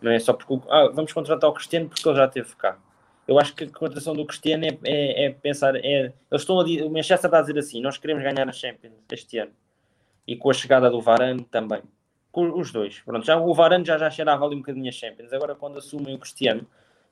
[0.00, 2.78] não é só porque ah, vamos contratar o Cristiano porque ele já esteve cá.
[3.26, 6.64] Eu acho que a contratação do Cristiano é, é, é pensar, é, eles estão a,
[6.64, 9.52] o Manchester está a dizer assim: nós queremos ganhar a Champions este ano
[10.26, 11.82] e com a chegada do Varane também.
[12.30, 13.00] Com os dois.
[13.00, 15.32] Pronto, já, o Varane já, já cheirava ali um bocadinho a Champions.
[15.32, 16.66] Agora, quando assumem o Cristiano,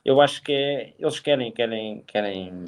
[0.05, 2.65] eu acho que é, eles querem, querem, querem,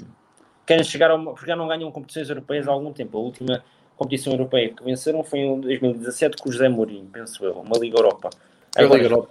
[0.66, 1.32] querem chegar a uma.
[1.32, 3.16] Porque já não ganham competições europeias há algum tempo.
[3.16, 3.64] A última
[3.97, 7.97] competição europeia que venceram foi em 2017 com o José Mourinho, penso eu, uma Liga
[7.97, 8.30] Europa.
[8.76, 9.30] Agora, Liga Europa.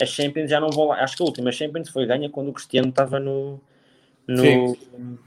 [0.00, 1.02] As Champions já não vão lá.
[1.02, 3.60] Acho que a última Champions foi ganha quando o Cristiano estava no.
[4.26, 5.18] No, Sim,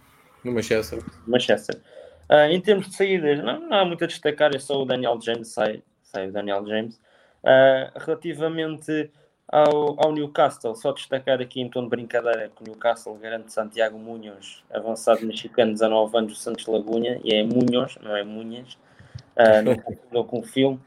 [0.44, 1.04] no Manchester.
[1.28, 1.82] Manchester.
[2.30, 5.20] Uh, em termos de saídas, não, não, há muito a destacar, é só o Daniel
[5.22, 6.96] James, sai, sai o Daniel James.
[7.44, 9.12] Uh, relativamente
[9.48, 13.98] ao, ao Newcastle, só destacar aqui em tom de brincadeira que o Newcastle garante Santiago
[13.98, 18.74] Munhoz, avançado mexicano, 19 anos, do Santos Lagunha, e é Munhoz, não é Munhas,
[19.38, 20.80] uh, não com o filme.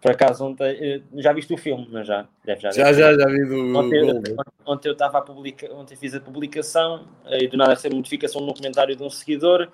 [0.00, 2.28] Por acaso, ontem, eh, já viste o filme, não já?
[2.44, 4.36] Deve já, já, já, já vi do ontem, ontem,
[4.66, 8.52] ontem eu estava a publicar, ontem fiz a publicação e do nada recebi notificação no
[8.52, 9.66] comentário de um seguidor.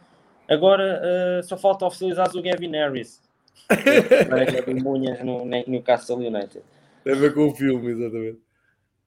[0.48, 3.20] Agora uh, só falta oficializar o Gavin Harris.
[3.70, 6.62] é Munhas no Newcastle United.
[7.05, 8.40] Tem a ver com o filme, exatamente.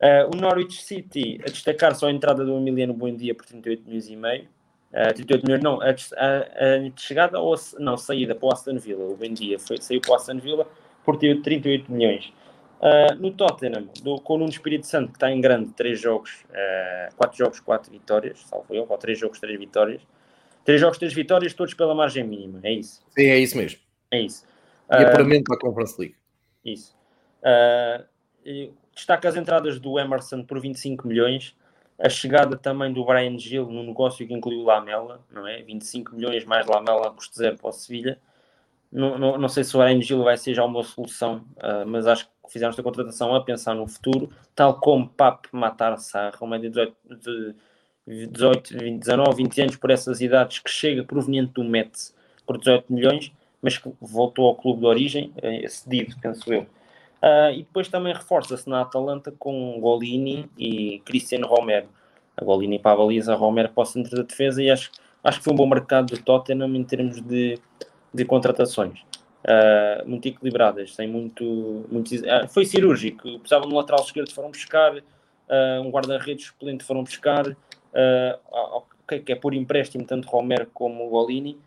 [0.01, 4.09] Uh, o Norwich City a destacar só a entrada do Emiliano Buendia por 38 milhões
[4.09, 4.49] e meio.
[4.91, 8.77] Uh, 38 milhões, não, a, a, a chegada ou a, não, saída para o Aston
[8.77, 9.05] Villa.
[9.05, 10.67] O Buendia foi, saiu para o Aston Villa
[11.05, 12.33] por 38 milhões.
[12.81, 16.43] Uh, no Tottenham, do, com o Nuno Espírito Santo, que está em grande, 3 jogos,
[17.15, 20.01] 4 uh, jogos, 4 vitórias, salvo eu, ou 3 jogos, 3 vitórias.
[20.65, 23.01] 3 jogos, 3 vitórias, todos pela margem mínima, é isso?
[23.17, 23.79] Sim, é isso mesmo.
[24.11, 24.45] É isso.
[24.91, 26.15] E apuramento para a Conference League.
[26.65, 26.93] Isso.
[27.43, 28.03] Uh,
[28.95, 31.55] destaca as entradas do Emerson por 25 milhões,
[31.99, 35.61] a chegada também do Brian Gil no negócio que incluiu Lamela, não é?
[35.61, 38.19] 25 milhões mais Lamela custo zero para o Sevilha.
[38.91, 42.05] Não, não, não, sei se o Brian Gil vai ser já uma solução, uh, mas
[42.05, 46.59] acho que fizeram esta contratação a pensar no futuro, tal como Pap Matar Sarra, uma
[46.59, 46.95] de 18,
[48.05, 52.15] de 18 20, 19, 20 anos por essas idades, que chega proveniente do Metz
[52.45, 56.67] por 18 milhões, mas que voltou ao clube de origem, é cedido, penso eu.
[57.23, 61.87] Uh, e depois também reforça-se na Atalanta com Golini e Cristiano Romero.
[62.35, 64.91] A Golini para a baliza, Romero para o centro da defesa e acho,
[65.23, 67.57] acho que foi um bom mercado do Tottenham em termos de,
[68.13, 68.99] de contratações.
[69.45, 71.85] Uh, muito equilibradas, sem muito.
[71.89, 73.39] muito uh, foi cirúrgico.
[73.39, 74.93] Precisavam de um lateral esquerdo, foram buscar.
[75.81, 77.47] um guarda-redes excelente, foram buscar.
[77.47, 81.57] Uh, que é por empréstimo, tanto Romero como Golini.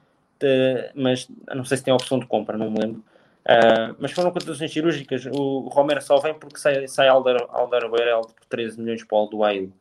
[0.94, 3.02] mas não sei se tem a opção de compra, não me lembro.
[3.46, 5.24] Uh, mas foram contratações cirúrgicas.
[5.26, 9.72] O Romero só vem porque sai, sai Alder, Alderweireld por 13 milhões para o Aldoail.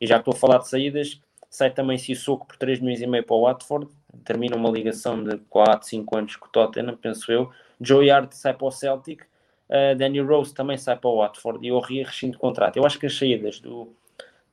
[0.00, 1.20] E já estou a falar de saídas,
[1.50, 3.88] sai também Sissoko por 3 milhões e meio para o Watford.
[4.24, 7.50] Termina uma ligação de 4, 5 anos com o Tottenham, penso eu.
[7.80, 9.22] Joe Hart sai para o Celtic.
[9.68, 11.66] Uh, Danny Rose também sai para o Watford.
[11.66, 12.76] E o Ria rescinde o contrato.
[12.76, 13.92] Eu acho que as saídas do,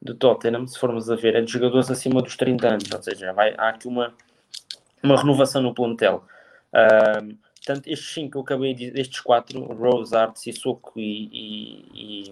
[0.01, 2.91] do Tottenham, se formos a ver, é de jogadores acima dos 30 anos.
[2.91, 4.11] Ou seja, vai, há aqui uma,
[5.03, 6.23] uma renovação no plantel.
[6.73, 11.29] Uh, Portanto, estes cinco que eu acabei de dizer, estes quatro, Rose, Art, Sissoko e,
[11.33, 12.31] e,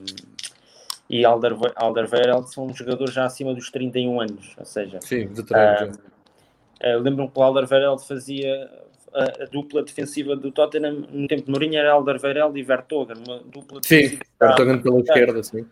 [1.09, 5.01] e, e Alder, Alderweireld, são jogadores já acima dos 31 anos, ou seja...
[5.01, 5.97] Sim, veteranos.
[5.97, 6.01] Uh,
[6.97, 8.69] uh, Lembram que o Alderweireld fazia
[9.11, 13.39] a, a, dupla defensiva do Tottenham no tempo de Mourinho era Alderweireld e Vertogen, uma
[13.39, 14.23] dupla defensiva.
[14.23, 15.65] Sim, Vertogen pela esquerda, sim.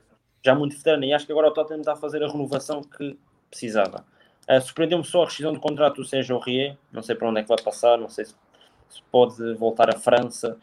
[0.43, 3.15] Já muito veterana, e acho que agora o Tottenham está a fazer a renovação que
[3.47, 4.03] precisava.
[4.49, 7.43] Uh, Surpreendeu-me só a rescisão de contrato do Sérgio Aurier, não sei para onde é
[7.43, 8.51] que vai passar, não sei se se
[9.11, 10.57] pode voltar à França,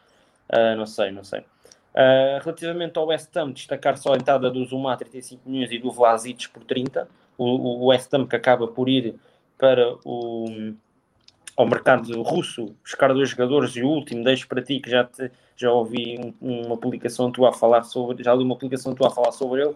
[0.50, 1.40] uh, não sei, não sei.
[1.40, 5.90] Uh, relativamente ao West Ham, destacar só a entrada do Zuma 35 milhões e do
[5.90, 7.08] Vlasic por 30.
[7.36, 9.14] O, o West Ham que acaba por ir
[9.58, 10.74] para o
[11.58, 15.28] ao mercado russo buscar dois jogadores e o último deixo para ti que já te,
[15.56, 19.10] já ouvi um, uma publicação tua a falar sobre já li uma publicação tua a
[19.10, 19.74] falar sobre ele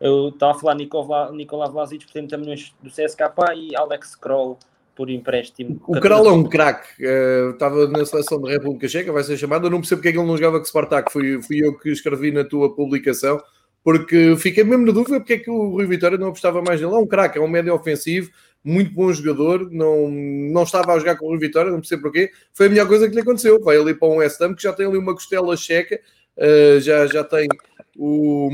[0.00, 4.58] eu estava a falar Nikola, Nikola Vlasic por 30 milhões do CSKA e Alex Kroll
[4.94, 5.80] por empréstimo.
[5.86, 6.88] O Kral é um craque.
[7.04, 9.66] Uh, estava na seleção da República Checa, vai ser chamado.
[9.66, 11.12] Eu não percebo porque é que ele não jogava com Spartak.
[11.12, 13.40] Fui, fui eu que escrevi na tua publicação,
[13.82, 16.92] porque fiquei mesmo na dúvida porque é que o Rui Vitória não apostava mais nele.
[16.92, 18.30] É um craque, é um médio ofensivo,
[18.62, 19.70] muito bom jogador.
[19.70, 22.30] Não, não estava a jogar com o Rui Vitória, não percebo porquê.
[22.52, 23.60] Foi a melhor coisa que lhe aconteceu.
[23.62, 26.00] Vai ali para um West Ham que já tem ali uma costela checa,
[26.38, 27.48] uh, já, já tem
[27.96, 28.50] o,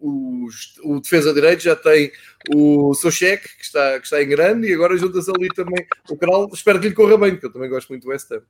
[0.00, 0.48] o,
[0.84, 2.10] o defesa direito, já tem
[2.54, 6.48] o Sochek, que está, que está em grande, e agora junta-se ali também o Kral.
[6.52, 8.42] Espero que lhe corra bem, porque eu também gosto muito do West Ham.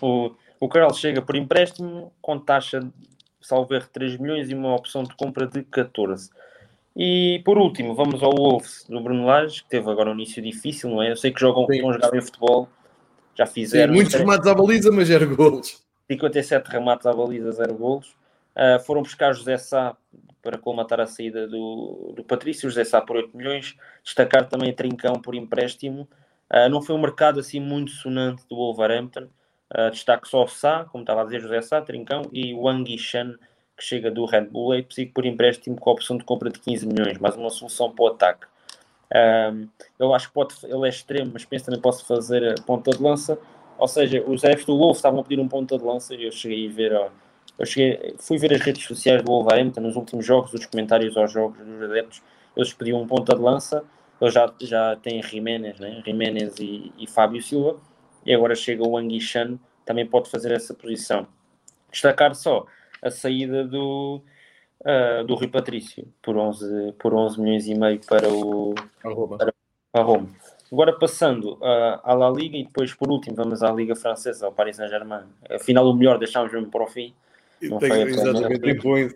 [0.00, 2.80] O, o Kral chega por empréstimo com taxa
[3.40, 6.30] salver 3 milhões e uma opção de compra de 14.
[6.96, 10.88] E por último, vamos ao Wolves do Bruno Lage, que teve agora um início difícil,
[10.90, 11.12] não é?
[11.12, 11.80] Eu sei que jogam, Sim.
[11.92, 12.68] jogar em futebol,
[13.34, 13.92] já fizeram.
[13.92, 15.84] Sim, muitos remates à baliza, mas zero golos.
[16.10, 18.16] 57 remates à baliza, zero golos.
[18.56, 19.94] Uh, foram buscar José Sá
[20.40, 25.20] para colmatar a saída do, do Patrício, José Sá por 8 milhões, destacar também Trincão
[25.20, 26.08] por empréstimo.
[26.50, 29.28] Uh, não foi um mercado assim muito sonante do Wolverhampton.
[29.76, 33.36] Uh, destaque só o Sá, como estava a dizer José Sá, Trincão, e Wang Shan,
[33.76, 36.86] que chega do Red Bull Leipzig por empréstimo com a opção de compra de 15
[36.86, 38.46] milhões, mais uma solução para o ataque.
[39.12, 39.68] Um,
[39.98, 42.90] eu acho que pode, ele é extremo, mas penso que também posso fazer a ponta
[42.90, 43.38] de lança.
[43.78, 46.32] Ou seja, os adeptos do Wolf estavam a pedir um ponta de lança e eu
[46.32, 47.10] cheguei a ver ó,
[47.58, 51.32] eu cheguei, fui ver as redes sociais do Wolverhampton nos últimos jogos, os comentários aos
[51.32, 52.22] jogos dos adeptos,
[52.56, 53.84] eles pediam um ponta de lança,
[54.20, 56.02] eles já, já têm Jiménez, né?
[56.04, 57.76] Jiménez e, e Fábio Silva,
[58.24, 61.26] e agora chega o Anguichan, também pode fazer essa posição.
[61.90, 62.66] Destacar só
[63.02, 64.20] a saída do,
[64.80, 68.74] uh, do Rui Patrício por 11, por 11 milhões e meio para o
[69.38, 69.54] para,
[69.92, 70.28] para Roma.
[70.70, 74.52] Agora passando uh, à La Liga e depois por último vamos à Liga Francesa, ao
[74.52, 75.24] Paris Saint-Germain.
[75.48, 77.14] Afinal o melhor deixámos mesmo para o fim.
[77.62, 79.06] Não Tem- a exatamente, impõe.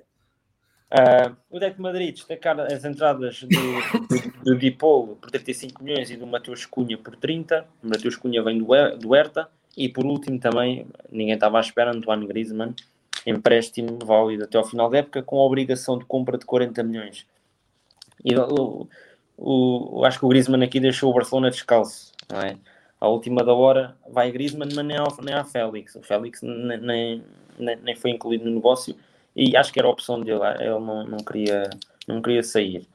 [0.90, 6.10] Uh, o Deck de Madrid destacar as entradas do, do, do Dipolo por 35 milhões
[6.10, 7.64] e do Mateus Cunha por 30.
[7.82, 8.66] O Mateus Cunha vem do,
[8.98, 9.48] do Herta.
[9.76, 12.74] E por último também, ninguém estava à espera, Antoine Griezmann,
[13.24, 17.24] empréstimo válido até ao final da época com a obrigação de compra de 40 milhões.
[18.24, 18.88] E o,
[19.38, 22.56] o, acho que o Griezmann aqui deixou o Barcelona descalço, não é?
[23.00, 25.94] À última da hora vai Griezmann, mas nem ao, nem Félix.
[25.94, 27.24] O Félix nem, nem,
[27.58, 28.94] nem, foi incluído no negócio
[29.34, 31.70] e acho que era a opção dele, ele não, não, queria,
[32.06, 32.86] não queria sair.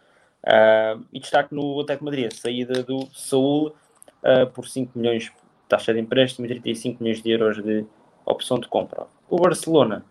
[0.46, 3.74] Ah, e destaque no Atlético Madrid, saída do Saúl
[4.24, 5.32] ah, por 5 milhões de
[5.68, 7.86] taxa de empréstimo e 35 milhões de euros de
[8.26, 9.08] opção de compra.
[9.30, 10.06] O Barcelona,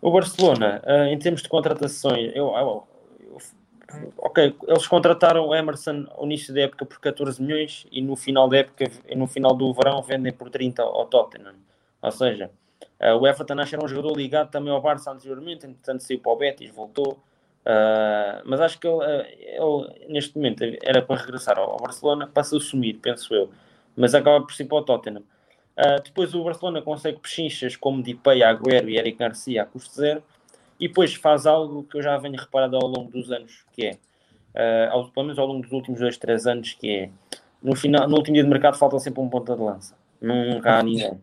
[0.00, 2.86] o Barcelona, ah, em termos de contratações, eu, eu-
[3.20, 3.38] eu-
[4.18, 8.48] ok, eles contrataram o Emerson ao início da época por 14 milhões e no final
[8.48, 11.54] da época, no final do verão, vendem por 30 ao Tottenham.
[12.02, 12.50] Ou seja,
[13.00, 16.32] Uh, o Everton que era um jogador ligado também ao Barça anteriormente, entretanto saiu para
[16.32, 17.18] o Betis, voltou.
[17.60, 22.26] Uh, mas acho que ele, uh, ele, neste momento era para regressar ao, ao Barcelona
[22.26, 23.50] para se assumir, penso eu.
[23.96, 25.22] Mas acaba por ser para o Tottenham.
[25.78, 30.22] Uh, depois o Barcelona consegue pechinchas como Dipay, Agüero e Eric Garcia a custo zero.
[30.78, 33.92] E depois faz algo que eu já venho reparado ao longo dos anos, que é,
[34.54, 37.10] uh, ao, pelo menos ao longo dos últimos dois, três anos, que é,
[37.62, 39.94] no, final, no último dia de mercado falta sempre um ponta de lança.
[40.20, 41.20] Nunca há ninguém.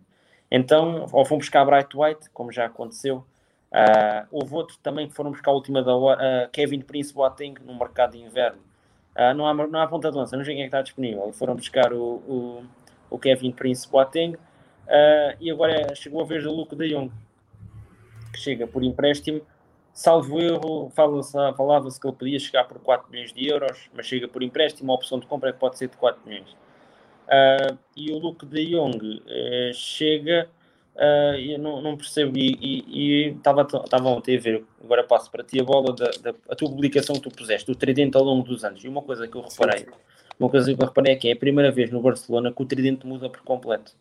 [0.50, 3.26] Então, ou foram buscar Bright White, como já aconteceu.
[3.72, 7.56] Uh, houve outro também que foram buscar a última da hora, uh, Kevin Prince Boateng,
[7.66, 8.60] no mercado de inverno.
[9.16, 11.32] Uh, não, há, não há ponta de lança, não sei quem é que está disponível.
[11.34, 12.64] Foram buscar o, o,
[13.10, 14.40] o Kevin Prince Boateng uh,
[15.40, 17.12] e agora chegou a vez do Luke de Jong,
[18.32, 19.42] que chega por empréstimo.
[19.92, 24.44] Salvo erro, falava-se que ele podia chegar por 4 milhões de euros, mas chega por
[24.44, 26.56] empréstimo, a opção de compra é que pode ser de 4 milhões.
[27.28, 30.48] Uh, e o Luke de Jong eh, chega,
[30.96, 35.64] uh, eu não, não percebo, e estava ontem a ver, agora passo para ti a
[35.64, 38.82] bola, da, da- a tua publicação que tu puseste, do Tridente ao longo dos anos,
[38.82, 39.86] e uma coisa que eu reparei,
[40.40, 42.66] uma coisa que eu reparei é que é a primeira vez no Barcelona que o
[42.66, 43.92] Tridente muda por completo.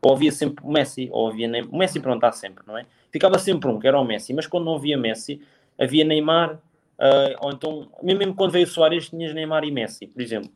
[0.00, 2.86] Ou havia sempre o Messi, ou havia Nem- o Messi pronto, está sempre, não é?
[3.12, 5.42] Ficava sempre um, que era o Messi, mas quando não havia Messi,
[5.78, 10.22] havia Neymar, uh, ou então, mesmo quando veio o Soares, tinhas Neymar e Messi, por
[10.22, 10.50] exemplo.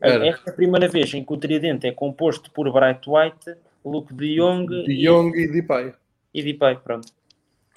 [0.00, 0.26] Era.
[0.26, 4.12] Esta é a primeira vez em que o tridente é composto por Bright White, Luke
[4.14, 5.92] de Jong De Jong e Depay.
[6.32, 7.08] e Depay, pronto.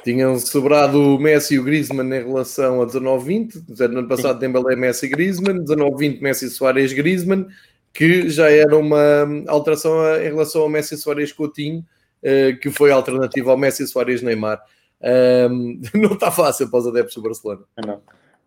[0.04, 3.64] Tinham sobrado o Messi e o Griezmann em relação a 19-20.
[3.92, 5.64] No ano passado, Dembélé, Messi e Griezmann.
[5.64, 7.46] 19-20, Messi, Soares, Griezmann.
[7.94, 9.00] Que já era uma
[9.48, 11.86] alteração a- em relação ao Messi, Soares, Coutinho.
[12.24, 14.62] eh, que foi a alternativa ao Messi, Soares, Neymar.
[15.04, 17.62] Ahm, não está fácil para os adeptos do Barcelona.
[17.86, 18.00] Não.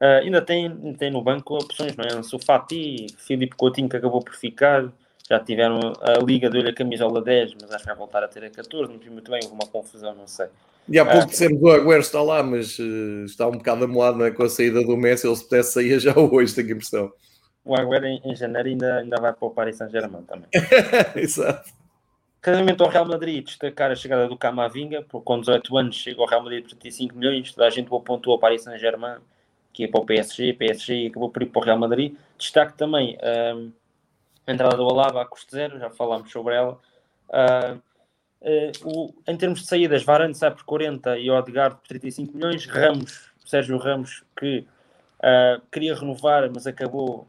[0.05, 2.13] Ah, ainda tem, tem no banco opções, não é?
[2.13, 4.93] Ansu Fati, Filipe Coutinho, que acabou por ficar.
[5.31, 8.45] Já tiveram a Liga deu-lhe a camisola 10, mas acho que vai voltar a ter
[8.45, 8.93] a 14.
[8.93, 10.49] Não vi muito bem, houve uma confusão, não sei.
[10.87, 11.25] E há pouco Ah.
[11.25, 14.31] dissemos o Agüero está lá, mas eh, está um bocado amoado não é?
[14.31, 15.27] com a saída do Messi.
[15.27, 17.11] Ele se pudesse sair já hoje, tenho a impressão.
[17.65, 20.49] O Agüero em, em janeiro ainda, ainda vai para o Paris Saint-Germain também.
[21.17, 21.71] Exato.
[22.43, 26.27] Relativamente ao Real Madrid, destacar a chegada do Camavinga, porque com 18 anos chega ao
[26.29, 29.17] Real Madrid por 35 milhões, toda a gente o apontou ao Paris Saint-Germain,
[29.75, 32.15] que ia para o PSG, PSG acabou por ir para o Real Madrid.
[32.39, 33.19] Destaque também
[33.57, 33.73] hum,
[34.47, 36.79] a entrada do Alaba a custo zero, já falámos sobre ela.
[38.41, 42.67] Eh, o- em termos de saídas, Varane sai por 40 e Odegaard por 35 milhões.
[42.67, 44.65] Ramos, Sérgio Ramos, que
[45.73, 47.27] queria renovar, mas acabou,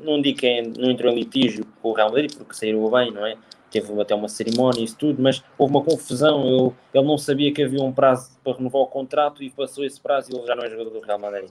[0.00, 3.10] não digo que é- não entrou em litígio com o Real Madrid, porque saíram bem,
[3.10, 3.36] não é?
[3.70, 6.46] Teve até uma cerimónia e isso tudo, mas houve uma confusão.
[6.48, 10.00] Eu, ele não sabia que havia um prazo para renovar o contrato e passou esse
[10.00, 11.50] prazo e ele já não é jogador do Real Madrid.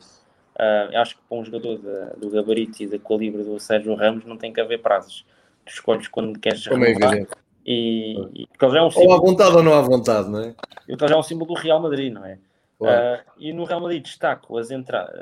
[0.91, 4.25] Eu acho que para um jogador da- do gabarito e da calibre do Sérgio Ramos
[4.25, 5.23] não tem que haver prazos.
[5.65, 7.31] Tu escolhes quando queres Como é renovar evidente.
[7.65, 10.29] e, e porque ele já é um Ou à símbolo, vontade ou não à vontade,
[10.29, 10.55] não é?
[10.87, 12.39] ele já é um símbolo do Real Madrid, não é?
[12.85, 15.15] Ah, e no Real Madrid destaco as entradas,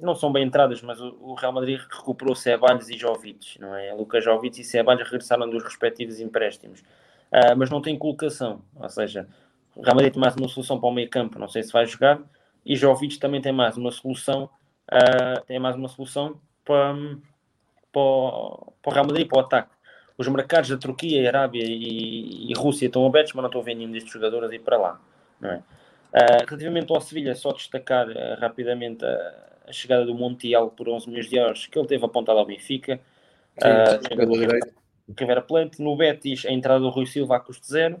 [0.00, 3.92] não são bem entradas, mas o, o Real Madrid recuperou Ceballos e Jovic, não é?
[3.92, 6.82] Lucas Jovic e Ceballos regressaram dos respectivos empréstimos,
[7.32, 9.28] Ah, mas não tem colocação, ou seja,
[9.74, 11.84] o Real Madrid tem mais uma solução para o meio campo, não sei se vai
[11.86, 12.20] jogar,
[12.64, 14.48] e Jovic também tem mais uma solução,
[14.88, 16.94] ah, tem mais uma solução para,
[17.92, 19.70] para, o- para o Real Madrid, para o ataque.
[20.16, 23.90] Os mercados da Turquia, Arábia e, e Rússia estão abertos, mas não estou ver nenhum
[23.90, 25.00] destes jogadores ir para lá,
[25.40, 25.62] não é?
[26.12, 29.34] Uh, relativamente ao Sevilha, só destacar uh, rapidamente a,
[29.68, 32.96] a chegada do Montiel por 11 milhões de euros, que ele teve apontado ao Benfica.
[32.96, 33.00] Sim,
[33.60, 34.80] Uh.
[35.18, 35.82] Rivera Plante.
[35.82, 38.00] No Betis, a entrada do Rui Silva a custo zero.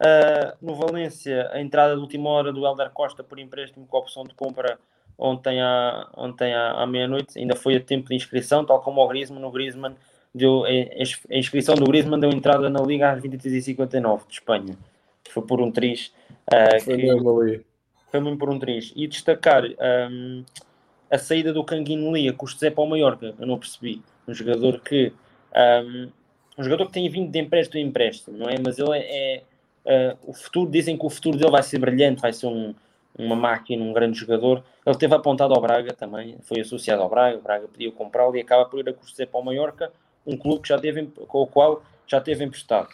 [0.00, 4.00] Uh, no Valência, a entrada de última hora do Helder Costa por empréstimo com a
[4.00, 4.78] opção de compra
[5.16, 9.08] ontem à, ontem à, à meia-noite, ainda foi a tempo de inscrição, tal como o
[9.08, 9.40] Griezmann.
[9.40, 9.94] No Griezmann,
[10.34, 14.76] deu, a inscrição do Griezmann deu entrada na Liga às 23h59 de Espanha.
[15.34, 16.12] Foi por um triz.
[16.46, 17.60] Uh, foi que, mesmo ali.
[18.08, 18.92] Foi mesmo por um triz.
[18.94, 20.44] E destacar um,
[21.10, 24.00] a saída do Canguinho Lia, custo Zé para o Mallorca, eu não percebi.
[24.28, 25.12] Um jogador que.
[25.56, 26.08] Um,
[26.56, 28.54] um jogador que tem vindo de empréstimo em empréstimo, não é?
[28.64, 29.42] Mas ele é,
[29.84, 32.72] é uh, o futuro, dizem que o futuro dele vai ser brilhante, vai ser um,
[33.18, 34.62] uma máquina, um grande jogador.
[34.86, 38.40] Ele teve apontado ao Braga também, foi associado ao Braga, o Braga pediu comprá-lo e
[38.40, 39.90] acaba por ir a custo para o Mallorca,
[40.24, 42.88] um clube que já teve, com o qual já teve emprestado.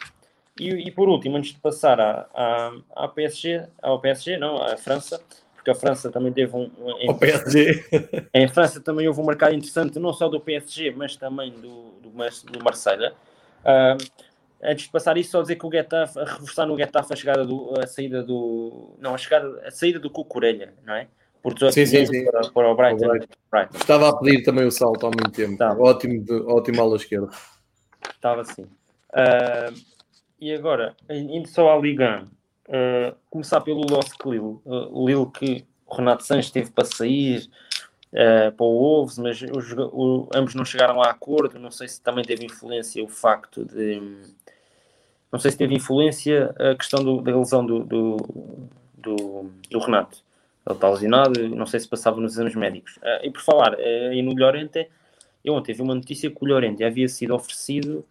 [0.59, 4.75] E, e por último, antes de passar à, à, à PSG, ao PSG, não, à
[4.77, 5.21] França,
[5.55, 6.69] porque a França também teve um.
[6.99, 7.85] Em, PSG.
[8.33, 12.09] Em França também houve um mercado interessante, não só do PSG, mas também do, do,
[12.09, 13.13] do Marselha.
[13.63, 14.27] Uh,
[14.61, 17.45] antes de passar isso, só dizer que o Getafe, a reforçar no Getafe a chegada
[17.45, 21.07] do, a saída do, não, a chegada, a saída do Cucurelha, não é?
[21.41, 22.25] Por sim, sim, sim.
[22.25, 23.05] Para, para o Brighton.
[23.05, 23.19] o
[23.49, 23.77] Brighton.
[23.77, 25.53] Estava a pedir também o salto há muito tempo.
[25.53, 25.81] Estava.
[25.81, 27.29] Ótimo, de, ótimo ala esquerda.
[28.13, 28.63] Estava assim.
[28.63, 29.73] Uh,
[30.41, 32.27] e agora, indo só à Liga,
[32.67, 34.59] uh, começar pelo Lost Lille.
[34.65, 37.47] Uh, Lille que o Renato Sanches teve para sair,
[38.11, 41.59] uh, para o Wolves, mas os, o, ambos não chegaram a acordo.
[41.59, 44.01] Não sei se também teve influência o facto de.
[45.31, 48.17] Não sei se teve influência a questão do, da lesão do, do,
[48.97, 50.17] do, do Renato.
[50.67, 52.97] Ele está lesionado, não sei se passava nos exames médicos.
[52.97, 54.89] Uh, e por falar, uh, e no Llorente,
[55.45, 58.05] eu ontem vi uma notícia que o Llorente havia sido oferecido,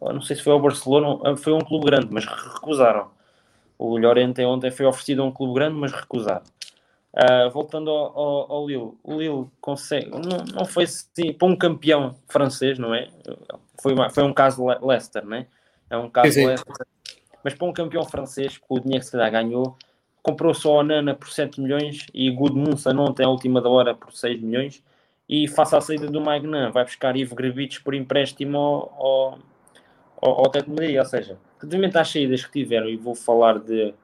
[0.00, 3.10] não sei se foi ao Barcelona, foi a um clube grande, mas recusaram.
[3.78, 6.44] O Llorente ontem foi oferecido a um clube grande, mas recusado.
[7.12, 11.54] Uh, voltando ao, ao, ao, Lille, o Lille consegue, não, não foi assim, para um
[11.54, 13.08] campeão francês, não é?
[13.82, 15.46] Foi, uma, foi um caso Leicester, não é?
[15.90, 16.86] É um caso sim, Leicester,
[17.44, 19.76] mas para um campeão francês, com o dinheiro que se lhe ganhou,
[20.22, 24.12] comprou só a Nana por 7 milhões e Gudmundsson ontem, à última da hora, por
[24.12, 24.82] 6 milhões.
[25.28, 29.38] E face à saída do Magnan, vai buscar Ivo Gravitz por empréstimo ao, ao,
[30.22, 30.98] Atlético de Madrid.
[30.98, 33.94] Ou seja, relativamente às saídas que tiveram, e vou falar de,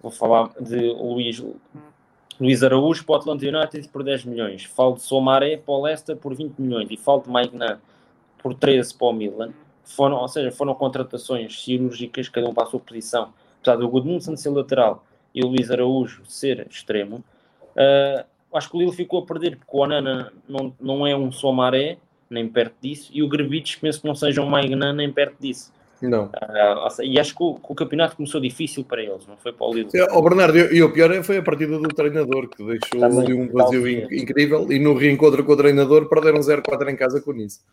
[0.00, 1.42] vou falar de Luís
[2.40, 4.64] Luís Araújo para o Atlanta United por 10 milhões.
[4.64, 6.88] Falo de Somaré para o Leicester por 20 milhões.
[6.90, 7.80] E falo de Maignan
[8.40, 9.52] por 13 para o Milan.
[9.84, 13.32] Foram, ou seja, foram contratações cirúrgicas, cada um para a sua posição.
[13.60, 18.24] Apesar do Gudmundsson ser lateral e o Luís Araújo ser extremo, uh,
[18.54, 21.98] acho que o Lille ficou a perder, porque o Onana não, não é um Somaré,
[22.30, 25.72] nem perto disso, e o Grebitsch penso que não seja um Maignan, nem perto disso.
[26.00, 26.26] Não.
[26.26, 29.66] Uh, e acho que o, que o, campeonato começou difícil para eles, não foi para
[29.66, 29.90] o Lille.
[29.94, 33.50] É, o Bernardo, e o pior foi a partida do treinador, que deixou ali um
[33.50, 37.64] vazio incrível e no reencontro com o treinador perderam 0-4 em casa com isso.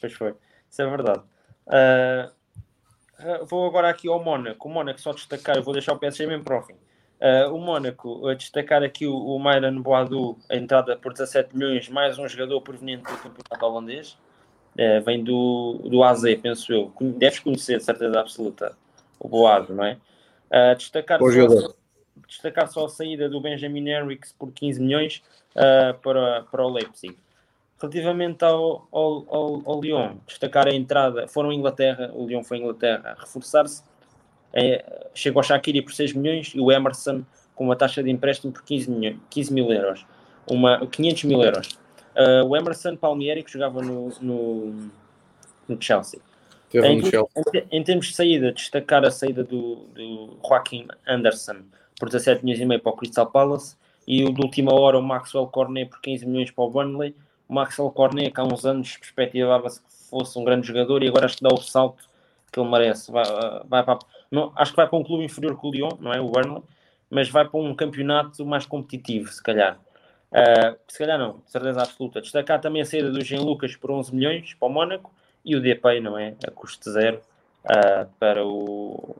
[0.00, 0.34] Pois foi,
[0.70, 1.22] isso é verdade.
[1.66, 4.68] Uh, vou agora aqui ao Mónaco.
[4.68, 6.74] O Mónaco, só destacar, eu vou deixar o PSG mesmo para o fim.
[7.22, 11.88] Uh, o Mónaco, a destacar aqui o, o Myron Boadu, a entrada por 17 milhões,
[11.88, 14.18] mais um jogador proveniente do campeonato holandês
[14.76, 16.92] é, vem do, do AZ, penso eu.
[17.00, 18.76] Deves conhecer, de certeza absoluta,
[19.18, 19.98] o Boado, não é?
[20.50, 21.74] Uh, destacar, só,
[22.26, 25.22] destacar só a saída do Benjamin Henriques por 15 milhões
[25.56, 27.16] uh, para, para o Leipzig.
[27.80, 32.58] Relativamente ao, ao, ao, ao, Lyon, destacar a entrada, foram à Inglaterra, o Lyon foi
[32.58, 33.82] à Inglaterra reforçar-se,
[34.52, 37.24] é, chegou ao Shaqiri por 6 milhões e o Emerson
[37.54, 40.06] com uma taxa de empréstimo por 15, milhões, 15 mil euros,
[40.46, 41.68] uma, 500 mil euros.
[42.14, 44.90] Uh, o Emerson Palmieri, que jogava no, no,
[45.68, 46.20] no Chelsea.
[46.74, 47.66] Em, no Chelsea.
[47.70, 51.56] Em, em, termos de saída, destacar a saída do, do Joaquim Anderson
[51.98, 53.76] por 17 milhões e meio para o Crystal Palace
[54.06, 57.14] e o de última hora o Maxwell Cornet por 15 milhões para o Burnley.
[57.48, 61.26] O Maxwell Cornet, que há uns anos perspectivava-se que fosse um grande jogador e agora
[61.26, 62.04] acho que dá o salto
[62.50, 63.10] que ele merece.
[63.10, 63.24] Vai,
[63.68, 63.98] vai para,
[64.32, 66.18] não, acho que vai para um clube inferior que o Lyon, não é?
[66.18, 66.62] O Burnley,
[67.10, 69.78] mas vai para um campeonato mais competitivo, se calhar.
[70.32, 72.22] Uh, se calhar não, certeza absoluta.
[72.22, 75.12] Destacar também a saída do Jean Lucas por 11 milhões para o Mónaco
[75.44, 76.34] e o DP, não é?
[76.48, 77.20] A custo zero
[77.66, 79.14] uh, para, o,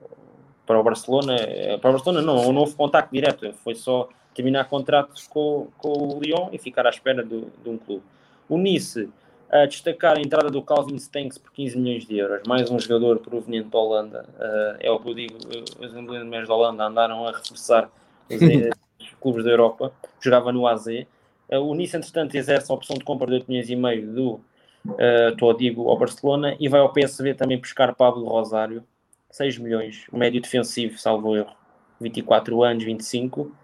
[0.67, 1.37] para o Barcelona.
[1.37, 3.53] Uh, para o Barcelona, não, um novo contacto direto.
[3.63, 7.77] Foi só terminar contratos com, com o Lyon e ficar à espera do, de um
[7.77, 8.03] clube.
[8.49, 9.11] O Nice,
[9.53, 12.41] a destacar a entrada do Calvin Stenks por 15 milhões de euros.
[12.47, 14.27] Mais um jogador proveniente da Holanda.
[14.39, 15.35] Uh, é o que eu digo,
[15.79, 17.91] os ingleses da Holanda andaram a reforçar
[19.21, 20.87] clubes da Europa, jogava no AZ.
[20.87, 24.41] Uh, o Nice, entretanto, exerce a opção de compra de 8 milhões e meio do
[24.87, 28.83] uh, Todigo ao Barcelona e vai ao PSV também buscar Pablo Rosário,
[29.31, 31.55] 6 milhões, médio defensivo, salvo erro,
[32.01, 33.43] 24 anos, 25.
[33.43, 33.55] Uh,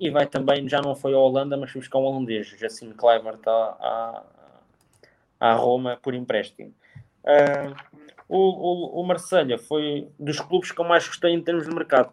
[0.00, 3.38] e vai também, já não foi à Holanda, mas foi buscar um holandês, Jacine Kluivert,
[3.46, 4.24] à,
[5.40, 6.72] à, Roma por empréstimo.
[7.24, 7.74] Uh,
[8.28, 12.12] o, o, o Marselha foi dos clubes que eu mais gostei em termos de mercado.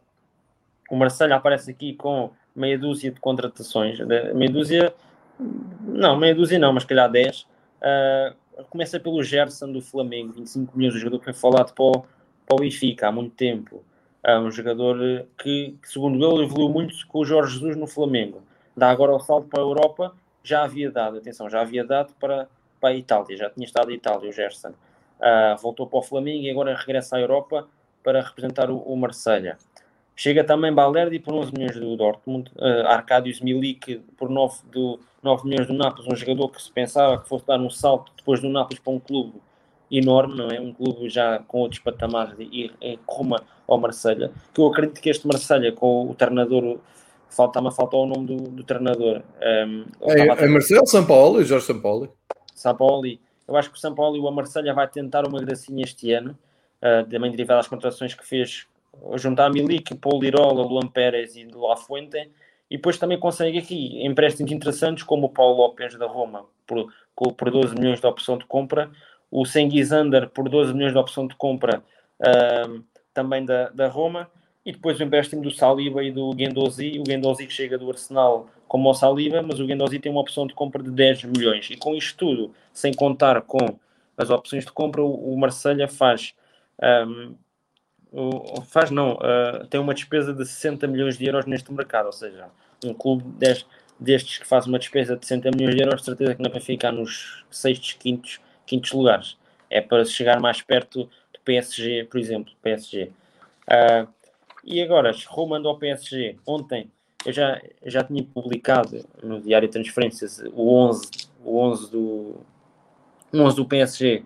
[0.90, 4.94] O Marselha aparece aqui com meia dúzia de contratações, meia dúzia,
[5.82, 7.41] não, meia dúzia não, mas calhar 10.
[7.41, 7.45] Uh,
[7.82, 8.34] ah,
[8.70, 11.91] começa pelo Gerson do Flamengo, 25 milhões, o jogador que foi falado para o,
[12.45, 13.84] para o Benfica há muito tempo.
[14.24, 18.41] É um jogador que, que, segundo ele, evoluiu muito com o Jorge Jesus no Flamengo.
[18.76, 22.48] Dá agora o salto para a Europa, já havia dado, atenção, já havia dado para,
[22.84, 24.72] para a Itália, já tinha estado em Itália, o Gerson.
[24.72, 27.65] Uh, voltou para o Flamengo e agora regressa à Europa
[28.03, 29.57] para representar o, o Marselha.
[30.18, 35.47] Chega também Balerdi por 11 milhões do Dortmund, uh, Arcadius Milik por 9, do, 9
[35.47, 38.49] milhões do Nápoles, um jogador que se pensava que fosse dar um salto depois do
[38.49, 39.35] Nápoles para um clube
[39.89, 40.60] enorme, não é?
[40.60, 44.30] Um clube já com outros patamares e, e rumo ao Marselha.
[44.53, 46.80] Que eu acredito que este Marselha, com o treinador,
[47.30, 49.22] falta-me falta o nome do, do treinador.
[49.41, 52.14] Um, é, é Marcelo São Paulo, Jorge São Paulo.
[52.72, 53.07] Paulo.
[53.48, 56.38] Eu acho que o São Paulo e o Marselha vai tentar uma gracinha este ano,
[56.77, 58.68] uh, também derivado das contratações que fez,
[59.15, 62.30] juntar Milik, Paulo Lirola, Luan Pérez e La Fuente,
[62.69, 67.49] e depois também consegue aqui empréstimos interessantes como o Paulo Lopes da Roma, por, por
[67.49, 68.91] 12 milhões de opção de compra,
[69.30, 71.84] o Sengizander por 12 milhões de opção de compra
[72.19, 72.84] uh,
[73.14, 74.30] também da, da Roma,
[74.65, 78.48] e depois o empréstimo do Saliba e do Guendouzi, o Guendouzi que chega do Arsenal
[78.68, 81.77] como o Saliba, mas o Guendouzi tem uma opção de compra de 10 milhões, e
[81.77, 83.77] com isto tudo, sem contar com
[84.18, 86.34] as opções de compra, o, Marselha faz...
[86.81, 87.35] Um,
[88.68, 92.48] faz não, uh, tem uma despesa de 60 milhões de euros neste mercado, ou seja,
[92.85, 93.23] um clube
[93.99, 96.61] destes que faz uma despesa de 60 milhões de euros, de certeza que não vai
[96.61, 99.38] ficar nos sextos, quintos quintos lugares.
[99.69, 103.11] É para chegar mais perto do PSG, por exemplo, PSG.
[103.68, 104.07] Uh,
[104.64, 106.90] e agora, rumando ao PSG, ontem
[107.26, 111.10] eu já, já tinha publicado no Diário de Transferências o 11,
[111.44, 112.35] o 11 do,
[113.34, 114.18] 11 do PSG.
[114.18, 114.23] Uh,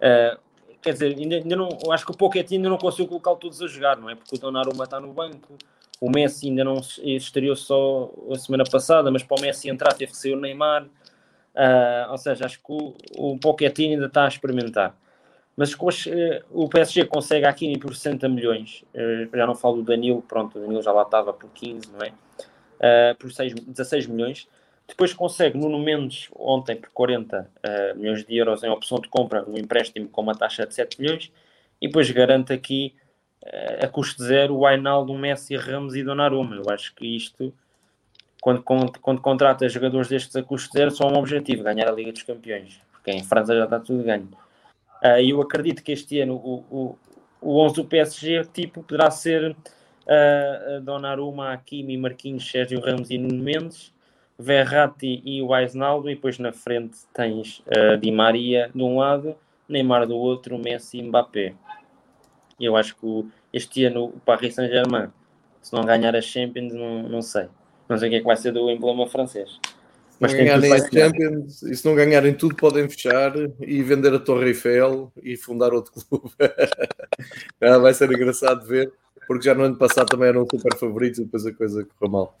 [0.00, 0.38] ah,
[0.82, 3.66] quer dizer, ainda, ainda não, acho que o Pochettino ainda não conseguiu colocar todos a
[3.66, 4.14] jogar, não é?
[4.14, 5.56] Porque o Donnarumma está no banco,
[6.00, 10.12] o Messi ainda não estreou só a semana passada, mas para o Messi entrar teve
[10.12, 10.84] que ser o Neymar.
[10.84, 14.96] Uh, ou seja, acho que o, o Pochettino ainda está a experimentar.
[15.60, 18.82] Mas uh, o PSG consegue a por 60 milhões.
[18.94, 22.00] Uh, já não falo do Danilo, pronto, o Danilo já lá estava por 15, não
[22.00, 22.12] é?
[23.12, 24.48] Uh, por 6, 16 milhões.
[24.88, 27.48] Depois consegue Nuno Mendes ontem por 40
[27.94, 31.30] milhões de euros em opção de compra, um empréstimo com uma taxa de 7 milhões.
[31.78, 32.94] E depois garante aqui
[33.80, 36.56] a custo zero o Ainaldo, Messi, Ramos e Donnarumma.
[36.56, 37.54] Eu acho que isto
[38.40, 42.10] quando, quando, quando contrata jogadores destes a custo zero, só um objetivo: ganhar a Liga
[42.10, 44.28] dos Campeões, porque em França já está tudo ganho.
[45.02, 46.98] Uh, eu acredito que este ano o, o,
[47.40, 53.42] o 11 do PSG tipo, poderá ser uh, Donnarumma, Hakimi, Marquinhos, Sérgio Ramos e Nuno
[53.42, 53.92] Mendes,
[54.38, 59.36] Verratti e o Wijnaldum, e depois na frente tens uh, Di Maria de um lado,
[59.68, 61.54] Neymar do outro, Messi e Mbappé.
[62.58, 65.08] Eu acho que este ano o Paris Saint-Germain,
[65.62, 67.48] se não ganhar a Champions, não, não sei.
[67.88, 69.58] Não sei o que é que vai ser do emblema francês.
[70.20, 74.18] Mas se ganharem a Champions e se não ganharem tudo, podem fechar e vender a
[74.18, 76.30] Torre Eiffel e fundar outro clube.
[77.60, 78.92] ah, vai ser engraçado ver,
[79.26, 82.38] porque já no ano passado também eram super favoritos e depois a coisa correu mal.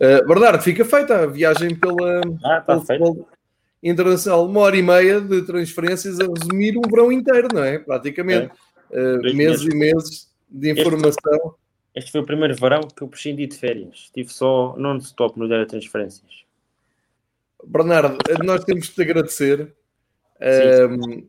[0.00, 3.28] Uh, Bernardo, fica feita a viagem pela, ah, tá pelo
[3.80, 4.46] internacional.
[4.46, 7.78] Uma hora e meia de transferências a resumir um verão inteiro, não é?
[7.78, 8.50] Praticamente.
[8.90, 9.00] É.
[9.00, 11.14] Uh, meses e meses de informação.
[11.14, 11.60] Este
[11.94, 14.04] este foi o primeiro verão que eu prescindi de férias.
[14.04, 16.44] Estive só non-stop no dia de transferências.
[17.66, 19.72] Bernardo, nós temos de te agradecer.
[20.40, 21.26] Um,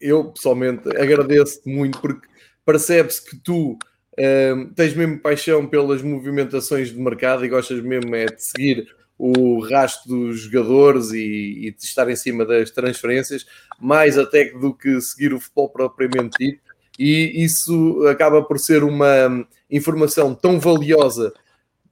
[0.00, 2.26] eu, pessoalmente, agradeço-te muito porque
[2.64, 3.78] percebe-se que tu
[4.18, 9.60] um, tens mesmo paixão pelas movimentações de mercado e gostas mesmo é de seguir o
[9.60, 13.46] rastro dos jogadores e, e de estar em cima das transferências,
[13.80, 16.68] mais até do que seguir o futebol propriamente dito
[16.98, 21.32] e isso acaba por ser uma informação tão valiosa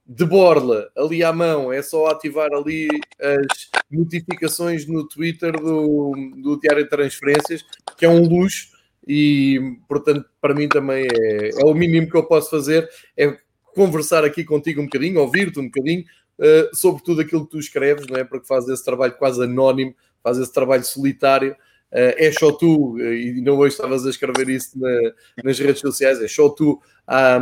[0.09, 2.89] de borla ali à mão, é só ativar ali
[3.21, 7.65] as notificações no Twitter do, do Diário de Transferências,
[7.97, 8.69] que é um luxo
[9.07, 13.37] e, portanto, para mim também é, é o mínimo que eu posso fazer, é
[13.75, 16.05] conversar aqui contigo um bocadinho, ouvir-te um bocadinho
[16.39, 18.25] uh, sobre tudo aquilo que tu escreves, não é?
[18.25, 21.57] Porque fazes esse trabalho quase anónimo, fazes esse trabalho solitário
[21.99, 25.13] é só tu, e não hoje estavas a escrever isso na,
[25.43, 27.39] nas redes sociais, é só tu a,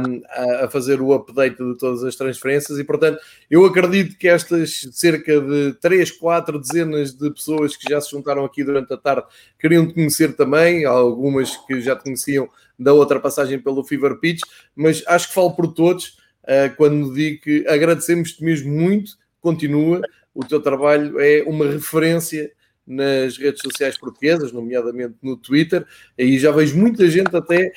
[0.64, 3.18] a, fazer o update de todas as transferências e, portanto,
[3.50, 8.44] eu acredito que estas cerca de 3, 4 dezenas de pessoas que já se juntaram
[8.44, 9.26] aqui durante a tarde
[9.58, 12.48] queriam te conhecer também, algumas que já te conheciam
[12.78, 14.42] da outra passagem pelo Fever Pitch,
[14.76, 20.00] mas acho que falo por todos uh, quando digo que agradecemos-te mesmo muito, continua,
[20.34, 22.50] o teu trabalho é uma referência
[22.86, 25.86] nas redes sociais portuguesas, nomeadamente no Twitter,
[26.18, 27.72] aí já vejo muita gente até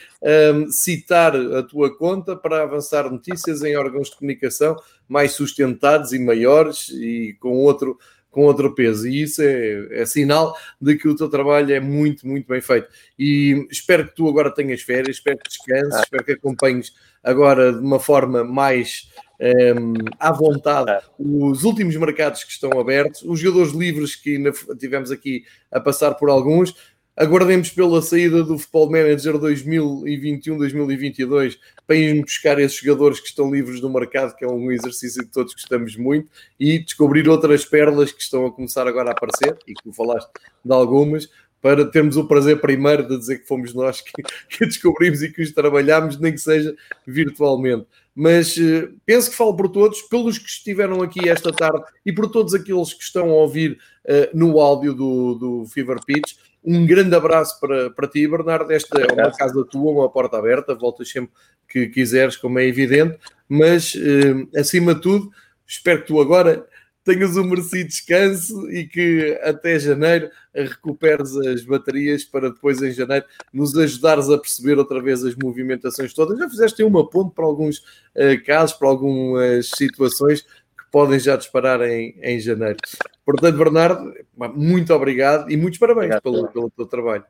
[0.54, 4.76] um, citar a tua conta para avançar notícias em órgãos de comunicação
[5.08, 7.98] mais sustentados e maiores e com outro
[8.38, 12.28] com outro peso, e isso é, é, sinal de que o teu trabalho é muito,
[12.28, 12.88] muito bem feito.
[13.18, 16.94] E espero que tu agora tenhas férias, espero que descanses, espero que acompanhes
[17.24, 19.10] agora de uma forma mais
[19.42, 25.10] um, à vontade os últimos mercados que estão abertos, os jogadores livres que ainda tivemos
[25.10, 26.76] aqui a passar por alguns.
[27.18, 31.58] Aguardemos pela saída do Futebol Manager 2021-2022
[31.88, 35.32] para irmos buscar esses jogadores que estão livres do mercado, que é um exercício que
[35.32, 36.30] todos gostamos muito,
[36.60, 40.30] e descobrir outras perlas que estão a começar agora a aparecer, e que tu falaste
[40.64, 41.28] de algumas,
[41.60, 44.12] para termos o prazer primeiro de dizer que fomos nós que,
[44.48, 46.76] que descobrimos e que os trabalhamos, nem que seja
[47.06, 47.88] virtualmente.
[48.16, 52.30] Mas uh, penso que falo por todos, pelos que estiveram aqui esta tarde e por
[52.30, 56.34] todos aqueles que estão a ouvir uh, no áudio do, do Fever Pitch.
[56.64, 58.72] Um grande abraço para, para ti, Bernardo.
[58.72, 60.76] Esta é uma casa tua, uma porta aberta.
[60.76, 61.32] Voltas sempre
[61.68, 63.18] que quiseres, como é evidente.
[63.48, 65.32] Mas, uh, acima de tudo,
[65.66, 66.66] espero que tu agora
[67.08, 73.26] tenhas um merecido descanso e que até janeiro recuperes as baterias para depois em janeiro
[73.54, 76.38] nos ajudares a perceber outra vez as movimentações todas.
[76.38, 80.46] Já fizeste uma ponte para alguns uh, casos, para algumas situações
[80.92, 82.78] podem já disparar em, em janeiro.
[83.26, 84.14] Portanto, Bernardo,
[84.56, 87.26] muito obrigado e muitos parabéns obrigado, pelo, pelo teu trabalho.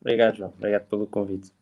[0.00, 0.52] Obrigado, João.
[0.56, 1.52] Obrigado pelo convite.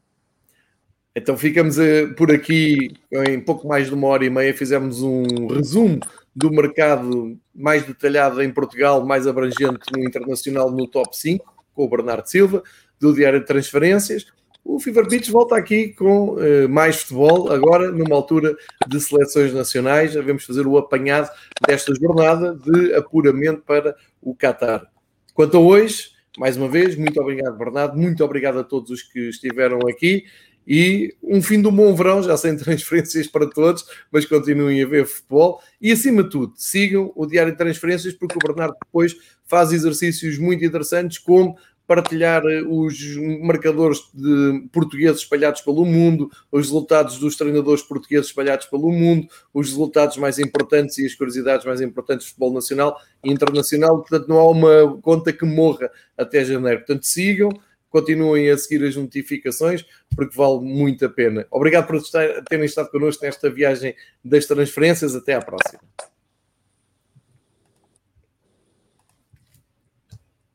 [1.16, 2.92] Então ficamos uh, por aqui
[3.28, 4.52] em pouco mais de uma hora e meia.
[4.52, 6.00] Fizemos um resumo
[6.34, 11.88] do mercado mais detalhado em Portugal, mais abrangente no internacional no top 5, com o
[11.88, 12.62] Bernardo Silva,
[12.98, 14.26] do Diário de Transferências.
[14.64, 18.56] O Fever Beach volta aqui com uh, mais futebol, agora numa altura
[18.88, 20.14] de seleções nacionais.
[20.14, 21.28] Devemos fazer o apanhado
[21.68, 24.90] desta jornada de apuramento para o Qatar.
[25.34, 27.98] Quanto a hoje, mais uma vez, muito obrigado, Bernardo.
[27.98, 30.24] Muito obrigado a todos os que estiveram aqui
[30.66, 35.06] e um fim um bom verão, já sem transferências para todos, mas continuem a ver
[35.06, 39.14] futebol e acima de tudo, sigam o Diário de Transferências porque o Bernardo depois
[39.44, 42.98] faz exercícios muito interessantes como partilhar eh, os
[43.42, 49.68] marcadores de portugueses espalhados pelo mundo, os resultados dos treinadores portugueses espalhados pelo mundo, os
[49.68, 53.98] resultados mais importantes e as curiosidades mais importantes do futebol nacional e internacional.
[53.98, 56.78] Portanto, não há uma conta que morra até janeiro.
[56.80, 57.50] Portanto, sigam
[57.94, 59.86] continuem a seguir as notificações,
[60.16, 61.46] porque vale muito a pena.
[61.48, 62.02] Obrigado por
[62.50, 63.94] terem estado connosco nesta viagem
[64.24, 65.14] das transferências.
[65.14, 65.78] Até à próxima.